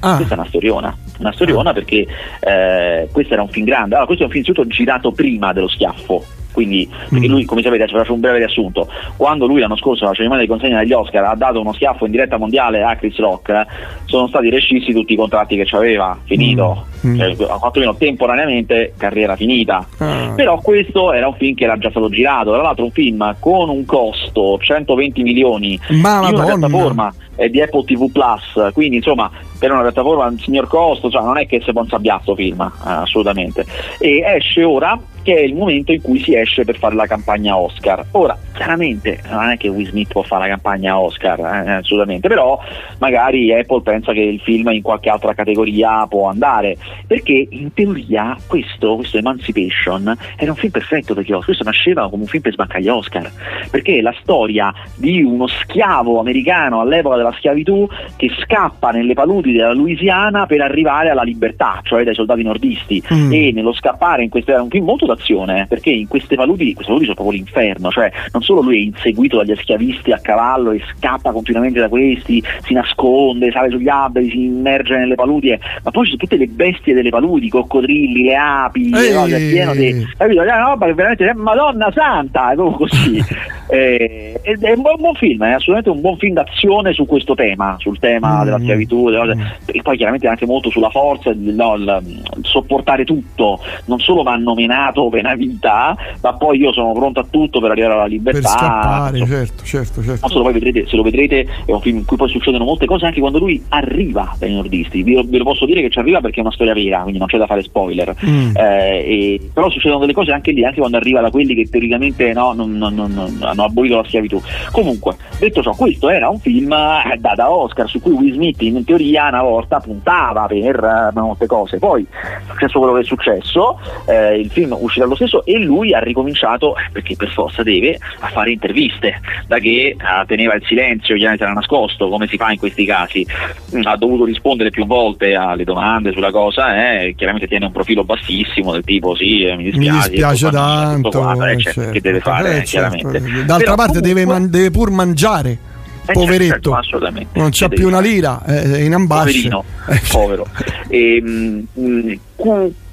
Ah, 0.01 0.16
Questa 0.16 0.35
è 0.35 0.38
una 0.38 0.46
storiona, 0.46 0.96
una 1.18 1.33
storiona 1.33 1.72
perché 1.72 2.07
eh, 2.40 3.09
questo 3.11 3.33
era 3.33 3.42
un 3.42 3.48
film 3.48 3.66
grande. 3.66 3.94
Allora, 3.94 4.07
questo 4.07 4.22
è 4.24 4.27
un 4.27 4.33
film 4.33 4.44
innanzitutto 4.44 4.68
girato 4.68 5.11
prima 5.12 5.53
dello 5.53 5.68
schiaffo. 5.68 6.24
Quindi, 6.52 6.88
perché 7.08 7.28
Mm. 7.28 7.30
lui, 7.30 7.44
come 7.44 7.62
sapete, 7.62 7.87
ci 7.87 7.94
faccio 7.94 8.14
un 8.14 8.20
breve 8.20 8.38
riassunto. 8.38 8.88
Quando 9.16 9.46
lui 9.46 9.61
l'anno 9.61 9.76
scorso 9.76 10.04
alla 10.04 10.14
cerimonia 10.14 10.42
di 10.44 10.48
consegna 10.48 10.78
degli 10.78 10.92
Oscar 10.92 11.24
ha 11.24 11.34
dato 11.34 11.61
uno 11.61 11.72
schiaffo 11.72 12.06
in 12.06 12.11
diretta 12.11 12.37
mondiale 12.37 12.82
a 12.82 12.96
Chris 12.96 13.16
Rock, 13.18 13.66
sono 14.06 14.26
stati 14.28 14.50
rescissi 14.50 14.92
tutti 14.92 15.12
i 15.12 15.16
contratti 15.16 15.56
che 15.56 15.66
aveva, 15.76 16.18
finito. 16.24 16.87
Mm. 17.06 17.18
Cioè, 17.18 17.37
quantomeno 17.58 17.94
temporaneamente 17.94 18.94
carriera 18.96 19.37
finita. 19.37 19.87
ah. 19.98 20.32
Però 20.34 20.58
questo 20.61 21.12
era 21.12 21.28
un 21.28 21.34
film 21.34 21.54
che 21.54 21.64
era 21.64 21.78
già 21.78 21.90
stato 21.90 22.08
girato, 22.08 22.52
tra 22.52 22.62
l'altro 22.62 22.84
un 22.84 22.90
film 22.90 23.37
con 23.38 23.68
un 23.68 23.84
costo 23.84 24.58
120 24.58 25.22
milioni 25.22 25.78
Ma 26.02 26.20
di 26.26 26.34
una 26.34 26.44
piattaforma 26.44 27.12
eh, 27.37 27.48
di 27.50 27.61
Apple 27.61 27.84
TV 27.84 28.11
Plus, 28.11 28.72
quindi 28.72 28.96
insomma 28.96 29.30
per 29.58 29.70
una 29.70 29.82
piattaforma 29.82 30.26
un 30.26 30.38
signor 30.38 30.66
costo, 30.68 31.11
cioè 31.11 31.22
non 31.22 31.38
è 31.38 31.46
che 31.46 31.61
si 31.64 31.72
può 31.72 31.82
insabbiare 31.82 32.20
sto 32.22 32.34
film, 32.34 32.61
eh, 32.61 32.90
assolutamente. 32.90 33.64
E 33.98 34.22
esce 34.24 34.64
ora 34.64 34.98
che 35.28 35.34
è 35.34 35.40
il 35.40 35.54
momento 35.54 35.92
in 35.92 36.00
cui 36.00 36.18
si 36.20 36.34
esce 36.34 36.64
per 36.64 36.78
fare 36.78 36.94
la 36.94 37.06
campagna 37.06 37.54
Oscar. 37.54 38.02
Ora, 38.12 38.34
chiaramente 38.54 39.20
non 39.28 39.50
è 39.50 39.58
che 39.58 39.68
Will 39.68 39.86
Smith 39.86 40.10
può 40.10 40.22
fare 40.22 40.44
la 40.44 40.54
campagna 40.54 40.98
Oscar, 40.98 41.38
eh, 41.38 41.70
assolutamente, 41.72 42.28
però 42.28 42.58
magari 42.96 43.52
Apple 43.52 43.82
pensa 43.82 44.14
che 44.14 44.20
il 44.20 44.40
film 44.40 44.70
in 44.70 44.80
qualche 44.80 45.10
altra 45.10 45.34
categoria 45.34 46.06
può 46.06 46.30
andare, 46.30 46.78
perché 47.06 47.46
in 47.50 47.74
teoria 47.74 48.38
questo, 48.46 48.96
questo 48.96 49.18
Emancipation 49.18 50.16
era 50.38 50.50
un 50.50 50.56
film 50.56 50.72
perfetto 50.72 51.12
per 51.12 51.24
gli 51.24 51.32
Oscar, 51.32 51.44
questo 51.44 51.64
nasceva 51.64 52.08
come 52.08 52.22
un 52.22 52.28
film 52.28 52.42
per 52.42 52.52
sbancare 52.54 52.82
gli 52.82 52.88
Oscar, 52.88 53.30
perché 53.70 54.00
la 54.00 54.14
storia 54.22 54.72
di 54.96 55.20
uno 55.22 55.46
schiavo 55.46 56.20
americano 56.20 56.80
all'epoca 56.80 57.16
della 57.16 57.34
schiavitù 57.36 57.86
che 58.16 58.30
scappa 58.40 58.92
nelle 58.92 59.12
paludi 59.12 59.52
della 59.52 59.74
Louisiana 59.74 60.46
per 60.46 60.62
arrivare 60.62 61.10
alla 61.10 61.22
libertà, 61.22 61.80
cioè 61.82 62.02
dai 62.02 62.14
soldati 62.14 62.42
nordisti 62.42 63.02
Mm. 63.12 63.32
e 63.32 63.52
nello 63.52 63.72
scappare 63.72 64.22
in 64.22 64.28
questo 64.30 64.52
era 64.52 64.62
un 64.62 64.68
film 64.68 64.84
molto 64.84 65.04
d'azione 65.04 65.17
situazione, 65.18 65.66
perché 65.68 65.90
in 65.90 66.09
queste 66.09 66.37
paludi, 66.37 66.72
queste 66.72 66.92
paludi 66.92 67.04
sono 67.04 67.16
proprio 67.16 67.37
l'inferno, 67.37 67.90
cioè 67.90 68.11
non 68.33 68.42
solo 68.42 68.62
lui 68.62 68.78
è 68.78 68.85
inseguito 68.85 69.37
dagli 69.38 69.54
schiavisti 69.57 70.12
a 70.12 70.18
cavallo 70.18 70.70
e 70.70 70.81
scappa 70.96 71.33
continuamente 71.33 71.81
da 71.81 71.88
questi, 71.88 72.42
si 72.62 72.72
nasconde, 72.72 73.50
sale 73.50 73.70
sugli 73.70 73.88
alberi, 73.88 74.31
si 74.31 74.44
immerge 74.44 74.96
nelle 74.96 75.14
paludie, 75.14 75.59
ma 75.83 75.90
poi 75.90 76.04
ci 76.04 76.11
sono 76.12 76.22
tutte 76.22 76.37
le 76.37 76.46
bestie 76.46 76.94
delle 76.94 77.11
paludi, 77.11 77.46
i 77.46 77.50
coccodrilli, 77.50 78.24
le 78.24 78.37
api, 78.37 78.90
le 78.90 79.14
cose, 79.14 79.37
è 79.37 79.50
pieno 79.50 79.74
di... 79.74 80.07
capito? 80.16 80.42
È 80.42 80.44
una 80.44 80.62
roba 80.62 80.87
che 80.87 80.94
veramente 80.94 81.35
Madonna 81.35 81.90
Santa, 81.92 82.52
è 82.52 82.54
proprio 82.54 82.76
così. 82.76 83.22
eh, 83.68 84.40
è 84.42 84.72
un 84.72 84.83
buon, 84.83 84.96
buon, 84.98 85.14
film, 85.14 85.44
è 85.44 85.52
assolutamente 85.52 85.90
un 85.90 86.00
buon 86.00 86.16
film 86.16 86.35
d'azione 86.35 86.92
su 86.92 87.07
questo 87.07 87.35
tema, 87.35 87.76
sul 87.78 87.98
tema 87.98 88.40
mm. 88.40 88.44
della 88.44 88.59
schiavitù, 88.59 89.11
mm. 89.11 89.40
e 89.66 89.83
poi 89.83 89.96
chiaramente 89.96 90.28
anche 90.28 90.46
molto 90.46 90.70
sulla 90.70 90.90
forza, 90.90 91.33
no, 91.35 91.74
il, 91.74 92.02
il 92.37 92.40
sopportare 92.42 93.04
tutto, 93.04 93.61
non 93.87 93.98
solo 93.98 94.22
mi 94.22 94.31
hanno 94.31 94.54
menato 94.98 95.08
per 95.08 95.20
una 95.20 95.34
vita, 95.34 95.96
ma 96.20 96.34
poi 96.34 96.58
io 96.58 96.72
sono 96.72 96.92
pronto 96.92 97.20
a 97.20 97.26
tutto 97.28 97.61
per 97.61 97.70
arrivare 97.70 97.94
alla 97.94 98.06
libertà. 98.06 98.40
Per 98.40 98.48
scappare, 98.48 99.26
certo, 99.26 99.64
certo, 99.64 100.02
certo. 100.02 100.18
Non 100.20 100.30
solo 100.30 100.44
poi 100.44 100.52
vedrete, 100.52 100.87
se 100.88 100.96
lo 100.96 101.02
vedrete, 101.02 101.46
è 101.64 101.72
un 101.72 101.80
film 101.80 101.98
in 101.98 102.04
cui 102.04 102.16
poi 102.16 102.28
succedono 102.28 102.64
molte 102.64 102.87
cose 102.87 103.06
anche 103.06 103.20
quando 103.20 103.38
lui 103.38 103.62
arriva 103.68 104.34
dai 104.38 104.52
nordisti. 104.52 105.02
Vi, 105.02 105.22
ve 105.24 105.38
lo 105.38 105.44
posso 105.44 105.64
dire 105.64 105.80
che 105.80 105.90
ci 105.90 105.98
arriva 105.98 106.20
perché 106.20 106.38
è 106.38 106.40
una 106.40 106.52
storia 106.52 106.74
vera, 106.74 107.00
quindi 107.00 107.18
non 107.18 107.28
c'è 107.28 107.38
da 107.38 107.46
fare 107.46 107.62
spoiler. 107.62 108.14
Mm. 108.24 108.56
Eh, 108.56 108.96
e, 108.98 109.50
però 109.52 109.70
succedono 109.70 110.00
delle 110.00 110.12
cose 110.12 110.32
anche 110.32 110.50
lì, 110.52 110.64
anche 110.64 110.80
quando 110.80 110.96
arriva 110.96 111.20
da 111.20 111.30
quelli 111.30 111.54
che 111.54 111.68
teoricamente 111.68 112.32
no, 112.32 112.52
non, 112.52 112.76
non, 112.76 112.94
non, 112.94 113.38
hanno 113.40 113.64
abolito 113.64 113.96
la 113.96 114.04
schiavitù. 114.04 114.40
Comunque, 114.72 115.16
detto 115.38 115.62
ciò, 115.62 115.74
questo 115.74 116.08
era 116.11 116.28
un 116.28 116.38
film 116.38 116.72
eh, 116.72 117.16
da, 117.18 117.34
da 117.34 117.50
Oscar 117.50 117.88
su 117.88 118.00
cui 118.00 118.12
Will 118.12 118.34
Smith 118.34 118.61
in 118.62 118.84
teoria 118.84 119.28
una 119.28 119.42
volta 119.42 119.80
puntava 119.80 120.46
per 120.46 121.11
uh, 121.14 121.18
molte 121.18 121.46
cose. 121.46 121.78
Poi 121.78 122.06
è 122.11 122.50
successo 122.50 122.78
quello 122.78 122.94
che 122.94 123.00
è 123.00 123.04
successo, 123.04 123.78
eh, 124.06 124.38
il 124.38 124.50
film 124.50 124.76
uscirà 124.88 125.07
lo 125.07 125.14
stesso 125.14 125.44
e 125.44 125.59
lui 125.59 125.94
ha 125.94 126.01
ricominciato, 126.01 126.74
perché 126.92 127.14
per 127.16 127.31
forza 127.31 127.62
deve, 127.62 127.98
a 128.20 128.29
fare 128.29 128.53
interviste, 128.53 129.20
da 129.46 129.59
che 129.59 129.96
uh, 129.96 130.27
teneva 130.27 130.55
il 130.55 130.64
silenzio, 130.66 131.14
chiaramente 131.14 131.44
era 131.44 131.53
nascosto, 131.53 132.09
come 132.09 132.27
si 132.27 132.37
fa 132.37 132.51
in 132.51 132.59
questi 132.59 132.85
casi, 132.85 133.27
mm, 133.74 133.83
ha 133.85 133.96
dovuto 133.96 134.24
rispondere 134.24 134.70
più 134.70 134.87
volte 134.87 135.35
alle 135.35 135.64
domande 135.64 136.12
sulla 136.12 136.31
cosa, 136.31 137.01
eh, 137.01 137.14
chiaramente 137.16 137.48
tiene 137.48 137.66
un 137.66 137.72
profilo 137.72 138.05
bassissimo 138.05 138.72
del 138.72 138.85
tipo 138.85 139.14
sì, 139.14 139.44
eh, 139.44 139.57
mi 139.57 139.64
dispiace, 139.64 139.90
mi 139.90 139.98
dispiace 139.98 140.51
tanto, 140.51 141.11
quanto, 141.11 141.44
eh, 141.44 141.59
certo. 141.59 141.90
che 141.90 142.01
deve 142.01 142.20
fare, 142.20 142.64
certo. 142.64 142.96
chiaramente. 142.96 143.44
D'altra 143.44 143.57
Però 143.57 143.74
parte 143.74 144.01
deve, 144.01 144.27
man- 144.27 144.51
deve 144.51 144.70
pur 144.70 144.90
mangiare 144.90 145.59
eh, 146.07 146.12
poveretto, 146.12 146.79
certo, 146.83 147.29
non 147.35 147.51
c'ha 147.51 147.68
più 147.68 147.87
una 147.87 148.01
lira, 148.01 148.42
è 148.44 148.81
in 148.81 148.94
ambascia. 148.94 149.62
Eh, 149.88 150.03
povero. 150.11 150.46
E, 150.88 151.18
mh, 151.22 151.66
mm, 151.81 152.12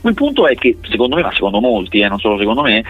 il 0.10 0.16
punto 0.16 0.48
è 0.48 0.56
che 0.56 0.78
secondo 0.90 1.16
me, 1.16 1.22
ma 1.22 1.34
secondo 1.34 1.60
molti, 1.60 2.00
eh, 2.00 2.08
non 2.08 2.20
solo 2.20 2.38
secondo 2.38 2.62
me, 2.62 2.84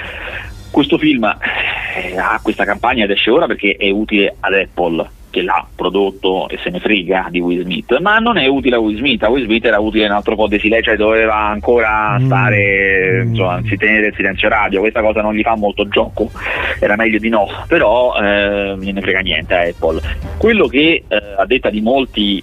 questo 0.72 0.98
film 0.98 1.24
eh, 1.24 2.18
ha 2.18 2.40
questa 2.42 2.66
campagna 2.66 3.06
ed 3.06 3.12
esce 3.12 3.32
ora 3.32 3.46
perché 3.46 3.76
è 3.78 3.90
utile 3.90 4.36
ad 4.40 4.54
Apple 4.54 5.10
che 5.36 5.42
l'ha 5.42 5.68
prodotto 5.76 6.48
e 6.48 6.58
se 6.64 6.70
ne 6.70 6.80
frega 6.80 7.28
di 7.30 7.42
Will 7.42 7.64
Smith, 7.64 7.98
ma 8.00 8.20
non 8.20 8.38
è 8.38 8.48
utile 8.48 8.78
a 8.78 8.80
Will 8.80 8.96
Smith, 8.96 9.22
a 9.24 9.30
Will 9.30 9.44
Smith 9.44 9.66
era 9.66 9.80
utile 9.80 10.06
un 10.06 10.12
altro 10.12 10.34
po' 10.36 10.48
di 10.48 10.58
silenzio, 10.60 10.96
cioè 10.96 10.98
doveva 10.98 11.36
ancora 11.36 12.18
mm. 12.18 12.26
stare, 12.26 13.24
insomma, 13.26 13.54
anzi 13.56 13.76
tenere 13.76 14.08
il 14.08 14.14
silenzio 14.16 14.48
radio, 14.48 14.80
questa 14.80 15.02
cosa 15.02 15.22
non 15.22 15.34
gli 15.34 15.42
fa 15.42 15.58
molto 15.58 15.90
gioco, 15.90 16.32
era 16.80 16.96
meglio 16.96 17.20
di 17.20 17.28
no, 17.28 17.50
però 17.68 18.16
eh, 18.16 18.76
non 18.78 18.80
ne 18.80 19.02
frega 19.02 19.20
niente 19.20 19.54
a 19.54 19.62
Apple. 19.64 20.00
Quello 20.38 20.68
che 20.68 21.04
eh, 21.06 21.22
a 21.38 21.46
detta 21.46 21.70
di 21.70 21.82
molti 21.82 22.42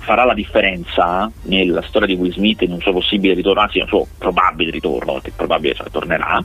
farà 0.00 0.24
la 0.24 0.34
differenza 0.34 1.30
nella 1.42 1.82
storia 1.82 2.08
di 2.08 2.14
Will 2.14 2.32
Smith 2.32 2.62
in 2.62 2.72
un 2.72 2.80
suo 2.80 2.92
possibile 2.92 3.34
ritorno, 3.34 3.60
anzi 3.60 3.78
in 3.78 3.84
un 3.84 3.88
suo 3.88 4.06
probabile 4.18 4.70
ritorno, 4.70 5.14
perché 5.14 5.32
probabile 5.36 5.74
cioè, 5.74 5.90
tornerà, 5.90 6.42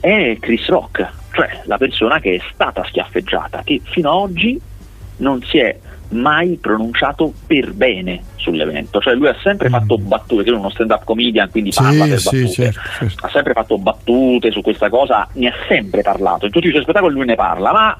è 0.00 0.36
Chris 0.40 0.66
Rock, 0.68 1.08
cioè 1.32 1.60
la 1.64 1.76
persona 1.76 2.20
che 2.20 2.36
è 2.36 2.40
stata 2.52 2.84
schiaffeggiata, 2.84 3.62
che 3.64 3.80
fino 3.84 4.10
ad 4.10 4.16
oggi 4.16 4.60
non 5.18 5.42
si 5.42 5.58
è 5.58 5.76
mai 6.10 6.58
pronunciato 6.60 7.32
per 7.46 7.72
bene 7.72 8.22
sull'evento, 8.36 9.00
cioè 9.00 9.14
lui 9.14 9.28
ha 9.28 9.36
sempre 9.42 9.68
mm. 9.68 9.72
fatto 9.72 9.98
battute, 9.98 10.44
che 10.44 10.50
è 10.50 10.54
uno 10.54 10.70
stand-up 10.70 11.04
comedian, 11.04 11.50
quindi 11.50 11.72
sì, 11.72 11.82
parla 11.82 12.04
per 12.04 12.22
battute, 12.22 12.46
sì, 12.46 12.52
certo, 12.52 12.80
certo. 12.98 13.26
ha 13.26 13.28
sempre 13.30 13.52
fatto 13.54 13.78
battute 13.78 14.50
su 14.50 14.60
questa 14.60 14.88
cosa, 14.88 15.26
ne 15.34 15.48
ha 15.48 15.54
sempre 15.68 16.02
parlato, 16.02 16.46
in 16.46 16.52
tutti 16.52 16.66
i 16.68 16.70
suoi 16.70 16.82
spettacoli 16.82 17.14
lui 17.14 17.26
ne 17.26 17.34
parla, 17.34 17.72
ma 17.72 17.96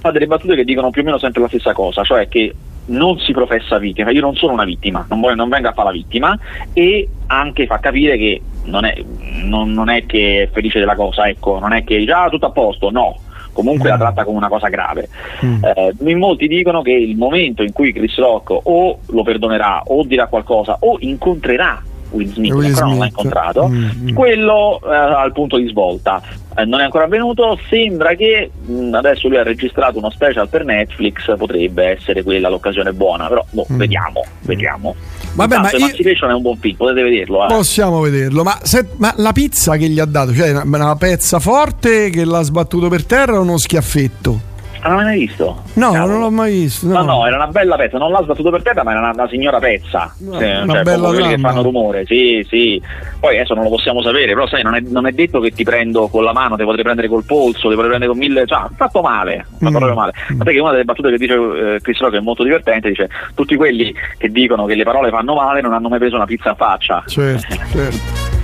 fa 0.00 0.10
delle 0.10 0.26
battute 0.26 0.54
che 0.54 0.64
dicono 0.64 0.90
più 0.90 1.02
o 1.02 1.04
meno 1.04 1.18
sempre 1.18 1.42
la 1.42 1.48
stessa 1.48 1.72
cosa, 1.72 2.02
cioè 2.02 2.28
che 2.28 2.54
non 2.88 3.18
si 3.18 3.32
professa 3.32 3.78
vittima, 3.78 4.10
io 4.10 4.20
non 4.20 4.34
sono 4.34 4.52
una 4.52 4.64
vittima, 4.64 5.04
non, 5.08 5.20
voglio, 5.20 5.34
non 5.34 5.48
vengo 5.48 5.68
a 5.68 5.72
fare 5.72 5.88
la 5.88 5.94
vittima 5.94 6.38
e 6.72 7.08
anche 7.26 7.66
fa 7.66 7.78
capire 7.78 8.16
che 8.16 8.40
non 8.64 8.84
è, 8.84 9.02
non, 9.44 9.72
non 9.72 9.88
è 9.88 10.06
che 10.06 10.42
è 10.42 10.48
felice 10.52 10.78
della 10.78 10.94
cosa, 10.94 11.26
ecco, 11.28 11.58
non 11.58 11.72
è 11.72 11.84
che 11.84 11.98
dice 11.98 12.12
ah 12.12 12.28
tutto 12.28 12.46
a 12.46 12.50
posto, 12.50 12.90
no, 12.90 13.18
comunque 13.52 13.88
mm. 13.88 13.92
la 13.92 13.98
tratta 13.98 14.24
come 14.24 14.36
una 14.36 14.48
cosa 14.48 14.68
grave. 14.68 15.08
Mm. 15.44 15.64
Eh, 15.64 15.94
in 16.06 16.18
molti 16.18 16.46
dicono 16.46 16.82
che 16.82 16.92
il 16.92 17.16
momento 17.16 17.62
in 17.62 17.72
cui 17.72 17.92
Chris 17.92 18.16
Rock 18.16 18.50
o 18.62 18.98
lo 19.06 19.22
perdonerà 19.22 19.82
o 19.86 20.04
dirà 20.04 20.26
qualcosa 20.26 20.76
o 20.80 20.96
incontrerà 21.00 21.82
Will 22.10 22.32
Smith, 22.32 22.52
Will 22.52 22.66
ancora 22.66 22.86
non 22.86 22.98
l'ha 22.98 23.06
incontrato, 23.06 23.68
mm, 23.68 23.88
mm. 24.02 24.14
quello 24.14 24.80
eh, 24.84 24.94
al 24.94 25.32
punto 25.32 25.56
di 25.56 25.66
svolta. 25.68 26.22
Eh, 26.58 26.64
non 26.64 26.80
è 26.80 26.84
ancora 26.84 27.04
avvenuto, 27.04 27.56
sembra 27.68 28.14
che 28.14 28.50
mh, 28.52 28.72
mm, 28.72 28.94
adesso 28.94 29.28
lui 29.28 29.36
ha 29.36 29.44
registrato 29.44 29.98
uno 29.98 30.10
special 30.10 30.48
per 30.48 30.64
Netflix, 30.64 31.36
potrebbe 31.36 31.84
essere 31.84 32.24
quella 32.24 32.48
l'occasione 32.48 32.92
buona, 32.92 33.28
però 33.28 33.44
boh, 33.48 33.64
mm. 33.72 33.76
vediamo, 33.76 34.24
vediamo. 34.40 34.96
Vabbè, 35.34 35.54
Intanto, 35.54 35.78
ma 35.78 35.84
Emancipation 35.84 36.28
io... 36.28 36.34
è 36.34 36.36
un 36.36 36.42
buon 36.42 36.56
film, 36.56 36.74
potete 36.74 37.02
vederlo. 37.02 37.44
Eh. 37.44 37.46
Possiamo 37.46 38.00
vederlo, 38.00 38.42
ma, 38.42 38.58
se, 38.64 38.88
ma, 38.96 39.14
la 39.18 39.30
pizza 39.30 39.76
che 39.76 39.88
gli 39.88 40.00
ha 40.00 40.04
dato, 40.04 40.34
cioè 40.34 40.50
una, 40.50 40.64
una 40.64 40.96
pezza 40.96 41.38
forte 41.38 42.10
che 42.10 42.24
l'ha 42.24 42.42
sbattuto 42.42 42.88
per 42.88 43.04
terra 43.04 43.38
o 43.38 43.42
uno 43.42 43.56
schiaffetto? 43.56 44.56
Non 44.82 44.96
l'hai 44.96 45.04
mai 45.04 45.18
visto? 45.18 45.62
No, 45.74 45.92
Cavolo. 45.92 46.12
non 46.12 46.20
l'ho 46.20 46.30
mai 46.30 46.52
visto. 46.52 46.86
No. 46.86 46.94
no, 46.94 47.02
no, 47.02 47.26
era 47.26 47.36
una 47.36 47.46
bella 47.48 47.76
pezza, 47.76 47.98
non 47.98 48.12
l'ha 48.12 48.22
sbattuto 48.22 48.50
per 48.50 48.62
terra, 48.62 48.84
ma 48.84 48.92
era 48.92 49.00
una, 49.00 49.10
una 49.10 49.28
signora 49.28 49.58
pezza. 49.58 50.14
No, 50.18 50.34
cioè, 50.34 50.62
una 50.62 50.74
cioè, 50.74 50.82
bella 50.82 51.08
quelli 51.08 51.28
che 51.28 51.38
fanno 51.38 51.62
rumore, 51.62 52.04
sì, 52.06 52.46
sì. 52.48 52.80
Poi 53.18 53.36
adesso 53.36 53.54
non 53.54 53.64
lo 53.64 53.70
possiamo 53.70 54.02
sapere, 54.02 54.32
però 54.32 54.46
sai, 54.46 54.62
non 54.62 54.74
è, 54.74 54.80
non 54.80 55.06
è, 55.06 55.12
detto 55.12 55.40
che 55.40 55.50
ti 55.50 55.64
prendo 55.64 56.08
con 56.08 56.22
la 56.22 56.32
mano, 56.32 56.56
ti 56.56 56.64
potrei 56.64 56.84
prendere 56.84 57.08
col 57.08 57.24
polso, 57.24 57.68
ti 57.68 57.74
potrei 57.74 57.88
prendere 57.88 58.10
con 58.10 58.18
mille. 58.18 58.46
Cioè, 58.46 58.66
fatto 58.76 59.00
male, 59.00 59.46
fatto 59.58 59.70
mm. 59.70 59.76
proprio 59.76 59.94
male. 59.94 60.12
Ma 60.36 60.44
che 60.44 60.58
una 60.58 60.70
delle 60.70 60.84
battute 60.84 61.10
che 61.10 61.18
dice 61.18 61.34
eh, 61.34 61.80
Chris 61.80 61.98
Rock 61.98 62.14
è 62.14 62.20
molto 62.20 62.44
divertente, 62.44 62.88
dice 62.88 63.08
tutti 63.34 63.56
quelli 63.56 63.92
che 64.16 64.30
dicono 64.30 64.64
che 64.66 64.74
le 64.74 64.84
parole 64.84 65.10
fanno 65.10 65.34
male 65.34 65.60
non 65.60 65.72
hanno 65.72 65.88
mai 65.88 65.98
preso 65.98 66.16
una 66.16 66.26
pizza 66.26 66.50
in 66.50 66.56
faccia. 66.56 67.02
Certo, 67.06 67.56
certo. 67.72 68.37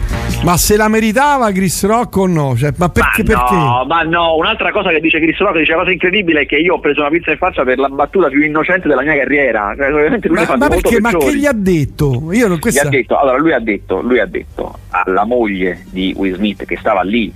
Ma 0.44 0.58
se 0.58 0.76
la 0.76 0.88
meritava 0.88 1.50
Chris 1.52 1.86
Rock 1.86 2.18
o 2.18 2.26
no? 2.26 2.54
Cioè, 2.54 2.74
ma 2.76 2.90
perché? 2.90 3.24
Ma 3.24 3.32
no, 3.32 3.38
perché? 3.38 3.86
ma 3.86 4.02
no, 4.02 4.36
un'altra 4.36 4.72
cosa 4.72 4.90
che 4.90 5.00
dice 5.00 5.18
Chris 5.18 5.38
Rock, 5.38 5.56
dice 5.56 5.72
la 5.72 5.78
cosa 5.78 5.90
incredibile 5.90 6.42
è 6.42 6.46
che 6.46 6.56
io 6.56 6.74
ho 6.74 6.80
preso 6.80 7.00
una 7.00 7.08
pizza 7.08 7.30
in 7.30 7.38
faccia 7.38 7.64
per 7.64 7.78
la 7.78 7.88
battuta 7.88 8.28
più 8.28 8.42
innocente 8.42 8.86
della 8.86 9.00
mia 9.00 9.16
carriera. 9.16 9.74
Cioè, 9.84 10.30
ma, 10.30 10.56
ma 10.56 10.68
perché? 10.68 11.00
Ma 11.00 11.12
che 11.12 11.36
gli 11.36 11.46
ha 11.46 11.52
detto? 11.52 12.30
Io 12.32 12.46
non 12.46 12.58
questa... 12.58 12.82
gli 12.82 12.86
ha 12.86 12.90
detto? 12.90 13.18
Allora 13.18 13.38
lui 13.38 13.52
ha 13.52 13.58
detto, 13.58 14.00
lui 14.02 14.20
ha 14.20 14.26
detto 14.26 14.78
alla 14.90 15.24
moglie 15.24 15.84
di 15.90 16.12
Will 16.16 16.34
Smith 16.34 16.64
che 16.66 16.76
stava 16.76 17.02
lì 17.02 17.32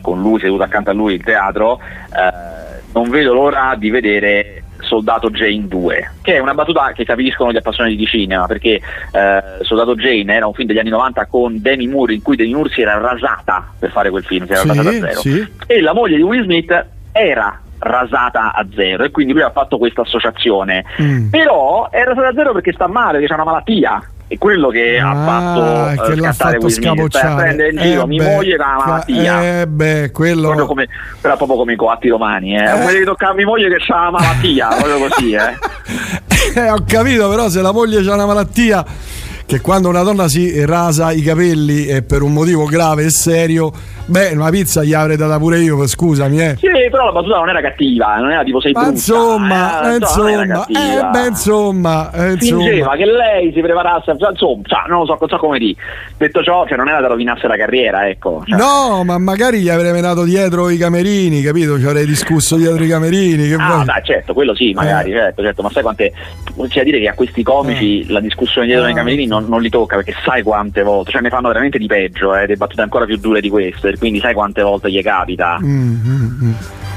con 0.00 0.20
lui 0.20 0.40
seduto 0.40 0.64
accanto 0.64 0.90
a 0.90 0.92
lui 0.92 1.14
in 1.14 1.22
teatro, 1.22 1.74
uh, 1.74 2.92
non 2.92 3.08
vedo 3.10 3.32
l'ora 3.32 3.74
di 3.78 3.90
vedere 3.90 4.59
Soldato 4.90 5.30
Jane 5.30 5.68
2, 5.68 6.10
che 6.20 6.34
è 6.34 6.38
una 6.40 6.52
battuta 6.52 6.90
che 6.90 7.04
capiscono 7.04 7.52
gli 7.52 7.56
appassionati 7.56 7.94
di 7.94 8.06
cinema, 8.06 8.46
perché 8.46 8.80
eh, 9.12 9.42
Soldato 9.62 9.94
Jane 9.94 10.34
era 10.34 10.48
un 10.48 10.52
film 10.52 10.66
degli 10.66 10.80
anni 10.80 10.90
90 10.90 11.26
con 11.26 11.62
Demi 11.62 11.86
Moore, 11.86 12.14
in 12.14 12.22
cui 12.22 12.34
Demi 12.34 12.54
Moore 12.54 12.70
si 12.70 12.80
era 12.80 12.98
rasata 12.98 13.72
per 13.78 13.92
fare 13.92 14.10
quel 14.10 14.24
film, 14.24 14.46
si 14.46 14.52
era 14.52 14.62
sì, 14.62 14.66
rasata 14.66 14.88
a 14.88 14.92
zero. 14.92 15.20
Sì. 15.20 15.52
E 15.68 15.80
la 15.80 15.94
moglie 15.94 16.16
di 16.16 16.22
Will 16.22 16.42
Smith 16.42 16.86
era 17.12 17.60
rasata 17.78 18.52
a 18.52 18.66
zero 18.74 19.04
e 19.04 19.10
quindi 19.12 19.32
lui 19.32 19.42
ha 19.42 19.52
fatto 19.52 19.78
questa 19.78 20.00
associazione. 20.02 20.84
Mm. 21.00 21.28
Però 21.28 21.88
è 21.88 22.02
rasata 22.02 22.28
a 22.28 22.32
zero 22.34 22.52
perché 22.52 22.72
sta 22.72 22.88
male, 22.88 23.18
perché 23.18 23.32
ha 23.32 23.36
una 23.36 23.44
malattia 23.44 24.02
è 24.30 24.38
quello 24.38 24.68
che 24.68 24.96
ah, 24.96 25.10
ha 25.10 25.24
fatto 25.24 26.02
che 26.04 26.12
uh, 26.12 26.22
l'ha 26.22 26.32
fatto 26.32 26.68
scabocciare 26.68 27.34
prendere 27.34 27.70
in 27.70 27.78
giro 27.78 28.02
eh 28.02 28.06
mia 28.06 28.22
beh, 28.22 28.34
moglie 28.36 28.54
una 28.54 28.76
malattia 28.76 29.60
eh 29.60 29.66
beh, 29.66 30.10
quello... 30.12 30.42
proprio 30.42 30.66
come, 30.66 30.88
però 31.20 31.36
proprio 31.36 31.56
come 31.56 31.72
i 31.72 31.76
coatti 31.76 32.08
romani 32.08 32.56
eh. 32.56 32.62
eh. 32.62 32.80
quelli 32.80 33.04
toccare 33.04 33.34
mia 33.34 33.46
moglie 33.46 33.68
che 33.68 33.92
ha 33.92 34.08
una 34.08 34.10
malattia 34.10 34.68
proprio 34.68 35.08
così 35.08 35.32
eh. 35.32 35.58
eh 36.54 36.70
ho 36.70 36.78
capito 36.86 37.28
però 37.28 37.48
se 37.48 37.60
la 37.60 37.72
moglie 37.72 38.08
ha 38.08 38.14
una 38.14 38.26
malattia 38.26 38.86
che 39.50 39.60
quando 39.60 39.88
una 39.88 40.02
donna 40.02 40.28
si 40.28 40.64
rasa 40.64 41.10
i 41.10 41.22
capelli 41.22 41.86
è 41.86 42.02
per 42.02 42.22
un 42.22 42.32
motivo 42.32 42.66
grave 42.66 43.06
e 43.06 43.10
serio 43.10 43.72
Beh, 44.10 44.32
una 44.32 44.50
pizza 44.50 44.82
gli 44.82 44.92
avrei 44.92 45.16
data 45.16 45.38
pure 45.38 45.60
io, 45.60 45.86
scusami. 45.86 46.42
Eh. 46.42 46.56
Sì, 46.58 46.66
però 46.90 47.04
la 47.04 47.12
battuta 47.12 47.36
non 47.36 47.48
era 47.48 47.60
cattiva, 47.60 48.16
non 48.16 48.32
era 48.32 48.42
tipo 48.42 48.60
sei 48.60 48.72
Ma 48.72 48.80
brutta. 48.80 48.96
Insomma, 48.96 49.92
eh, 49.92 49.96
insomma, 49.98 50.66
eh, 50.66 51.08
beh, 51.12 51.26
insomma, 51.28 52.12
eh, 52.12 52.36
Fingeva 52.36 52.96
che 52.96 53.04
lei 53.04 53.52
si 53.52 53.60
preparasse, 53.60 54.10
insomma, 54.10 54.34
cioè, 54.64 54.88
non 54.88 55.00
lo 55.00 55.06
so, 55.06 55.16
so 55.28 55.36
come 55.36 55.58
dire. 55.60 55.76
Detto 56.16 56.42
ciò, 56.42 56.66
cioè, 56.66 56.76
non 56.76 56.88
era 56.88 57.00
da 57.00 57.06
rovinarsi 57.06 57.46
la 57.46 57.56
carriera, 57.56 58.08
ecco. 58.08 58.42
Cioè. 58.44 58.58
No, 58.58 59.04
ma 59.04 59.16
magari 59.18 59.60
gli 59.60 59.68
avrei 59.68 59.92
menato 59.92 60.24
dietro 60.24 60.70
i 60.70 60.76
camerini, 60.76 61.40
capito? 61.40 61.78
Ci 61.78 61.86
avrei 61.86 62.04
discusso 62.04 62.56
dietro 62.56 62.82
i 62.82 62.88
camerini. 62.88 63.46
Che 63.46 63.54
ah, 63.54 63.84
dai, 63.84 64.02
certo, 64.02 64.34
quello 64.34 64.56
sì, 64.56 64.72
magari, 64.72 65.12
eh. 65.12 65.18
certo, 65.18 65.42
certo. 65.42 65.62
Ma 65.62 65.70
sai 65.70 65.82
quante. 65.84 66.12
Da 66.56 66.82
dire 66.82 66.98
che 66.98 67.08
a 67.08 67.14
questi 67.14 67.44
comici 67.44 68.00
eh. 68.00 68.12
la 68.12 68.20
discussione 68.20 68.66
dietro 68.66 68.88
i 68.88 68.94
camerini 68.94 69.26
non 69.26 69.39
non, 69.40 69.48
non, 69.48 69.60
li 69.62 69.68
tocca 69.68 69.96
perché 69.96 70.14
sai 70.24 70.42
quante 70.42 70.82
volte, 70.82 71.12
cioè 71.12 71.20
ne 71.20 71.30
fanno 71.30 71.48
veramente 71.48 71.78
di 71.78 71.86
peggio, 71.86 72.34
eh, 72.34 72.46
dei 72.46 72.56
battute 72.56 72.82
ancora 72.82 73.04
più 73.04 73.16
dure 73.16 73.40
di 73.40 73.48
queste, 73.48 73.96
quindi 73.98 74.20
sai 74.20 74.34
quante 74.34 74.62
volte 74.62 74.90
gli 74.90 75.02
capita. 75.02 75.58
Mm-hmm. 75.62 76.52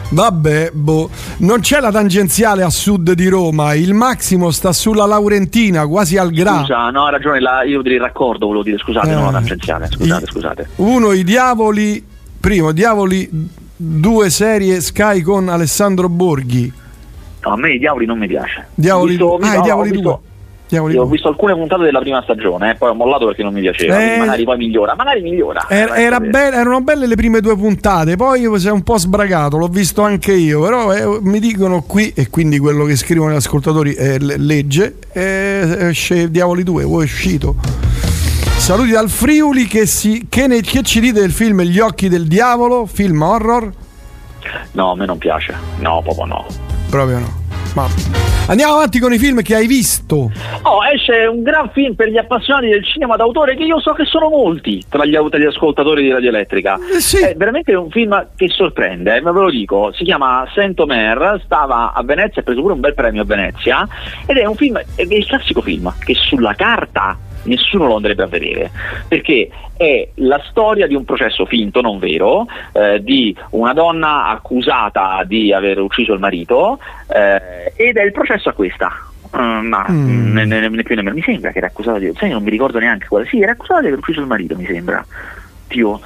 Vabbè, 0.09 0.71
boh. 0.73 1.09
Non 1.39 1.59
c'è 1.59 1.79
la 1.79 1.91
tangenziale 1.91 2.61
a 2.61 2.69
sud 2.69 3.13
di 3.13 3.27
Roma, 3.27 3.73
il 3.73 3.93
massimo 3.93 4.51
sta 4.51 4.71
sulla 4.71 5.05
Laurentina, 5.05 5.87
quasi 5.87 6.17
al 6.17 6.31
grado. 6.31 6.59
Scusa, 6.59 6.89
no, 6.91 7.05
ha 7.05 7.09
ragione, 7.09 7.39
la, 7.39 7.63
io 7.63 7.81
del 7.81 7.99
raccordo 7.99 8.45
volevo 8.45 8.63
dire, 8.63 8.77
scusate, 8.77 9.09
eh, 9.09 9.13
non 9.13 9.23
la 9.23 9.29
eh. 9.29 9.33
tangenziale, 9.33 9.87
scusate, 9.89 10.23
i, 10.23 10.27
scusate. 10.27 10.69
Uno, 10.75 11.13
i 11.13 11.23
diavoli, 11.23 12.05
primo, 12.39 12.71
diavoli, 12.71 13.27
due 13.75 14.29
serie 14.29 14.81
Sky 14.81 15.21
con 15.21 15.49
Alessandro 15.49 16.09
Borghi. 16.09 16.71
No, 17.41 17.51
a 17.51 17.57
me 17.57 17.73
i 17.73 17.79
diavoli 17.79 18.05
non 18.05 18.19
mi 18.19 18.27
piace. 18.27 18.67
Diavoli, 18.75 19.11
visto, 19.11 19.37
ah, 19.37 19.53
no, 19.53 19.59
i 19.59 19.61
diavoli 19.61 19.99
2. 19.99 20.19
Io 20.75 21.01
ho 21.03 21.05
visto 21.05 21.27
alcune 21.27 21.53
puntate 21.53 21.83
della 21.83 21.99
prima 21.99 22.21
stagione, 22.21 22.71
eh, 22.71 22.75
poi 22.75 22.89
ho 22.89 22.93
mollato 22.93 23.25
perché 23.25 23.43
non 23.43 23.53
mi 23.53 23.61
piaceva. 23.61 23.99
Eh, 23.99 24.17
magari 24.17 24.43
poi 24.43 24.57
migliora, 24.57 24.95
magari 24.95 25.21
migliora. 25.21 25.65
Er-, 25.69 25.89
era, 25.89 25.95
era 25.95 26.19
be- 26.19 26.51
erano 26.51 26.81
belle 26.81 27.07
le 27.07 27.15
prime 27.15 27.41
due 27.41 27.55
puntate, 27.55 28.15
poi 28.15 28.47
si 28.59 28.67
è 28.67 28.71
un 28.71 28.83
po' 28.83 28.97
sbragato, 28.97 29.57
l'ho 29.57 29.67
visto 29.67 30.01
anche 30.01 30.33
io, 30.33 30.61
però 30.61 30.93
eh, 30.93 31.19
mi 31.21 31.39
dicono 31.39 31.83
qui, 31.83 32.11
e 32.15 32.29
quindi 32.29 32.59
quello 32.59 32.85
che 32.85 32.95
scrivono 32.95 33.31
gli 33.31 33.37
ascoltatori 33.37 33.93
eh, 33.93 34.15
è 34.15 34.17
legge, 34.19 34.95
eh, 35.11 35.75
esce 35.89 36.29
Diavoli 36.29 36.63
2, 36.63 36.83
o 36.83 37.01
è 37.01 37.03
uscito. 37.03 37.55
Saluti 38.57 38.91
dal 38.91 39.09
Friuli 39.09 39.65
che, 39.67 39.85
si, 39.85 40.27
che, 40.29 40.47
ne, 40.47 40.61
che 40.61 40.83
ci 40.83 41.01
dite 41.01 41.19
del 41.19 41.31
film 41.31 41.63
Gli 41.63 41.79
occhi 41.79 42.07
del 42.07 42.27
diavolo, 42.27 42.85
film 42.85 43.21
horror? 43.21 43.71
No, 44.71 44.91
a 44.91 44.95
me 44.95 45.05
non 45.05 45.17
piace, 45.17 45.53
no, 45.79 46.01
proprio 46.01 46.25
no. 46.25 46.45
Proprio 46.89 47.19
no. 47.19 47.42
Ma 47.73 47.87
andiamo 48.47 48.73
avanti 48.73 48.99
con 48.99 49.11
i 49.13 49.17
film 49.17 49.41
che 49.41 49.55
hai 49.55 49.65
visto. 49.65 50.31
Oh, 50.61 50.85
esce 50.85 51.25
un 51.25 51.41
gran 51.41 51.71
film 51.71 51.95
per 51.95 52.09
gli 52.09 52.17
appassionati 52.17 52.67
del 52.67 52.85
cinema 52.85 53.15
d'autore 53.15 53.55
che 53.55 53.63
io 53.63 53.79
so 53.79 53.93
che 53.93 54.05
sono 54.05 54.29
molti 54.29 54.83
tra 54.87 55.05
gli, 55.05 55.17
tra 55.29 55.39
gli 55.39 55.45
ascoltatori 55.45 56.03
di 56.03 56.11
Radio 56.11 56.29
Elettrica. 56.29 56.77
Eh, 56.95 56.99
sì. 56.99 57.17
È 57.17 57.33
veramente 57.35 57.73
un 57.73 57.89
film 57.89 58.27
che 58.35 58.47
sorprende, 58.49 59.15
eh, 59.15 59.21
ve 59.21 59.31
lo 59.31 59.49
dico. 59.49 59.91
Si 59.93 60.03
chiama 60.03 60.47
Saint 60.53 60.79
Omer, 60.79 61.41
stava 61.45 61.93
a 61.93 62.03
Venezia, 62.03 62.41
ha 62.41 62.45
preso 62.45 62.61
pure 62.61 62.73
un 62.73 62.79
bel 62.79 62.93
premio 62.93 63.23
a 63.23 63.25
Venezia 63.25 63.87
ed 64.27 64.37
è 64.37 64.45
un 64.45 64.55
film, 64.55 64.77
è 64.77 65.01
il 65.01 65.25
classico 65.25 65.61
film 65.61 65.91
che 66.03 66.13
sulla 66.13 66.53
carta 66.53 67.17
nessuno 67.43 67.87
lo 67.87 67.95
andrebbe 67.95 68.23
a 68.23 68.27
vedere, 68.27 68.71
perché 69.07 69.49
è 69.75 70.07
la 70.15 70.41
storia 70.49 70.87
di 70.87 70.95
un 70.95 71.05
processo 71.05 71.45
finto, 71.45 71.81
non 71.81 71.99
vero, 71.99 72.47
eh, 72.73 73.01
di 73.03 73.35
una 73.51 73.73
donna 73.73 74.27
accusata 74.27 75.23
di 75.25 75.51
aver 75.51 75.79
ucciso 75.79 76.13
il 76.13 76.19
marito 76.19 76.79
eh, 77.07 77.73
ed 77.75 77.97
è 77.97 78.03
il 78.03 78.11
processo 78.11 78.49
a 78.49 78.53
questa. 78.53 78.91
Uh, 79.33 79.65
ma 79.65 79.83
mm. 79.89 80.31
né, 80.33 80.45
né, 80.45 80.69
né 80.69 80.83
più 80.83 80.93
nemmeno 80.93 81.15
mi 81.15 81.23
sembra 81.23 81.51
che 81.51 81.57
era 81.57 81.65
accusata 81.65 81.97
di 81.97 82.11
sai 82.15 82.29
non 82.29 82.43
mi 82.43 82.51
ricordo 82.51 82.77
neanche 82.77 83.07
quale 83.07 83.25
sì 83.25 83.41
era 83.41 83.53
accusata 83.53 83.81
di 83.81 83.87
aver 83.87 83.97
ucciso 83.97 84.19
il 84.19 84.27
marito 84.27 84.55
mi 84.55 84.65
sembra 84.67 85.03
Dio 85.69 85.99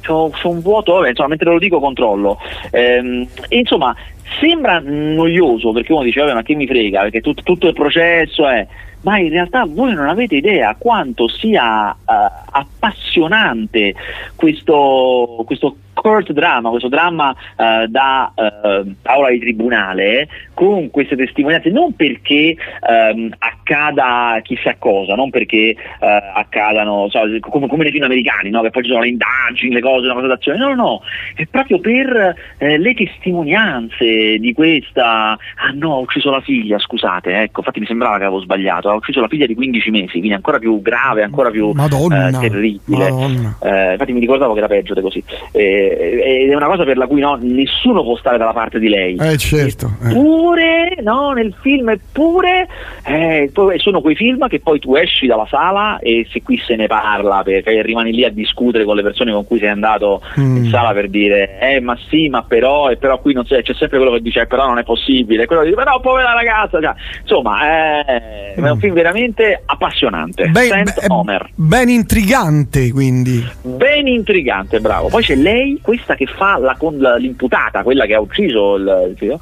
c'ho, 0.00 0.30
c'ho 0.30 0.48
un 0.48 0.60
vuoto 0.60 0.94
vabbè 0.94 1.08
insomma 1.08 1.30
mentre 1.30 1.50
lo 1.50 1.58
dico 1.58 1.80
controllo 1.80 2.38
ehm, 2.70 3.26
e 3.48 3.58
insomma 3.58 3.92
sembra 4.38 4.80
noioso 4.84 5.72
perché 5.72 5.92
uno 5.92 6.04
dice 6.04 6.20
vabbè 6.20 6.34
ma 6.34 6.42
che 6.42 6.54
mi 6.54 6.68
frega 6.68 7.00
perché 7.02 7.20
tut, 7.20 7.42
tutto 7.42 7.66
il 7.66 7.74
processo 7.74 8.48
è 8.48 8.64
ma 9.02 9.18
in 9.18 9.30
realtà 9.30 9.64
voi 9.66 9.94
non 9.94 10.08
avete 10.08 10.36
idea 10.36 10.74
quanto 10.78 11.28
sia 11.28 11.90
uh, 11.90 12.12
appassionante 12.50 13.94
questo, 14.36 15.42
questo 15.46 15.76
court 15.92 16.32
drama, 16.32 16.70
questo 16.70 16.88
dramma 16.88 17.30
uh, 17.30 17.86
da 17.86 18.32
uh, 18.34 18.94
aula 19.02 19.30
di 19.30 19.38
tribunale 19.38 20.28
con 20.54 20.90
queste 20.90 21.16
testimonianze, 21.16 21.70
non 21.70 21.94
perché 21.94 22.56
um, 23.12 23.30
accada 23.60 24.40
chissà 24.42 24.74
cosa, 24.78 25.14
non 25.14 25.30
perché 25.30 25.74
uh, 25.76 26.06
accadano 26.34 27.08
so, 27.08 27.20
come, 27.40 27.68
come, 27.68 27.84
nei 27.84 27.92
film 27.92 28.04
americani, 28.04 28.50
no? 28.50 28.62
che 28.62 28.70
poi 28.70 28.82
ci 28.82 28.88
sono 28.88 29.02
le 29.02 29.08
indagini, 29.08 29.72
le 29.72 29.80
cose, 29.80 30.06
una 30.06 30.14
cosa 30.14 30.26
d'azione, 30.26 30.58
no, 30.58 30.68
no, 30.68 30.74
no, 30.74 31.02
è 31.34 31.46
proprio 31.46 31.78
per 31.78 32.34
eh, 32.58 32.78
le 32.78 32.94
testimonianze 32.94 34.38
di 34.38 34.52
questa, 34.52 35.32
ah 35.32 35.72
no, 35.74 35.94
ho 35.94 36.00
ucciso 36.00 36.30
la 36.30 36.40
figlia, 36.40 36.78
scusate, 36.78 37.42
ecco, 37.42 37.60
infatti 37.60 37.80
mi 37.80 37.86
sembrava 37.86 38.18
che 38.18 38.24
avevo 38.24 38.40
sbagliato, 38.40 38.90
ha 38.90 38.94
ucciso 38.94 39.20
la 39.20 39.28
figlia 39.28 39.46
di 39.46 39.54
15 39.54 39.90
mesi, 39.90 40.18
quindi 40.18 40.32
ancora 40.32 40.58
più 40.58 40.80
grave, 40.80 41.22
ancora 41.22 41.50
più 41.50 41.70
Madonna, 41.72 42.30
terribile, 42.30 43.10
Madonna. 43.10 43.56
infatti 43.92 44.12
mi 44.12 44.20
ricordavo 44.20 44.52
che 44.52 44.58
era 44.58 44.68
peggio 44.68 44.94
di 44.94 45.00
così. 45.00 45.22
Eh, 45.52 46.42
ed 46.42 46.50
è 46.50 46.54
una 46.54 46.66
cosa 46.66 46.84
per 46.84 46.96
la 46.96 47.06
cui 47.06 47.20
no, 47.20 47.38
nessuno 47.40 48.02
può 48.02 48.16
stare 48.16 48.38
dalla 48.38 48.52
parte 48.52 48.78
di 48.78 48.88
lei. 48.88 49.16
Eh 49.16 49.36
certo. 49.36 49.90
Eppure, 50.02 50.96
eh. 50.96 51.02
no, 51.02 51.32
nel 51.32 51.54
film 51.60 51.90
eppure 51.90 52.68
eh, 53.04 53.49
sono 53.76 54.00
quei 54.00 54.14
film 54.14 54.48
che 54.48 54.60
poi 54.60 54.78
tu 54.78 54.94
esci 54.94 55.26
dalla 55.26 55.46
sala 55.48 55.98
e 55.98 56.26
se 56.30 56.42
qui 56.42 56.58
se 56.58 56.76
ne 56.76 56.86
parla 56.86 57.42
perché 57.42 57.82
rimani 57.82 58.12
lì 58.12 58.24
a 58.24 58.30
discutere 58.30 58.84
con 58.84 58.96
le 58.96 59.02
persone 59.02 59.32
con 59.32 59.46
cui 59.46 59.58
sei 59.58 59.68
andato 59.68 60.22
mm. 60.38 60.56
in 60.56 60.70
sala 60.70 60.92
per 60.92 61.08
dire 61.08 61.58
eh 61.60 61.80
ma 61.80 61.96
sì, 62.08 62.28
ma 62.28 62.42
però, 62.42 62.90
e 62.90 62.96
però 62.96 63.20
qui 63.20 63.32
non 63.32 63.44
c'è, 63.44 63.62
c'è 63.62 63.74
sempre 63.74 63.98
quello 63.98 64.12
che 64.12 64.20
dice 64.20 64.42
eh, 64.42 64.46
però 64.46 64.66
non 64.66 64.78
è 64.78 64.84
possibile, 64.84 65.46
quello 65.46 65.62
che 65.62 65.68
dice 65.68 65.80
però 65.80 66.00
povera 66.00 66.32
ragazza, 66.32 66.80
cioè, 66.80 66.94
insomma 67.22 68.04
eh, 68.04 68.54
mm. 68.58 68.64
è 68.64 68.70
un 68.70 68.78
film 68.78 68.94
veramente 68.94 69.62
appassionante. 69.64 70.48
Ben, 70.48 70.84
ben, 70.94 71.38
ben 71.54 71.88
intrigante 71.88 72.90
quindi. 72.90 73.46
Ben 73.62 74.06
intrigante, 74.06 74.80
bravo. 74.80 75.08
Poi 75.08 75.22
c'è 75.22 75.34
lei 75.34 75.78
questa 75.82 76.14
che 76.14 76.26
fa 76.26 76.58
la, 76.58 76.76
la, 76.98 77.16
l'imputata, 77.16 77.82
quella 77.82 78.06
che 78.06 78.14
ha 78.14 78.20
ucciso 78.20 78.76
il, 78.76 79.08
il 79.10 79.16
figlio, 79.16 79.40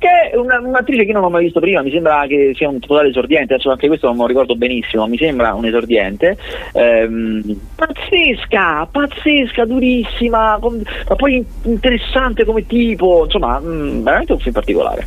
che 0.00 0.30
è 0.30 0.36
una, 0.36 0.58
un'attrice 0.58 1.04
che 1.04 1.12
non 1.12 1.24
ho 1.24 1.28
mai 1.28 1.44
visto 1.44 1.60
prima, 1.60 1.82
mi 1.82 1.90
sembra 1.90 2.24
che 2.26 2.52
sia 2.56 2.70
un 2.70 2.80
totale 2.80 3.10
esordiente, 3.10 3.54
adesso 3.54 3.70
anche 3.70 3.86
questo 3.86 4.06
non 4.06 4.16
lo 4.16 4.26
ricordo 4.26 4.56
benissimo, 4.56 5.06
mi 5.06 5.18
sembra 5.18 5.52
un 5.52 5.66
esordiente, 5.66 6.38
ehm, 6.72 7.60
pazzesca, 7.76 8.88
pazzesca, 8.90 9.66
durissima, 9.66 10.58
ma 10.58 11.14
poi 11.16 11.44
interessante 11.64 12.46
come 12.46 12.66
tipo, 12.66 13.24
insomma, 13.24 13.60
mh, 13.60 13.66
mm, 13.66 14.02
veramente 14.02 14.32
un 14.32 14.38
film 14.38 14.54
particolare. 14.54 15.06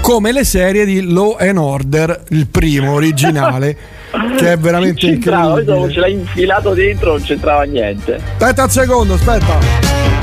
Come 0.00 0.32
le 0.32 0.44
serie 0.44 0.84
di 0.84 1.12
Law 1.12 1.36
and 1.38 1.58
Order, 1.58 2.24
il 2.30 2.46
primo 2.46 2.92
originale. 2.92 3.98
che 4.36 4.52
è 4.52 4.58
veramente 4.58 5.06
incredibile. 5.06 5.90
Ce 5.90 6.00
l'ha 6.00 6.08
infilato 6.08 6.74
dentro, 6.74 7.10
non 7.12 7.22
c'entrava 7.22 7.62
niente. 7.62 8.14
Aspetta 8.14 8.64
un 8.64 8.70
secondo, 8.70 9.14
aspetta. 9.14 10.19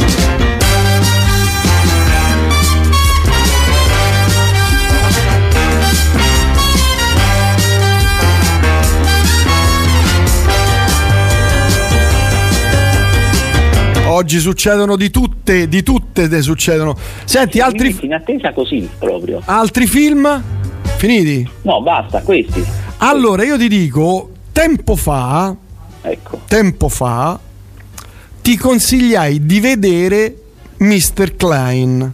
Oggi 14.17 14.39
succedono 14.39 14.95
di 14.95 15.11
tutte, 15.11 15.67
di 15.67 15.83
tutte 15.83 16.27
ne 16.27 16.41
succedono. 16.41 16.97
Senti, 17.23 17.59
altri 17.59 17.95
in 18.01 18.13
attesa 18.13 18.51
così 18.51 18.89
proprio. 18.97 19.41
Altri 19.45 19.85
film? 19.85 20.43
Finiti? 20.97 21.47
No, 21.61 21.81
basta, 21.83 22.21
questi. 22.21 22.65
Allora, 22.97 23.43
io 23.43 23.57
ti 23.57 23.67
dico, 23.67 24.31
tempo 24.51 24.95
fa 24.95 25.55
Ecco. 26.01 26.41
Tempo 26.47 26.87
fa 26.87 27.39
ti 28.41 28.55
consigliai 28.55 29.45
di 29.45 29.59
vedere 29.59 30.35
Mr. 30.77 31.35
Klein. 31.35 32.13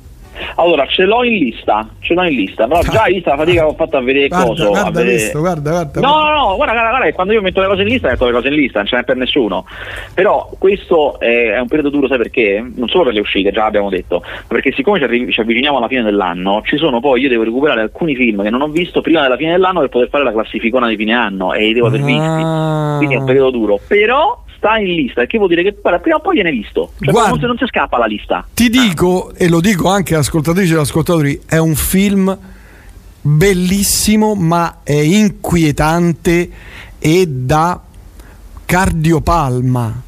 Allora, 0.56 0.86
ce 0.88 1.04
l'ho 1.04 1.24
in 1.24 1.38
lista, 1.38 1.88
ce 2.00 2.14
l'ho 2.14 2.24
in 2.24 2.36
lista, 2.36 2.68
però 2.68 2.82
già 2.82 3.06
visto 3.08 3.30
la 3.30 3.38
fatica 3.38 3.62
che 3.62 3.68
ho 3.68 3.74
fatto 3.74 3.98
a 3.98 4.02
vedere 4.02 4.28
guarda, 4.28 4.46
coso. 4.48 4.70
Guarda, 4.70 4.88
a 4.88 4.92
vedere... 4.92 5.16
Questo, 5.16 5.40
guarda, 5.40 5.70
guarda, 5.72 6.02
no, 6.02 6.20
no, 6.20 6.30
no, 6.30 6.56
guarda, 6.56 6.74
guarda, 6.74 6.90
guarda, 6.90 7.14
quando 7.14 7.34
io 7.34 7.42
metto 7.42 7.62
le 7.62 7.68
cose 7.68 7.82
in 7.82 7.88
lista, 7.88 8.10
metto 8.10 8.26
le 8.26 8.32
cose 8.32 8.48
in 8.48 8.54
lista, 8.54 8.80
non 8.80 8.88
ce 8.88 8.96
n'è 8.96 9.04
per 9.04 9.16
nessuno. 9.18 9.66
Però 10.14 10.50
questo 10.58 11.20
è, 11.20 11.60
un 11.60 11.68
periodo 11.68 11.90
duro, 11.90 12.08
sai 12.08 12.18
perché? 12.18 12.64
Non 12.76 12.88
solo 12.88 13.06
per 13.06 13.14
le 13.14 13.20
uscite, 13.20 13.52
già 13.52 13.64
l'abbiamo 13.64 13.90
detto, 13.90 14.22
ma 14.24 14.44
perché 14.48 14.72
siccome 14.74 15.00
ci, 15.00 15.06
arri- 15.06 15.32
ci, 15.32 15.40
avviciniamo 15.40 15.78
alla 15.78 15.88
fine 15.88 16.04
dell'anno, 16.04 16.62
ci 16.66 16.78
sono 16.78 17.00
poi, 17.00 17.22
io 17.22 17.30
devo 17.30 17.44
recuperare 17.44 17.82
alcuni 17.82 18.16
film 18.16 18.44
che 18.44 18.50
non 18.50 18.62
ho 18.62 18.68
visto 18.68 19.02
prima 19.02 19.22
della 19.22 19.38
fine 19.38 19.52
dell'anno 19.52 19.80
per 19.80 19.90
poter 19.90 20.10
fare 20.10 20.24
la 20.24 20.32
classificona 20.32 20.88
di 20.88 20.96
fine 20.96 21.14
anno 21.14 21.54
e 21.54 21.66
li 21.66 21.74
devo 21.74 21.88
aver 21.88 22.02
visti. 22.02 22.22
Ah. 22.22 22.96
Quindi 22.98 23.16
è 23.16 23.18
un 23.18 23.26
periodo 23.26 23.50
duro. 23.52 23.80
Però 23.88 24.43
sta 24.64 24.78
in 24.78 24.96
lista, 24.96 25.26
che 25.26 25.38
vuol 25.38 25.50
dire 25.50 25.64
che 25.64 25.74
prima 25.74 26.16
o 26.16 26.20
poi 26.22 26.36
viene 26.36 26.52
visto. 26.52 26.94
Cioè, 27.00 27.12
Guarda, 27.12 27.30
non, 27.32 27.40
si, 27.40 27.46
non 27.46 27.58
si 27.58 27.66
scappa 27.68 27.98
la 27.98 28.06
lista. 28.06 28.48
Ti 28.54 28.70
dico, 28.70 29.34
e 29.36 29.50
lo 29.50 29.60
dico 29.60 29.90
anche 29.90 30.16
ascoltatrici 30.16 30.74
e 30.74 30.78
ascoltatori, 30.78 31.42
è 31.46 31.58
un 31.58 31.76
film 31.76 32.38
bellissimo, 33.22 34.36
ma 34.36 34.80
è 34.84 34.94
inquietante 34.94 36.50
e 36.98 37.26
da 37.28 37.82
cardiopalma. 38.66 40.02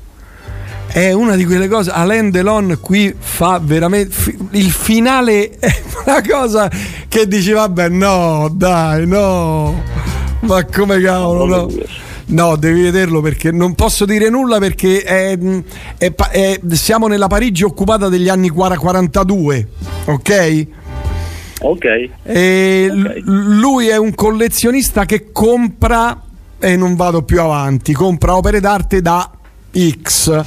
È 0.88 1.12
una 1.12 1.36
di 1.36 1.44
quelle 1.46 1.68
cose. 1.68 1.92
Alain 1.92 2.32
Delon 2.32 2.78
qui 2.80 3.14
fa 3.18 3.60
veramente. 3.62 4.16
Il 4.52 4.72
finale 4.72 5.50
è 5.60 5.82
una 6.06 6.22
cosa 6.26 6.72
che 7.10 7.28
dici, 7.28 7.52
vabbè, 7.52 7.90
no, 7.90 8.50
dai, 8.54 9.06
no. 9.06 9.84
Ma 10.40 10.64
come 10.64 11.02
cavolo, 11.02 11.46
no. 11.46 11.70
No, 12.28 12.56
devi 12.56 12.82
vederlo 12.82 13.22
perché 13.22 13.52
non 13.52 13.76
posso 13.76 14.06
dire 14.06 14.30
nulla 14.30 14.58
perché 14.58 15.02
è, 15.04 15.38
è, 15.98 16.14
è, 16.14 16.60
siamo 16.72 17.08
nella 17.08 17.28
Parigi 17.28 17.64
occupata 17.64 18.10
degli 18.10 18.30
anni 18.30 18.50
42, 18.50 19.68
ok? 20.06 20.68
Ok. 21.62 21.86
E 22.24 22.90
okay. 22.92 23.22
lui 23.24 23.88
è 23.88 23.98
un 23.98 24.14
collezionista 24.16 25.06
che 25.06 25.32
compra 25.32 26.22
e 26.60 26.76
non 26.76 26.96
vado 26.96 27.22
più 27.22 27.42
avanti, 27.42 27.94
compra 27.94 28.36
opere 28.36 28.60
d'arte 28.60 29.02
da 29.02 29.30
X 29.72 30.44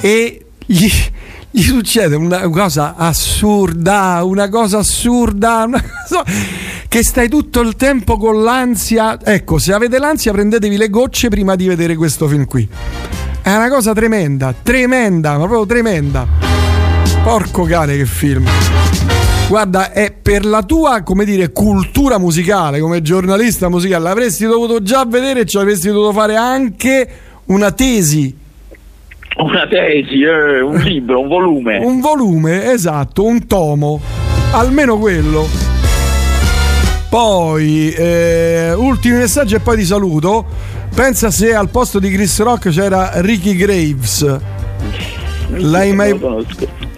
e 0.00 0.44
gli, 0.66 0.88
gli 1.50 1.62
succede 1.62 2.14
una 2.14 2.48
cosa 2.48 2.94
assurda, 2.96 4.22
una 4.24 4.48
cosa 4.48 4.78
assurda, 4.78 5.64
una 5.66 5.82
cosa 5.82 6.24
che 6.94 7.02
stai 7.02 7.28
tutto 7.28 7.60
il 7.60 7.74
tempo 7.74 8.16
con 8.16 8.44
l'ansia. 8.44 9.18
Ecco, 9.20 9.58
se 9.58 9.72
avete 9.72 9.98
l'ansia 9.98 10.30
prendetevi 10.30 10.76
le 10.76 10.90
gocce 10.90 11.28
prima 11.28 11.56
di 11.56 11.66
vedere 11.66 11.96
questo 11.96 12.28
film 12.28 12.46
qui. 12.46 12.68
È 13.42 13.52
una 13.52 13.68
cosa 13.68 13.92
tremenda, 13.92 14.54
tremenda, 14.62 15.32
ma 15.32 15.38
proprio 15.38 15.66
tremenda. 15.66 16.24
Porco 17.24 17.64
cane 17.64 17.96
che 17.96 18.06
film. 18.06 18.46
Guarda, 19.48 19.90
è 19.90 20.12
per 20.12 20.44
la 20.44 20.62
tua, 20.62 21.02
come 21.02 21.24
dire, 21.24 21.50
cultura 21.50 22.18
musicale, 22.18 22.78
come 22.78 23.02
giornalista 23.02 23.68
musicale, 23.68 24.04
l'avresti 24.04 24.44
dovuto 24.44 24.80
già 24.80 25.04
vedere 25.04 25.40
e 25.40 25.44
ci 25.46 25.56
avresti 25.56 25.88
dovuto 25.88 26.12
fare 26.12 26.36
anche 26.36 27.08
una 27.46 27.72
tesi. 27.72 28.32
Una 29.38 29.66
tesi, 29.66 30.22
eh, 30.22 30.60
un 30.60 30.78
libro, 30.86 31.22
un 31.22 31.26
volume. 31.26 31.78
Un 31.78 31.98
volume, 31.98 32.70
esatto, 32.70 33.24
un 33.24 33.48
tomo. 33.48 34.00
Almeno 34.52 34.96
quello. 34.96 35.82
Poi, 37.14 37.92
eh, 37.92 38.72
ultimi 38.72 39.18
messaggi 39.18 39.54
e 39.54 39.60
poi 39.60 39.76
ti 39.76 39.84
saluto. 39.84 40.44
Pensa 40.92 41.30
se 41.30 41.54
al 41.54 41.68
posto 41.68 42.00
di 42.00 42.10
Chris 42.10 42.42
Rock 42.42 42.70
c'era 42.70 43.12
Ricky 43.20 43.54
Graves. 43.54 44.40
L'hai 45.50 45.92
mai, 45.92 46.18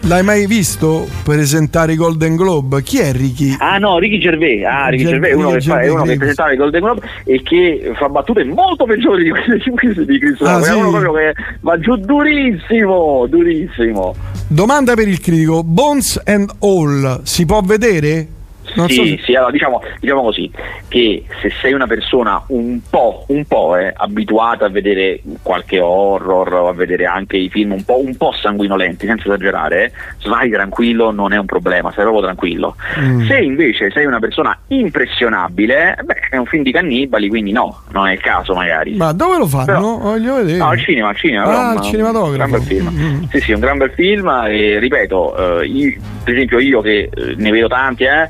l'hai 0.01 0.23
mai 0.23 0.47
visto 0.47 1.07
presentare 1.23 1.93
i 1.93 1.97
Golden 1.97 2.35
Globe? 2.35 2.83
Chi 2.83 2.97
è 2.97 3.13
Ricky? 3.13 3.57
Ah 3.59 3.77
no, 3.77 3.99
Ricky 3.99 4.19
Gervais, 4.19 4.65
ah, 4.65 4.89
Ricky 4.89 5.05
Gervais 5.05 5.35
è 5.35 5.37
uno, 5.37 5.51
che, 5.51 5.61
fa, 5.61 5.81
è 5.81 5.89
uno 5.91 6.03
che 6.05 6.17
presentava 6.17 6.53
i 6.53 6.57
Golden 6.57 6.81
Globe 6.81 7.07
e 7.25 7.43
che 7.43 7.93
fa 7.99 8.09
battute 8.09 8.43
molto 8.45 8.87
peggiori 8.87 9.23
di 9.23 9.29
quelle 9.29 9.59
di 9.59 10.19
Chris 10.19 10.39
Rock. 10.39 10.51
Ah, 10.51 10.63
sì? 10.63 10.71
È 10.71 10.75
uno 10.75 10.89
proprio 10.89 11.13
che 11.13 11.35
va 11.61 11.79
giù 11.79 11.95
durissimo, 11.97 13.27
durissimo. 13.29 14.15
Domanda 14.49 14.95
per 14.95 15.09
il 15.09 15.21
critico: 15.21 15.63
Bones 15.63 16.23
and 16.25 16.51
All 16.61 17.21
si 17.25 17.45
può 17.45 17.61
vedere? 17.61 18.29
Non 18.77 18.89
sì, 18.89 18.95
so 18.95 19.05
se... 19.05 19.19
sì, 19.25 19.35
allora 19.35 19.51
diciamo, 19.51 19.83
diciamo, 20.01 20.23
così, 20.23 20.51
che 20.89 21.25
se 21.41 21.51
sei 21.61 21.73
una 21.73 21.87
persona 21.87 22.43
un 22.49 22.81
po', 22.89 23.25
un 23.29 23.45
po' 23.47 23.77
eh, 23.77 23.93
abituata 23.95 24.67
a 24.67 24.69
vedere 24.69 25.21
qualche 25.43 25.81
horror 25.81 26.53
o 26.53 26.69
a 26.69 26.73
vedere 26.73 27.07
anche 27.07 27.37
i 27.37 27.49
film 27.49 27.73
un 27.73 27.85
po', 27.85 27.99
un 28.01 28.17
po 28.17 28.33
sanguinolenti, 28.33 29.07
senza 29.07 29.25
esagerare, 29.27 29.85
eh, 29.85 29.93
vai 30.29 30.51
tranquillo, 30.51 31.11
non 31.11 31.33
è 31.33 31.39
un 31.39 31.47
problema, 31.47 31.91
stai 31.91 32.05
proprio 32.05 32.25
tranquillo. 32.25 32.77
Mm. 32.99 33.27
Se 33.27 33.39
invece 33.39 33.91
sei 33.91 34.05
una 34.05 34.19
persona 34.19 34.57
impressionabile, 34.69 35.99
beh, 36.03 36.29
è 36.31 36.37
un 36.37 36.47
film 36.47 36.63
di 36.63 36.73
cannibali, 36.73 37.29
quindi 37.29 37.53
no, 37.53 37.83
non 37.91 38.07
è 38.09 38.13
il 38.13 38.21
caso 38.21 38.55
magari. 38.55 38.95
Ma 38.97 39.13
dove 39.13 39.39
lo 39.39 39.47
fanno? 39.47 39.65
Però, 39.65 39.99
Voglio 39.99 40.37
vedere. 40.37 40.59
No, 40.59 40.69
al 40.69 40.79
cinema, 40.79 41.09
al 41.09 41.17
cinema. 41.17 41.45
Ah, 41.45 41.71
al 41.71 41.81
cinematografo. 41.81 42.31
Un 42.31 42.37
gran 42.37 42.51
bel 42.51 42.63
film. 42.63 42.89
Mm. 42.89 43.23
Sì, 43.31 43.41
sì, 43.41 43.53
un 43.53 43.61
gran 43.61 43.79
bel 43.79 43.91
film 43.91 44.29
e 44.47 44.79
ripeto, 44.79 45.61
eh, 45.61 45.67
io, 45.67 45.95
per 46.23 46.35
esempio 46.35 46.59
io 46.59 46.81
che 46.81 47.11
eh, 47.13 47.35
ne 47.37 47.51
vedo 47.51 47.69
tanti, 47.69 48.05
eh, 48.05 48.29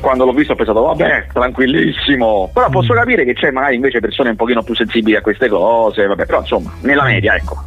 quando 0.00 0.24
l'ho 0.24 0.32
visto 0.32 0.52
ho 0.52 0.56
pensato 0.56 0.82
vabbè 0.82 1.26
tranquillissimo 1.32 2.50
però 2.52 2.68
posso 2.68 2.92
mm. 2.92 2.96
capire 2.96 3.24
che 3.24 3.34
c'è 3.34 3.50
magari 3.50 3.76
invece 3.76 4.00
persone 4.00 4.30
un 4.30 4.36
pochino 4.36 4.62
più 4.62 4.74
sensibili 4.74 5.16
a 5.16 5.20
queste 5.20 5.48
cose 5.48 6.06
vabbè 6.06 6.26
però 6.26 6.40
insomma 6.40 6.72
nella 6.82 7.04
media 7.04 7.34
ecco 7.34 7.64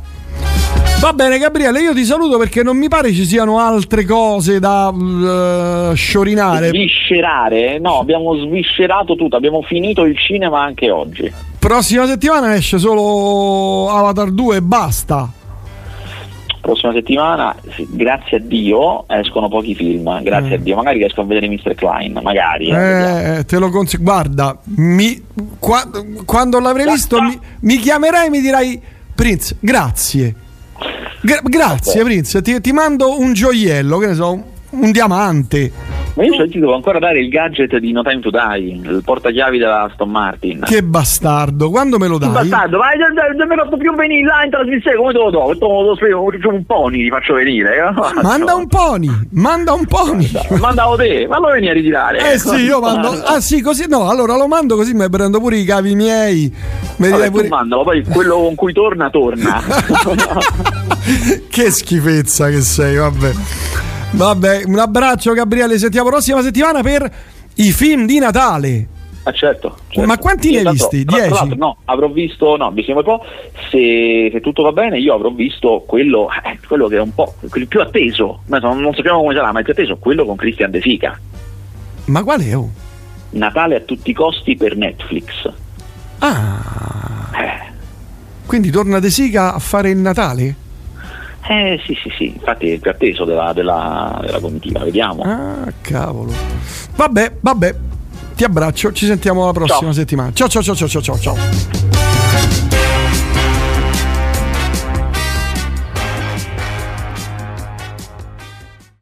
Va 1.02 1.14
bene 1.14 1.40
Gabriele, 1.40 1.82
io 1.82 1.96
ti 1.96 2.04
saluto 2.04 2.38
perché 2.38 2.62
non 2.62 2.78
mi 2.78 2.88
pare 2.88 3.12
ci 3.12 3.26
siano 3.26 3.58
altre 3.58 4.06
cose 4.06 4.60
da 4.60 4.90
uh, 4.90 5.96
sciorinare. 5.96 6.68
Sviscerare? 6.68 7.80
No, 7.80 7.98
abbiamo 7.98 8.36
sviscerato 8.36 9.16
tutto, 9.16 9.36
abbiamo 9.36 9.64
finito 9.64 10.04
il 10.04 10.16
cinema 10.16 10.62
anche 10.62 10.92
oggi. 10.92 11.34
Prossima 11.58 12.06
settimana 12.06 12.54
esce 12.54 12.78
solo 12.78 13.90
Avatar 13.90 14.30
2 14.30 14.58
e 14.58 14.62
basta 14.62 15.28
prossima 16.62 16.94
settimana, 16.94 17.56
grazie 17.90 18.38
a 18.38 18.40
Dio, 18.40 19.06
escono 19.10 19.50
pochi 19.50 19.76
film. 19.76 20.22
Grazie 20.24 20.58
mm. 20.58 20.60
a 20.60 20.64
Dio, 20.64 20.76
magari 20.76 21.00
riesco 21.00 21.22
a 21.22 21.26
vedere 21.26 21.50
Mr. 21.50 21.76
Klein. 21.76 22.20
Magari. 22.22 22.70
Eh, 22.70 23.38
eh 23.38 23.46
te 23.46 23.58
lo 23.58 23.70
consiglio. 23.70 24.04
Guarda, 24.04 24.58
mi, 24.76 25.22
qua, 25.60 25.90
quando 26.24 26.60
l'avrai 26.60 26.86
visto, 26.86 27.22
mi, 27.22 27.38
mi, 27.62 27.78
chiamerai 27.78 28.28
e 28.28 28.30
mi 28.30 28.40
dirai, 28.40 28.82
Prince, 29.14 29.58
grazie. 29.60 30.36
Gra- 31.22 31.42
grazie, 31.44 32.02
okay. 32.02 32.04
Prince. 32.04 32.42
Ti, 32.42 32.62
ti, 32.62 32.72
mando 32.72 33.20
un 33.20 33.34
gioiello, 33.34 33.98
che 33.98 34.08
ne 34.08 34.14
so, 34.14 34.44
un 34.70 34.92
diamante. 34.92 36.01
Ma 36.14 36.26
io 36.26 36.48
ti 36.50 36.60
devo 36.60 36.76
ancora 36.76 37.00
dare 37.00 37.20
il 37.20 37.30
gadget 37.30 37.78
di 37.78 37.92
No 37.94 38.04
Time 38.04 38.20
to 38.20 38.30
Die, 38.30 38.82
il 38.84 39.02
portachiavi 39.04 39.58
della 39.58 39.84
Aston 39.84 40.10
Martin. 40.10 40.62
Che 40.66 40.84
bastardo, 40.84 41.70
quando 41.70 41.98
me 41.98 42.08
lo 42.08 42.18
dai? 42.18 42.28
Che 42.30 42.34
bastardo, 42.34 42.78
vai, 42.78 42.98
non 42.98 43.48
mi 43.48 43.56
fatto 43.56 43.78
più 43.78 43.96
venire 43.96 44.26
là 44.26 44.44
in 44.44 44.52
trasmissione, 44.52 44.98
come 44.98 45.14
te 45.14 45.18
lo 45.18 45.30
do? 45.30 45.96
C'è 45.96 46.48
un 46.48 46.66
pony, 46.66 47.04
ti 47.04 47.10
faccio 47.10 47.34
venire. 47.36 47.78
Eh? 47.78 48.22
Manda 48.22 48.56
un 48.56 48.68
pony, 48.68 49.10
manda 49.32 49.74
un 49.74 49.86
pony. 49.86 50.30
Mandavo 50.60 50.96
te, 50.98 51.28
ma 51.30 51.40
lo 51.40 51.48
veni 51.48 51.70
a 51.70 51.74
ritirare. 51.74 52.34
Eh 52.34 52.38
sì, 52.40 52.56
io 52.56 52.80
mando. 52.80 53.10
Ah 53.32 53.40
sì, 53.40 53.62
così 53.62 53.86
no, 53.88 54.10
allora 54.10 54.36
lo 54.36 54.48
mando 54.48 54.76
così 54.76 54.94
mi 54.94 55.10
prendo 55.10 55.40
pure 55.40 55.56
i 55.56 55.64
cavi 55.64 55.96
miei. 55.96 56.54
Mi 56.98 57.10
Vabbè, 57.10 57.32
pure... 57.32 57.48
mandalo, 57.48 57.84
poi 57.84 58.04
quello 58.04 58.36
con 58.36 58.56
cui 58.56 58.74
torna, 58.74 59.10
torna. 59.10 59.62
che 61.50 61.72
schifezza 61.72 62.50
che 62.50 62.62
sei, 62.62 62.98
vabbè. 62.98 63.32
Vabbè, 64.14 64.64
un 64.66 64.78
abbraccio 64.78 65.32
Gabriele, 65.34 65.78
sentiamo 65.80 66.10
prossima 66.10 66.42
settimana 66.42 66.82
per 66.82 67.10
i 67.56 67.72
film 67.72 68.06
di 68.06 68.20
Natale. 68.20 68.88
Ah, 69.24 69.32
certo, 69.32 69.78
certo. 69.88 70.08
Ma 70.08 70.18
quanti 70.18 70.52
ne 70.52 70.60
hai 70.60 70.72
visti? 70.72 71.06
10? 71.06 71.56
No, 71.56 71.78
avrò 71.86 72.10
visto, 72.10 72.58
no, 72.58 72.72
mi 72.72 72.84
sembra 72.84 73.10
un 73.10 73.18
po'. 73.18 73.26
Se, 73.70 74.30
se, 74.32 74.42
tutto 74.42 74.64
va 74.64 74.72
bene, 74.72 75.00
io 75.00 75.14
avrò 75.14 75.30
visto 75.30 75.84
quello, 75.88 76.28
eh, 76.44 76.60
quello 76.68 76.88
che 76.88 76.98
è 76.98 77.00
un 77.00 77.14
po' 77.14 77.36
il 77.54 77.68
più 77.68 77.80
atteso. 77.82 78.42
Non, 78.48 78.80
non 78.80 78.94
sappiamo 78.94 79.22
come 79.22 79.34
sarà, 79.34 79.52
ma 79.52 79.60
il 79.60 79.64
più 79.64 79.74
atteso, 79.74 79.98
quello 79.98 80.26
con 80.26 80.36
Christian 80.36 80.72
De 80.72 80.82
Sica. 80.82 81.20
Ma 82.06 82.24
qual 82.24 82.42
è? 82.42 82.58
Oh? 82.58 82.70
Natale 83.32 83.76
a 83.76 83.80
tutti 83.82 84.10
i 84.10 84.14
costi 84.14 84.58
per 84.58 84.76
Netflix. 84.76 85.50
Ah. 86.20 87.30
Eh. 87.34 87.70
Quindi 88.46 88.72
torna 88.72 89.00
De 89.00 89.10
Sica 89.10 89.54
a 89.54 89.60
fare 89.60 89.92
il 89.92 89.98
Natale? 89.98 90.56
Eh 91.52 91.82
sì 91.86 91.98
sì 92.02 92.10
sì, 92.18 92.28
infatti 92.28 92.70
è 92.70 92.74
il 92.76 92.80
più 92.80 92.92
atteso 92.92 93.26
della, 93.26 93.52
della, 93.52 94.22
della 94.24 94.40
comitiva, 94.40 94.86
vediamo. 94.86 95.22
Ah 95.24 95.70
cavolo. 95.82 96.32
Vabbè, 96.96 97.40
vabbè, 97.42 97.76
ti 98.36 98.46
abbraccio, 98.46 98.94
ci 98.94 99.06
sentiamo 99.06 99.46
la 99.46 99.52
prossima 99.52 99.80
ciao. 99.80 99.92
settimana. 99.92 100.32
Ciao 100.32 100.48
ciao 100.48 100.64
ciao 100.64 100.76
ciao 100.76 101.02
ciao 101.02 101.20
ciao. 101.20 101.91